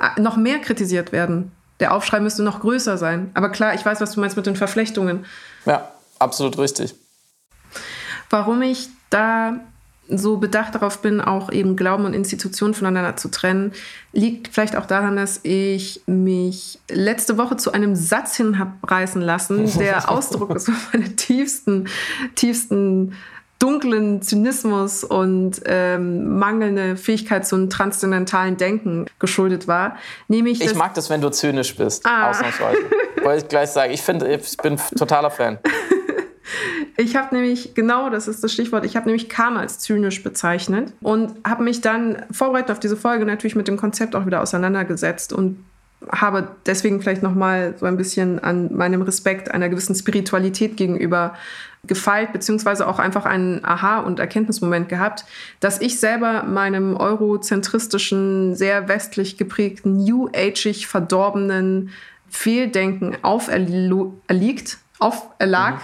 äh, 0.00 0.20
noch 0.20 0.36
mehr 0.36 0.58
kritisiert 0.60 1.12
werden 1.12 1.52
der 1.80 1.92
Aufschrei 1.94 2.20
müsste 2.20 2.42
noch 2.42 2.60
größer 2.60 2.98
sein. 2.98 3.30
Aber 3.34 3.48
klar, 3.50 3.74
ich 3.74 3.84
weiß, 3.84 4.00
was 4.00 4.12
du 4.12 4.20
meinst 4.20 4.36
mit 4.36 4.46
den 4.46 4.56
Verflechtungen. 4.56 5.26
Ja, 5.66 5.90
absolut 6.18 6.58
richtig. 6.58 6.94
Warum 8.30 8.62
ich 8.62 8.88
da 9.10 9.60
so 10.08 10.36
bedacht 10.36 10.74
darauf 10.74 11.00
bin, 11.00 11.20
auch 11.20 11.50
eben 11.50 11.76
Glauben 11.76 12.04
und 12.04 12.14
Institutionen 12.14 12.74
voneinander 12.74 13.16
zu 13.16 13.30
trennen, 13.30 13.72
liegt 14.12 14.48
vielleicht 14.48 14.76
auch 14.76 14.86
daran, 14.86 15.16
dass 15.16 15.40
ich 15.42 16.02
mich 16.06 16.78
letzte 16.90 17.38
Woche 17.38 17.56
zu 17.56 17.72
einem 17.72 17.96
Satz 17.96 18.36
hin 18.36 18.58
habe 18.58 18.72
reißen 18.82 19.22
lassen, 19.22 19.70
der 19.78 20.10
Ausdruck 20.10 20.54
ist 20.54 20.70
meiner 20.92 21.16
tiefsten, 21.16 21.88
tiefsten 22.34 23.14
dunklen 23.64 24.20
Zynismus 24.20 25.04
und 25.04 25.62
ähm, 25.64 26.38
mangelnde 26.38 26.98
Fähigkeit 26.98 27.46
zu 27.46 27.56
einem 27.56 27.70
transzendentalen 27.70 28.58
Denken 28.58 29.06
geschuldet 29.18 29.66
war. 29.66 29.96
Nämlich 30.28 30.60
ich 30.60 30.74
mag 30.74 30.92
das, 30.92 31.08
wenn 31.08 31.22
du 31.22 31.30
zynisch 31.30 31.74
bist, 31.74 32.04
ah. 32.04 32.28
ausnahmsweise. 32.28 32.78
Wollte 33.22 33.44
ich 33.44 33.48
gleich 33.48 33.70
sagen. 33.70 33.90
Ich, 33.94 34.02
find, 34.02 34.22
ich 34.22 34.58
bin 34.58 34.78
totaler 34.98 35.30
Fan. 35.30 35.58
Ich 36.96 37.16
habe 37.16 37.34
nämlich, 37.34 37.74
genau 37.74 38.08
das 38.10 38.28
ist 38.28 38.44
das 38.44 38.52
Stichwort, 38.52 38.84
ich 38.84 38.94
habe 38.94 39.06
nämlich 39.06 39.28
Karma 39.28 39.60
als 39.60 39.80
zynisch 39.80 40.22
bezeichnet 40.22 40.92
und 41.00 41.32
habe 41.44 41.64
mich 41.64 41.80
dann 41.80 42.24
vorbereitet 42.30 42.70
auf 42.70 42.78
diese 42.78 42.96
Folge 42.96 43.24
natürlich 43.24 43.56
mit 43.56 43.66
dem 43.66 43.76
Konzept 43.76 44.14
auch 44.14 44.26
wieder 44.26 44.40
auseinandergesetzt 44.40 45.32
und 45.32 45.64
habe 46.08 46.48
deswegen 46.66 47.00
vielleicht 47.00 47.22
noch 47.22 47.34
mal 47.34 47.74
so 47.80 47.86
ein 47.86 47.96
bisschen 47.96 48.38
an 48.38 48.72
meinem 48.74 49.02
Respekt 49.02 49.50
einer 49.50 49.68
gewissen 49.68 49.96
Spiritualität 49.96 50.76
gegenüber 50.76 51.34
gefeilt, 51.86 52.32
beziehungsweise 52.32 52.88
auch 52.88 52.98
einfach 52.98 53.24
einen 53.24 53.64
Aha- 53.64 54.00
und 54.00 54.18
Erkenntnismoment 54.18 54.88
gehabt, 54.88 55.24
dass 55.60 55.80
ich 55.80 56.00
selber 56.00 56.42
meinem 56.44 56.96
eurozentristischen, 56.96 58.54
sehr 58.54 58.88
westlich 58.88 59.36
geprägten, 59.36 59.96
new 59.96 60.28
ageig 60.34 60.86
verdorbenen 60.86 61.90
Fehldenken 62.28 63.16
auferliegt, 63.22 64.78
auferlag, 64.98 65.74
mhm. 65.74 65.80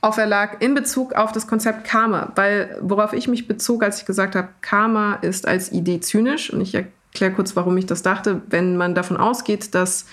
auferlag 0.00 0.62
in 0.62 0.74
Bezug 0.74 1.14
auf 1.14 1.32
das 1.32 1.46
Konzept 1.46 1.84
Karma, 1.84 2.32
weil 2.34 2.76
worauf 2.80 3.12
ich 3.12 3.28
mich 3.28 3.46
bezog, 3.46 3.82
als 3.82 4.00
ich 4.00 4.06
gesagt 4.06 4.34
habe, 4.34 4.48
Karma 4.60 5.14
ist 5.14 5.46
als 5.46 5.70
Idee 5.72 6.00
zynisch 6.00 6.52
und 6.52 6.60
ich 6.60 6.74
erkläre 6.74 7.32
kurz, 7.32 7.54
warum 7.56 7.76
ich 7.76 7.86
das 7.86 8.02
dachte, 8.02 8.42
wenn 8.48 8.76
man 8.76 8.94
davon 8.94 9.16
ausgeht, 9.16 9.74
dass 9.74 10.06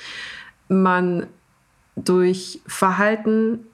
man 0.67 1.27
durch 1.95 2.61
Verhalten 2.67 3.65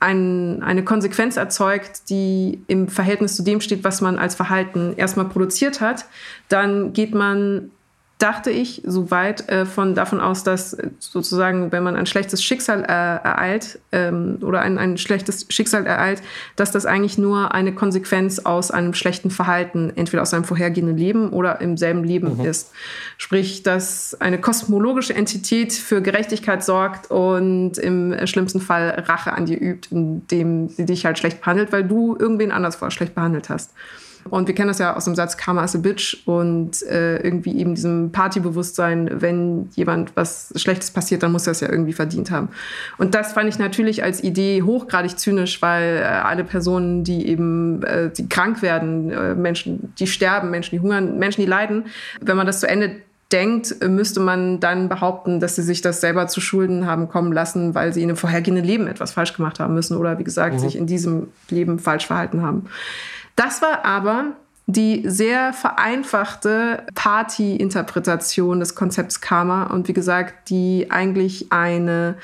ein, 0.00 0.62
eine 0.62 0.82
Konsequenz 0.82 1.36
erzeugt, 1.36 2.08
die 2.08 2.62
im 2.66 2.88
Verhältnis 2.88 3.36
zu 3.36 3.42
dem 3.42 3.60
steht, 3.60 3.84
was 3.84 4.00
man 4.00 4.18
als 4.18 4.34
Verhalten 4.34 4.94
erstmal 4.96 5.28
produziert 5.28 5.80
hat, 5.80 6.06
dann 6.48 6.94
geht 6.94 7.14
man 7.14 7.70
dachte 8.20 8.50
ich 8.50 8.82
so 8.84 9.10
weit 9.10 9.48
äh, 9.48 9.64
von 9.64 9.94
davon 9.94 10.20
aus, 10.20 10.44
dass 10.44 10.74
äh, 10.74 10.90
sozusagen, 10.98 11.72
wenn 11.72 11.82
man 11.82 11.96
ein 11.96 12.06
schlechtes 12.06 12.44
Schicksal 12.44 12.82
äh, 12.82 12.86
ereilt 12.86 13.78
ähm, 13.92 14.38
oder 14.42 14.60
ein, 14.60 14.78
ein 14.78 14.98
schlechtes 14.98 15.46
Schicksal 15.48 15.86
ereilt, 15.86 16.22
dass 16.54 16.70
das 16.70 16.86
eigentlich 16.86 17.16
nur 17.16 17.54
eine 17.54 17.74
Konsequenz 17.74 18.38
aus 18.38 18.70
einem 18.70 18.92
schlechten 18.92 19.30
Verhalten, 19.30 19.92
entweder 19.96 20.22
aus 20.22 20.34
einem 20.34 20.44
vorhergehenden 20.44 20.98
Leben 20.98 21.30
oder 21.30 21.60
im 21.62 21.78
selben 21.78 22.04
Leben 22.04 22.38
mhm. 22.38 22.44
ist. 22.44 22.72
Sprich, 23.16 23.62
dass 23.62 24.20
eine 24.20 24.38
kosmologische 24.38 25.14
Entität 25.14 25.72
für 25.72 26.02
Gerechtigkeit 26.02 26.62
sorgt 26.62 27.10
und 27.10 27.78
im 27.78 28.26
schlimmsten 28.26 28.60
Fall 28.60 29.02
Rache 29.06 29.32
an 29.32 29.46
dir 29.46 29.60
übt, 29.60 29.88
indem 29.90 30.68
sie 30.68 30.84
dich 30.84 31.06
halt 31.06 31.18
schlecht 31.18 31.40
behandelt, 31.40 31.72
weil 31.72 31.84
du 31.84 32.16
irgendwen 32.18 32.52
anders 32.52 32.76
vorher 32.76 32.90
schlecht 32.90 33.14
behandelt 33.14 33.48
hast. 33.48 33.72
Und 34.28 34.46
wir 34.46 34.54
kennen 34.54 34.68
das 34.68 34.78
ja 34.78 34.96
aus 34.96 35.04
dem 35.04 35.14
Satz 35.14 35.36
Karma 35.36 35.64
is 35.64 35.74
a 35.74 35.78
Bitch 35.78 36.18
und 36.26 36.82
äh, 36.82 37.18
irgendwie 37.18 37.58
eben 37.58 37.74
diesem 37.74 38.12
Partybewusstsein, 38.12 39.20
wenn 39.20 39.70
jemand 39.74 40.14
was 40.16 40.52
Schlechtes 40.56 40.90
passiert, 40.90 41.22
dann 41.22 41.32
muss 41.32 41.46
er 41.46 41.52
es 41.52 41.60
ja 41.60 41.70
irgendwie 41.70 41.92
verdient 41.92 42.30
haben. 42.30 42.48
Und 42.98 43.14
das 43.14 43.32
fand 43.32 43.48
ich 43.48 43.58
natürlich 43.58 44.02
als 44.02 44.22
Idee 44.22 44.62
hochgradig 44.62 45.18
zynisch, 45.18 45.62
weil 45.62 45.96
äh, 45.98 46.02
alle 46.02 46.44
Personen, 46.44 47.04
die 47.04 47.26
eben 47.26 47.82
äh, 47.82 48.10
die 48.10 48.28
krank 48.28 48.62
werden, 48.62 49.10
äh, 49.10 49.34
Menschen, 49.34 49.94
die 49.98 50.06
sterben, 50.06 50.50
Menschen, 50.50 50.76
die 50.76 50.80
hungern, 50.80 51.18
Menschen, 51.18 51.40
die 51.40 51.46
leiden, 51.46 51.86
wenn 52.20 52.36
man 52.36 52.46
das 52.46 52.60
zu 52.60 52.68
Ende 52.68 52.96
denkt, 53.32 53.76
müsste 53.86 54.20
man 54.20 54.60
dann 54.60 54.88
behaupten, 54.88 55.40
dass 55.40 55.56
sie 55.56 55.62
sich 55.62 55.82
das 55.82 56.00
selber 56.00 56.26
zu 56.26 56.40
Schulden 56.40 56.86
haben 56.86 57.08
kommen 57.08 57.32
lassen, 57.32 57.74
weil 57.74 57.92
sie 57.92 58.02
in 58.02 58.08
einem 58.08 58.16
vorhergehenden 58.16 58.64
Leben 58.64 58.86
etwas 58.86 59.12
falsch 59.12 59.34
gemacht 59.34 59.60
haben 59.60 59.74
müssen 59.74 59.96
oder 59.96 60.18
wie 60.18 60.24
gesagt, 60.24 60.54
mhm. 60.54 60.58
sich 60.58 60.76
in 60.76 60.86
diesem 60.86 61.28
Leben 61.48 61.78
falsch 61.78 62.06
verhalten 62.06 62.42
haben. 62.42 62.66
Das 63.40 63.62
war 63.62 63.86
aber 63.86 64.34
die 64.66 65.02
sehr 65.06 65.54
vereinfachte 65.54 66.82
Party-Interpretation 66.94 68.60
des 68.60 68.74
Konzepts 68.74 69.22
Karma 69.22 69.64
und 69.68 69.88
wie 69.88 69.94
gesagt, 69.94 70.50
die 70.50 70.88
eigentlich 70.90 71.50
eine 71.50 72.16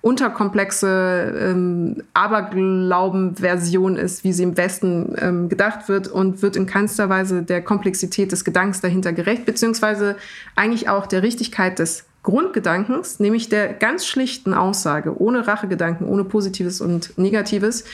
unterkomplexe 0.00 1.32
ähm, 1.38 2.02
Aberglauben-Version 2.14 3.96
ist, 3.96 4.24
wie 4.24 4.32
sie 4.32 4.42
im 4.42 4.56
Westen 4.56 5.14
ähm, 5.20 5.48
gedacht 5.48 5.88
wird 5.88 6.08
und 6.08 6.42
wird 6.42 6.56
in 6.56 6.66
keinster 6.66 7.08
Weise 7.08 7.44
der 7.44 7.62
Komplexität 7.62 8.32
des 8.32 8.44
Gedankens 8.44 8.80
dahinter 8.80 9.12
gerecht, 9.12 9.46
beziehungsweise 9.46 10.16
eigentlich 10.56 10.88
auch 10.88 11.06
der 11.06 11.22
Richtigkeit 11.22 11.78
des 11.78 12.06
Grundgedankens, 12.24 13.20
nämlich 13.20 13.50
der 13.50 13.72
ganz 13.72 14.04
schlichten 14.04 14.52
Aussage, 14.52 15.16
ohne 15.16 15.46
Rachegedanken, 15.46 16.08
ohne 16.08 16.24
Positives 16.24 16.80
und 16.80 17.16
Negatives, 17.16 17.84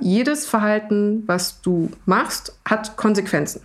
jedes 0.00 0.46
Verhalten, 0.46 1.22
was 1.26 1.60
du 1.62 1.90
machst, 2.04 2.58
hat 2.64 2.96
Konsequenzen. 2.96 3.62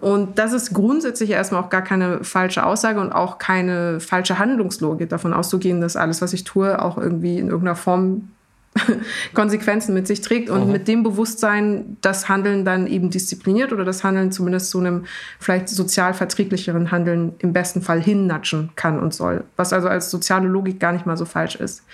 Und 0.00 0.38
das 0.38 0.52
ist 0.52 0.72
grundsätzlich 0.72 1.30
erstmal 1.30 1.62
auch 1.62 1.70
gar 1.70 1.82
keine 1.82 2.24
falsche 2.24 2.64
Aussage 2.64 3.00
und 3.00 3.12
auch 3.12 3.38
keine 3.38 4.00
falsche 4.00 4.38
Handlungslogik, 4.38 5.08
davon 5.08 5.32
auszugehen, 5.32 5.80
dass 5.80 5.96
alles, 5.96 6.22
was 6.22 6.32
ich 6.32 6.44
tue, 6.44 6.80
auch 6.82 6.98
irgendwie 6.98 7.38
in 7.38 7.48
irgendeiner 7.48 7.76
Form 7.76 8.30
Konsequenzen 9.34 9.94
mit 9.94 10.06
sich 10.06 10.20
trägt 10.20 10.50
und 10.50 10.66
mhm. 10.66 10.72
mit 10.72 10.88
dem 10.88 11.02
Bewusstsein 11.02 11.96
das 12.00 12.28
Handeln 12.28 12.64
dann 12.64 12.86
eben 12.86 13.10
diszipliniert 13.10 13.72
oder 13.72 13.84
das 13.84 14.04
Handeln 14.04 14.32
zumindest 14.32 14.70
zu 14.70 14.80
einem 14.80 15.04
vielleicht 15.38 15.68
sozial 15.68 16.14
verträglicheren 16.14 16.90
Handeln 16.90 17.34
im 17.38 17.52
besten 17.52 17.82
Fall 17.82 18.02
hinnatschen 18.02 18.70
kann 18.76 18.98
und 18.98 19.14
soll, 19.14 19.44
was 19.56 19.72
also 19.72 19.88
als 19.88 20.10
soziale 20.10 20.48
Logik 20.48 20.80
gar 20.80 20.92
nicht 20.92 21.06
mal 21.06 21.16
so 21.16 21.24
falsch 21.24 21.56
ist. 21.56 21.84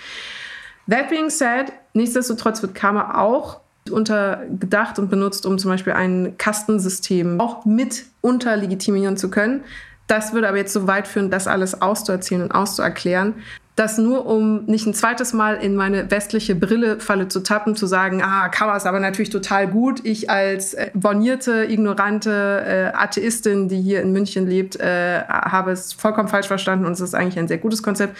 That 0.89 1.09
being 1.09 1.29
said, 1.29 1.71
nichtsdestotrotz 1.93 2.61
wird 2.61 2.75
Karma 2.75 3.21
auch 3.21 3.61
untergedacht 3.91 4.99
und 4.99 5.09
benutzt, 5.09 5.45
um 5.45 5.57
zum 5.57 5.71
Beispiel 5.71 5.93
ein 5.93 6.35
Kastensystem 6.37 7.39
auch 7.39 7.65
mit 7.65 8.05
unterlegitimieren 8.21 9.17
zu 9.17 9.29
können. 9.29 9.63
Das 10.07 10.33
würde 10.33 10.49
aber 10.49 10.57
jetzt 10.57 10.73
so 10.73 10.87
weit 10.87 11.07
führen, 11.07 11.31
das 11.31 11.47
alles 11.47 11.81
auszuerzählen 11.81 12.43
und 12.43 12.51
auszuerklären. 12.51 13.35
Das 13.75 13.97
nur, 13.97 14.27
um 14.27 14.65
nicht 14.65 14.85
ein 14.85 14.93
zweites 14.93 15.33
Mal 15.33 15.55
in 15.55 15.75
meine 15.75 16.11
westliche 16.11 16.53
Brille-Falle 16.53 17.27
zu 17.27 17.39
tappen, 17.41 17.75
zu 17.75 17.87
sagen, 17.87 18.21
ah, 18.21 18.47
Karma 18.49 18.77
ist 18.77 18.85
aber 18.85 18.99
natürlich 18.99 19.31
total 19.31 19.67
gut. 19.67 20.05
Ich 20.05 20.29
als 20.29 20.75
äh, 20.75 20.91
bornierte, 20.93 21.65
ignorante 21.65 22.63
äh, 22.67 22.95
Atheistin, 22.95 23.69
die 23.69 23.81
hier 23.81 24.03
in 24.03 24.11
München 24.11 24.45
lebt, 24.45 24.79
äh, 24.79 25.23
habe 25.23 25.71
es 25.71 25.91
vollkommen 25.93 26.27
falsch 26.27 26.47
verstanden 26.47 26.85
und 26.85 26.91
es 26.91 26.99
ist 26.99 27.15
eigentlich 27.15 27.39
ein 27.39 27.47
sehr 27.47 27.57
gutes 27.57 27.81
Konzept. 27.81 28.15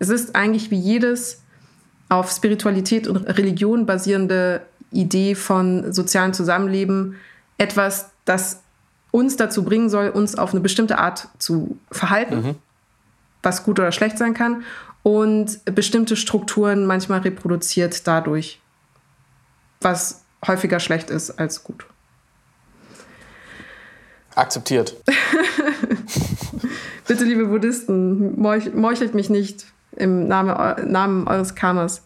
Es 0.00 0.08
ist 0.08 0.34
eigentlich 0.34 0.72
wie 0.72 0.78
jedes 0.78 1.42
auf 2.08 2.30
Spiritualität 2.30 3.08
und 3.08 3.24
Religion 3.24 3.86
basierende 3.86 4.62
Idee 4.92 5.34
von 5.34 5.92
sozialem 5.92 6.32
Zusammenleben 6.32 7.16
etwas, 7.58 8.10
das 8.24 8.62
uns 9.10 9.36
dazu 9.36 9.64
bringen 9.64 9.88
soll, 9.88 10.10
uns 10.10 10.36
auf 10.36 10.52
eine 10.52 10.60
bestimmte 10.60 10.98
Art 10.98 11.28
zu 11.38 11.78
verhalten, 11.90 12.36
mhm. 12.36 12.54
was 13.42 13.64
gut 13.64 13.78
oder 13.78 13.92
schlecht 13.92 14.18
sein 14.18 14.34
kann, 14.34 14.62
und 15.02 15.60
bestimmte 15.74 16.16
Strukturen 16.16 16.86
manchmal 16.86 17.20
reproduziert 17.20 18.06
dadurch, 18.06 18.60
was 19.80 20.24
häufiger 20.46 20.80
schlecht 20.80 21.10
ist 21.10 21.38
als 21.38 21.64
gut. 21.64 21.86
Akzeptiert. 24.34 24.96
Bitte, 27.06 27.24
liebe 27.24 27.46
Buddhisten, 27.46 28.40
meuchelt 28.40 29.14
mich 29.14 29.30
nicht 29.30 29.66
im 29.96 30.28
Name, 30.28 30.76
Namen 30.84 31.26
eures 31.26 31.54
Karmas. 31.54 32.02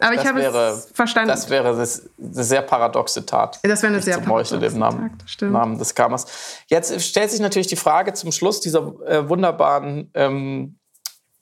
Aber 0.00 0.14
das 0.14 0.24
ich 0.24 0.28
habe 0.28 0.40
wäre, 0.40 0.68
es 0.68 0.90
verstanden. 0.94 1.28
Das 1.28 1.50
wäre 1.50 1.74
eine 1.74 1.86
sehr 1.86 2.62
paradoxe 2.62 3.26
Tat. 3.26 3.60
Das 3.62 3.82
wäre 3.82 3.92
eine 3.92 4.02
sehr 4.02 4.18
paradoxe 4.18 4.58
Tat, 4.58 4.74
Namen, 4.74 5.18
Namen, 5.40 5.78
des 5.78 5.94
Karmas. 5.94 6.26
Jetzt 6.68 7.02
stellt 7.02 7.30
sich 7.30 7.40
natürlich 7.40 7.66
die 7.66 7.76
Frage 7.76 8.14
zum 8.14 8.32
Schluss 8.32 8.60
dieser 8.60 8.94
äh, 9.06 9.28
wunderbaren, 9.28 10.10
ähm, 10.14 10.78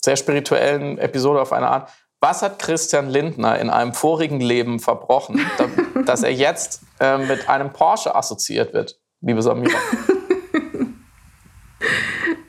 sehr 0.03 0.17
spirituellen 0.17 0.99
Episode 0.99 1.41
auf 1.41 1.53
eine 1.53 1.69
Art. 1.69 1.91
Was 2.21 2.43
hat 2.43 2.59
Christian 2.59 3.09
Lindner 3.09 3.59
in 3.61 3.71
einem 3.71 3.95
vorigen 3.95 4.41
Leben 4.41 4.81
verbrochen, 4.81 5.41
dass 6.07 6.25
er 6.25 6.33
jetzt 6.33 6.83
äh, 6.99 7.19
mit 7.19 7.49
einem 7.49 7.73
Porsche 7.73 8.15
assoziiert 8.15 8.73
wird, 8.75 8.99
liebe 9.21 9.41
Samira? 9.41 9.79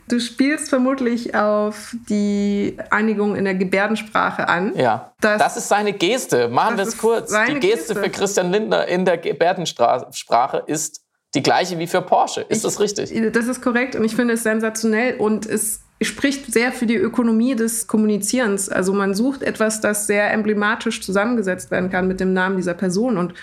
Du 0.10 0.20
spielst 0.20 0.70
vermutlich 0.70 1.36
auf 1.36 1.96
die 2.10 2.76
Einigung 2.90 3.36
in 3.36 3.46
der 3.46 3.54
Gebärdensprache 3.54 4.50
an. 4.50 4.76
Ja. 4.76 5.14
Das, 5.22 5.56
ist 5.56 5.68
seine 5.68 5.94
Geste. 5.94 6.50
Machen 6.50 6.78
wir 6.78 6.84
es 6.84 6.98
kurz. 6.98 7.32
Die 7.32 7.60
Geste, 7.60 7.60
Geste, 7.60 7.96
für 7.96 8.10
Christian 8.10 8.52
Lindner 8.52 8.88
in 8.88 9.06
der 9.06 9.20
Gebärdensprache 9.20 10.64
ist 10.66 11.02
die 11.36 11.44
gleiche 11.44 11.78
wie 11.78 11.86
für 11.86 12.02
Porsche. 12.02 12.42
Ist 12.42 12.58
ich, 12.58 12.64
das 12.64 12.80
richtig? 12.80 13.14
Das 13.32 13.46
ist 13.46 13.62
korrekt 13.62 13.96
und 13.96 14.04
ich 14.04 14.16
finde 14.16 14.34
es 14.34 14.42
sensationell 14.42 15.18
und 15.18 15.46
es 15.46 15.82
spricht 16.02 16.52
sehr 16.52 16.72
für 16.72 16.88
die 16.88 16.96
Ökonomie 16.96 17.56
des 17.56 17.86
Kommunizierens. 17.86 18.68
Also 18.68 18.94
man 18.94 19.14
sucht 19.14 19.44
etwas, 19.44 19.80
das 19.80 20.08
sehr 20.08 20.34
emblematisch 20.34 21.02
zusammengesetzt 21.04 21.70
werden 21.70 21.92
kann 21.92 22.08
mit 22.08 22.20
dem 22.20 22.34
Namen 22.34 22.58
dieser 22.58 22.74
Person 22.74 23.20
und 23.20 23.36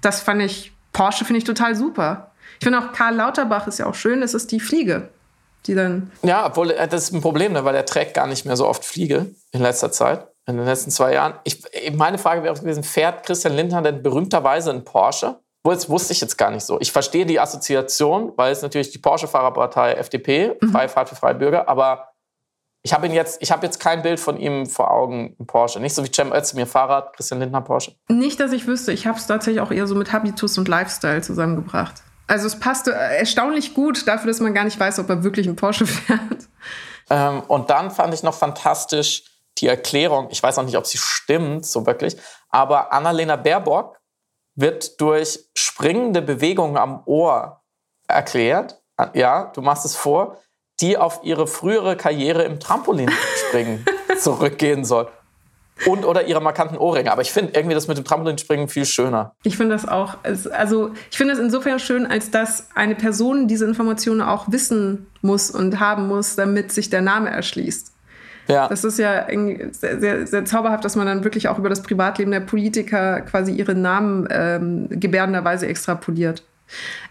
das 0.00 0.22
fand 0.22 0.40
ich, 0.40 0.72
Porsche 0.94 1.26
finde 1.26 1.38
ich 1.38 1.44
total 1.44 1.76
super. 1.76 2.30
Ich 2.58 2.64
finde 2.64 2.78
auch 2.78 2.92
Karl 2.92 3.16
Lauterbach 3.16 3.66
ist 3.66 3.80
ja 3.80 3.86
auch 3.86 3.94
schön, 3.94 4.22
es 4.22 4.32
ist 4.32 4.50
die 4.50 4.60
Fliege 4.60 5.10
die 5.66 5.74
dann. 5.74 6.10
Ja, 6.22 6.46
obwohl 6.46 6.70
äh, 6.70 6.88
das 6.88 7.04
ist 7.04 7.12
ein 7.12 7.20
Problem, 7.20 7.52
ne, 7.52 7.64
weil 7.64 7.74
er 7.74 7.86
trägt 7.86 8.14
gar 8.14 8.26
nicht 8.26 8.46
mehr 8.46 8.56
so 8.56 8.66
oft 8.66 8.84
Fliege 8.84 9.26
in 9.52 9.60
letzter 9.60 9.92
Zeit, 9.92 10.26
in 10.46 10.56
den 10.56 10.66
letzten 10.66 10.90
zwei 10.90 11.12
Jahren. 11.14 11.34
Ich, 11.44 11.62
meine 11.94 12.18
Frage 12.18 12.42
wäre 12.42 12.54
gewesen: 12.54 12.82
Fährt 12.82 13.24
Christian 13.24 13.54
Lindner 13.54 13.82
denn 13.82 14.02
berühmterweise 14.02 14.70
einen 14.70 14.84
Porsche? 14.84 15.36
Das 15.64 15.88
wusste 15.88 16.12
ich 16.12 16.20
jetzt 16.20 16.38
gar 16.38 16.52
nicht 16.52 16.64
so. 16.64 16.80
Ich 16.80 16.92
verstehe 16.92 17.26
die 17.26 17.40
Assoziation, 17.40 18.32
weil 18.36 18.52
es 18.52 18.62
natürlich 18.62 18.90
die 18.90 18.98
Porsche-Fahrerpartei 18.98 19.94
FDP, 19.94 20.56
mhm. 20.60 20.70
Freie 20.70 20.88
Fahrt 20.88 21.08
für 21.08 21.16
freie 21.16 21.34
Bürger, 21.34 21.68
aber 21.68 22.10
ich 22.86 22.92
habe 22.92 23.08
jetzt, 23.08 23.42
ich 23.42 23.48
jetzt 23.48 23.80
kein 23.80 24.02
Bild 24.02 24.20
von 24.20 24.38
ihm 24.38 24.66
vor 24.66 24.92
Augen 24.92 25.34
im 25.40 25.46
Porsche. 25.48 25.80
Nicht 25.80 25.92
so 25.92 26.04
wie 26.04 26.12
Cem 26.12 26.32
Özdemir 26.32 26.68
Fahrrad, 26.68 27.16
Christian 27.16 27.40
Lindner 27.40 27.60
Porsche. 27.60 27.96
Nicht, 28.06 28.38
dass 28.38 28.52
ich 28.52 28.68
wüsste. 28.68 28.92
Ich 28.92 29.08
habe 29.08 29.18
es 29.18 29.26
tatsächlich 29.26 29.60
auch 29.60 29.72
eher 29.72 29.88
so 29.88 29.96
mit 29.96 30.12
Habitus 30.12 30.56
und 30.56 30.68
Lifestyle 30.68 31.20
zusammengebracht. 31.20 32.04
Also 32.26 32.46
es 32.46 32.58
passte 32.58 32.92
erstaunlich 32.92 33.74
gut 33.74 34.06
dafür, 34.06 34.28
dass 34.28 34.40
man 34.40 34.54
gar 34.54 34.64
nicht 34.64 34.78
weiß, 34.78 34.98
ob 34.98 35.08
er 35.08 35.22
wirklich 35.22 35.46
einen 35.46 35.56
Porsche 35.56 35.86
fährt. 35.86 36.48
Ähm, 37.08 37.42
und 37.46 37.70
dann 37.70 37.90
fand 37.90 38.14
ich 38.14 38.22
noch 38.22 38.34
fantastisch 38.34 39.24
die 39.58 39.68
Erklärung, 39.68 40.28
ich 40.30 40.42
weiß 40.42 40.58
auch 40.58 40.64
nicht, 40.64 40.76
ob 40.76 40.86
sie 40.86 40.98
stimmt, 40.98 41.64
so 41.64 41.86
wirklich, 41.86 42.16
aber 42.50 42.92
Annalena 42.92 43.36
Baerbock 43.36 43.98
wird 44.54 45.00
durch 45.00 45.38
springende 45.54 46.20
Bewegungen 46.20 46.76
am 46.76 47.02
Ohr 47.06 47.62
erklärt. 48.08 48.82
Ja, 49.14 49.50
du 49.54 49.60
machst 49.60 49.84
es 49.84 49.94
vor, 49.94 50.38
die 50.80 50.96
auf 50.96 51.20
ihre 51.22 51.46
frühere 51.46 51.96
Karriere 51.96 52.42
im 52.44 52.60
Trampolinspringen 52.60 53.86
zurückgehen 54.18 54.84
soll. 54.84 55.08
Und 55.84 56.04
oder 56.04 56.26
ihre 56.26 56.40
markanten 56.40 56.78
Ohrringe. 56.78 57.12
Aber 57.12 57.20
ich 57.20 57.30
finde 57.30 57.52
irgendwie 57.54 57.74
das 57.74 57.86
mit 57.86 57.98
dem 57.98 58.04
Trampolinspringen 58.04 58.68
viel 58.68 58.86
schöner. 58.86 59.34
Ich 59.42 59.58
finde 59.58 59.74
das 59.74 59.86
auch. 59.86 60.16
Also, 60.22 60.92
ich 61.10 61.18
finde 61.18 61.34
es 61.34 61.38
insofern 61.38 61.78
schön, 61.78 62.06
als 62.06 62.30
dass 62.30 62.68
eine 62.74 62.94
Person 62.94 63.46
diese 63.46 63.66
Informationen 63.66 64.22
auch 64.22 64.50
wissen 64.50 65.06
muss 65.20 65.50
und 65.50 65.78
haben 65.78 66.08
muss, 66.08 66.34
damit 66.34 66.72
sich 66.72 66.88
der 66.88 67.02
Name 67.02 67.28
erschließt. 67.28 67.92
Ja. 68.48 68.68
Das 68.68 68.84
ist 68.84 68.98
ja 68.98 69.26
sehr, 69.72 70.00
sehr, 70.00 70.26
sehr, 70.26 70.44
zauberhaft, 70.44 70.84
dass 70.84 70.96
man 70.96 71.06
dann 71.06 71.24
wirklich 71.24 71.48
auch 71.48 71.58
über 71.58 71.68
das 71.68 71.82
Privatleben 71.82 72.30
der 72.30 72.40
Politiker 72.40 73.20
quasi 73.22 73.52
ihre 73.52 73.74
Namen 73.74 74.28
ähm, 74.30 74.86
gebärdenderweise 74.88 75.66
extrapoliert. 75.66 76.44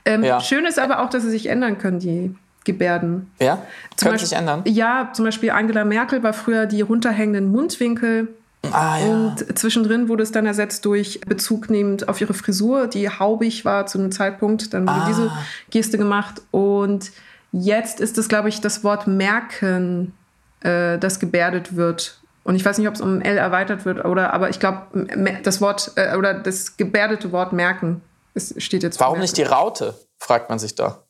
Ähm, 0.06 0.24
ja. 0.24 0.40
Schön 0.40 0.66
ist 0.66 0.80
aber 0.80 1.02
auch, 1.02 1.10
dass 1.10 1.24
sie 1.24 1.30
sich 1.30 1.48
ändern 1.48 1.78
können, 1.78 2.00
die 2.00 2.36
Gebärden. 2.64 3.32
Ja? 3.40 3.62
Zum 3.96 4.08
Können 4.10 4.20
sich 4.20 4.34
ändern? 4.34 4.64
Ja, 4.66 5.12
zum 5.14 5.26
Beispiel 5.26 5.52
Angela 5.52 5.86
Merkel 5.86 6.24
war 6.24 6.34
früher 6.34 6.66
die 6.66 6.82
runterhängenden 6.82 7.52
Mundwinkel. 7.52 8.30
Ah, 8.72 9.00
ja. 9.00 9.06
Und 9.06 9.58
zwischendrin 9.58 10.10
wurde 10.10 10.24
es 10.24 10.32
dann 10.32 10.46
ersetzt 10.46 10.86
durch 10.86 11.22
Bezug 11.22 11.70
nehmend 11.70 12.08
auf 12.10 12.22
ihre 12.22 12.34
Frisur, 12.34 12.88
die 12.88 13.10
haubig 13.10 13.66
war 13.66 13.86
zu 13.86 13.98
einem 13.98 14.12
Zeitpunkt. 14.12 14.74
Dann 14.74 14.84
wurde 14.84 15.02
ah. 15.02 15.08
diese 15.08 15.32
Geste 15.70 15.98
gemacht. 15.98 16.42
Und 16.52 17.12
jetzt 17.52 18.00
ist 18.00 18.18
es, 18.18 18.28
glaube 18.28 18.50
ich, 18.50 18.62
das 18.62 18.84
Wort 18.84 19.08
merken, 19.08 20.14
äh, 20.62 20.98
das 20.98 21.20
gebärdet 21.20 21.76
wird. 21.76 22.20
Und 22.44 22.56
ich 22.56 22.64
weiß 22.64 22.78
nicht, 22.78 22.88
ob 22.88 22.96
es 22.96 23.02
um 23.02 23.22
L 23.22 23.38
erweitert 23.38 23.86
wird 23.86 24.06
oder, 24.06 24.34
aber 24.34 24.50
ich 24.50 24.60
glaube, 24.60 25.08
das 25.44 25.62
Wort 25.62 25.94
äh, 25.96 26.16
oder 26.16 26.34
das 26.36 26.78
gebärdete 26.78 27.32
Wort 27.32 27.54
merken 27.54 28.02
es 28.36 28.54
steht 28.58 28.84
jetzt. 28.84 29.00
Warum 29.00 29.20
nicht 29.20 29.38
die 29.38 29.44
Raute, 29.44 29.96
fragt 30.20 30.50
man 30.50 30.60
sich 30.60 30.76
da. 30.76 31.02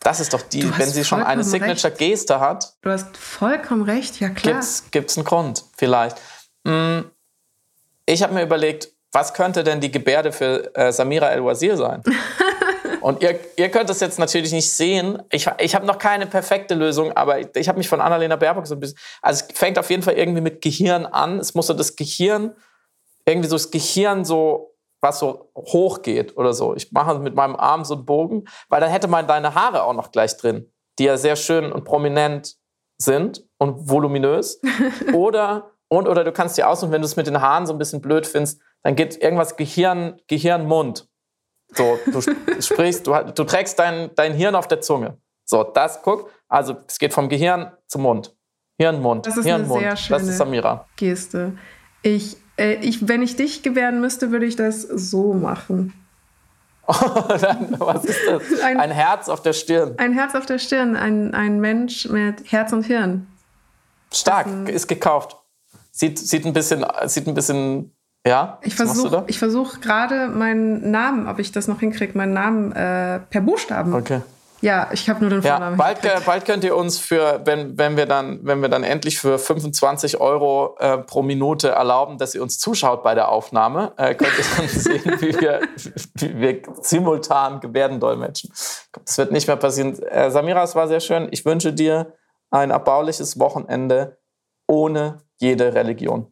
Das 0.00 0.20
ist 0.20 0.34
doch 0.34 0.42
die, 0.42 0.70
wenn 0.78 0.90
sie 0.90 1.04
schon 1.04 1.22
eine 1.22 1.42
Signature-Geste 1.42 2.38
hat. 2.38 2.74
Du 2.82 2.90
hast 2.90 3.16
vollkommen 3.16 3.82
recht, 3.82 4.20
ja 4.20 4.28
klar. 4.28 4.62
Gibt 4.90 5.10
es 5.10 5.16
einen 5.16 5.24
Grund, 5.24 5.64
vielleicht. 5.76 6.18
Hm, 6.66 7.10
ich 8.06 8.22
habe 8.22 8.34
mir 8.34 8.42
überlegt, 8.42 8.88
was 9.12 9.32
könnte 9.32 9.62
denn 9.62 9.80
die 9.80 9.90
Gebärde 9.90 10.32
für 10.32 10.74
äh, 10.74 10.92
Samira 10.92 11.28
El-Wazir 11.30 11.76
sein? 11.76 12.02
Und 13.00 13.22
ihr, 13.22 13.38
ihr 13.56 13.70
könnt 13.70 13.90
das 13.90 14.00
jetzt 14.00 14.18
natürlich 14.18 14.52
nicht 14.52 14.70
sehen. 14.70 15.22
Ich, 15.30 15.48
ich 15.58 15.74
habe 15.74 15.84
noch 15.84 15.98
keine 15.98 16.26
perfekte 16.26 16.74
Lösung, 16.74 17.12
aber 17.12 17.38
ich, 17.38 17.48
ich 17.54 17.68
habe 17.68 17.76
mich 17.76 17.88
von 17.88 18.00
Annalena 18.00 18.36
Baerbock 18.36 18.66
so 18.66 18.74
ein 18.74 18.80
bisschen. 18.80 18.98
Also 19.20 19.44
es 19.46 19.58
fängt 19.58 19.78
auf 19.78 19.90
jeden 19.90 20.02
Fall 20.02 20.14
irgendwie 20.14 20.40
mit 20.40 20.62
Gehirn 20.62 21.04
an. 21.04 21.38
Es 21.38 21.54
muss 21.54 21.66
so 21.66 21.74
das 21.74 21.96
Gehirn, 21.96 22.54
irgendwie 23.26 23.48
so 23.48 23.56
das 23.56 23.70
Gehirn 23.70 24.24
so 24.24 24.74
was 25.04 25.18
so 25.20 25.50
hoch 25.54 26.02
geht 26.02 26.36
oder 26.36 26.52
so. 26.54 26.74
Ich 26.74 26.90
mache 26.90 27.18
mit 27.20 27.36
meinem 27.36 27.54
Arm 27.54 27.84
so 27.84 27.94
einen 27.94 28.06
Bogen, 28.06 28.46
weil 28.68 28.80
dann 28.80 28.90
hätte 28.90 29.06
man 29.06 29.28
deine 29.28 29.54
Haare 29.54 29.84
auch 29.84 29.92
noch 29.92 30.10
gleich 30.10 30.36
drin, 30.36 30.72
die 30.98 31.04
ja 31.04 31.16
sehr 31.16 31.36
schön 31.36 31.70
und 31.70 31.84
prominent 31.84 32.56
sind 32.96 33.44
und 33.58 33.88
voluminös. 33.88 34.60
oder, 35.12 35.73
und, 35.96 36.08
oder 36.08 36.24
du 36.24 36.32
kannst 36.32 36.56
die 36.56 36.64
aussuchen, 36.64 36.92
wenn 36.92 37.00
du 37.00 37.06
es 37.06 37.16
mit 37.16 37.26
den 37.26 37.40
Haaren 37.40 37.66
so 37.66 37.72
ein 37.72 37.78
bisschen 37.78 38.00
blöd 38.00 38.26
findest, 38.26 38.60
dann 38.82 38.96
geht 38.96 39.20
irgendwas 39.20 39.56
Gehirn, 39.56 40.20
Gehirn, 40.26 40.66
Mund. 40.66 41.08
So, 41.72 41.98
du 42.06 42.20
sprichst, 42.60 43.06
du, 43.06 43.14
du 43.34 43.44
trägst 43.44 43.78
dein, 43.78 44.10
dein 44.14 44.34
Hirn 44.34 44.54
auf 44.54 44.68
der 44.68 44.80
Zunge. 44.80 45.18
So, 45.44 45.62
das, 45.62 46.02
guck, 46.02 46.30
also 46.48 46.76
es 46.86 46.98
geht 46.98 47.12
vom 47.12 47.28
Gehirn 47.28 47.72
zum 47.86 48.02
Mund. 48.02 48.34
Hirn, 48.78 49.00
Mund, 49.00 49.26
das 49.26 49.36
ist 49.36 49.44
Hirn, 49.44 49.60
eine 49.60 49.68
Mund. 49.68 49.82
Sehr 49.82 49.96
schöne 49.96 50.20
das 50.20 50.28
ist 50.28 50.38
Samira. 50.38 50.86
Geste. 50.96 51.52
Ich 52.02 52.36
äh, 52.56 52.74
ich, 52.74 53.08
wenn 53.08 53.22
ich 53.22 53.36
dich 53.36 53.62
gebärden 53.62 54.00
müsste, 54.00 54.30
würde 54.30 54.46
ich 54.46 54.56
das 54.56 54.82
so 54.82 55.34
machen. 55.34 55.92
was 56.86 58.04
ist 58.04 58.20
das? 58.26 58.60
Ein, 58.62 58.78
ein, 58.78 58.90
Herz 58.90 59.28
auf 59.30 59.40
der 59.40 59.54
Stirn. 59.54 59.94
Ein 59.96 60.12
Herz 60.12 60.34
auf 60.34 60.44
der 60.44 60.58
Stirn, 60.58 60.96
ein, 60.96 61.32
ein 61.32 61.60
Mensch 61.60 62.08
mit 62.08 62.52
Herz 62.52 62.72
und 62.74 62.84
Hirn. 62.84 63.26
Stark, 64.12 64.68
ist 64.68 64.86
gekauft. 64.86 65.36
Sieht, 65.96 66.18
sieht 66.18 66.44
ein 66.44 66.52
bisschen, 66.52 66.84
sieht 67.06 67.28
ein 67.28 67.34
bisschen, 67.34 67.94
ja. 68.26 68.58
Ich 68.62 68.74
versuche 68.74 69.24
versuch 69.30 69.80
gerade 69.80 70.26
meinen 70.26 70.90
Namen, 70.90 71.28
ob 71.28 71.38
ich 71.38 71.52
das 71.52 71.68
noch 71.68 71.78
hinkriege, 71.78 72.18
meinen 72.18 72.32
Namen 72.32 72.72
äh, 72.72 73.20
per 73.20 73.40
Buchstaben 73.40 73.94
okay. 73.94 74.22
Ja, 74.60 74.88
ich 74.92 75.08
habe 75.10 75.20
nur 75.20 75.28
den 75.28 75.42
Vornamen. 75.42 75.78
Ja, 75.78 75.84
bald, 75.84 76.24
bald, 76.24 76.44
könnt 76.46 76.64
ihr 76.64 76.74
uns 76.74 76.98
für, 76.98 77.42
wenn, 77.44 77.76
wenn, 77.76 77.98
wir 77.98 78.06
dann, 78.06 78.40
wenn 78.42 78.62
wir 78.62 78.70
dann 78.70 78.82
endlich 78.82 79.20
für 79.20 79.38
25 79.38 80.20
Euro 80.20 80.76
äh, 80.80 80.98
pro 80.98 81.22
Minute 81.22 81.68
erlauben, 81.68 82.16
dass 82.16 82.34
ihr 82.34 82.42
uns 82.42 82.58
zuschaut 82.58 83.02
bei 83.02 83.14
der 83.14 83.28
Aufnahme, 83.28 83.92
äh, 83.98 84.14
könnt 84.14 84.32
ihr 84.38 84.44
dann 84.56 84.68
sehen, 84.68 85.20
wie 85.20 85.38
wir, 85.38 85.60
wie 86.14 86.40
wir 86.40 86.62
simultan 86.80 87.60
Gebärden 87.60 88.00
dolmetschen. 88.00 88.50
Das 89.04 89.18
wird 89.18 89.32
nicht 89.32 89.46
mehr 89.46 89.56
passieren. 89.56 90.02
Äh, 90.02 90.30
Samira, 90.30 90.64
es 90.64 90.74
war 90.74 90.88
sehr 90.88 91.00
schön. 91.00 91.28
Ich 91.30 91.44
wünsche 91.44 91.74
dir 91.74 92.14
ein 92.50 92.70
erbauliches 92.70 93.38
Wochenende 93.38 94.16
ohne 94.66 95.23
jede 95.40 95.74
Religion. 95.74 96.26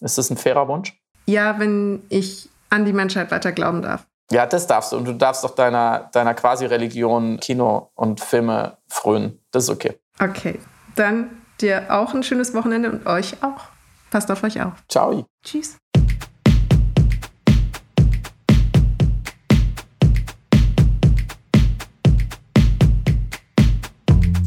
Ist 0.00 0.18
das 0.18 0.30
ein 0.30 0.36
fairer 0.36 0.68
Wunsch? 0.68 0.98
Ja, 1.26 1.58
wenn 1.58 2.02
ich 2.08 2.48
an 2.70 2.84
die 2.84 2.92
Menschheit 2.92 3.30
weiter 3.30 3.52
glauben 3.52 3.82
darf. 3.82 4.06
Ja, 4.30 4.44
das 4.46 4.66
darfst 4.66 4.92
du. 4.92 4.96
Und 4.96 5.04
du 5.04 5.12
darfst 5.12 5.44
auch 5.44 5.54
deiner, 5.54 6.10
deiner 6.12 6.34
Quasi-Religion 6.34 7.38
Kino 7.40 7.90
und 7.94 8.20
Filme 8.20 8.78
frönen. 8.88 9.38
Das 9.52 9.64
ist 9.64 9.70
okay. 9.70 9.98
Okay. 10.18 10.58
Dann 10.96 11.42
dir 11.60 11.86
auch 11.90 12.12
ein 12.14 12.22
schönes 12.22 12.52
Wochenende 12.54 12.90
und 12.90 13.06
euch 13.06 13.42
auch. 13.42 13.68
Passt 14.10 14.30
auf 14.30 14.42
euch 14.42 14.60
auf. 14.60 14.72
Ciao. 14.88 15.26
Tschüss. 15.44 15.76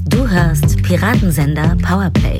Du 0.10 0.28
hörst 0.28 0.82
Piratensender 0.84 1.78
Powerplay. 1.82 2.40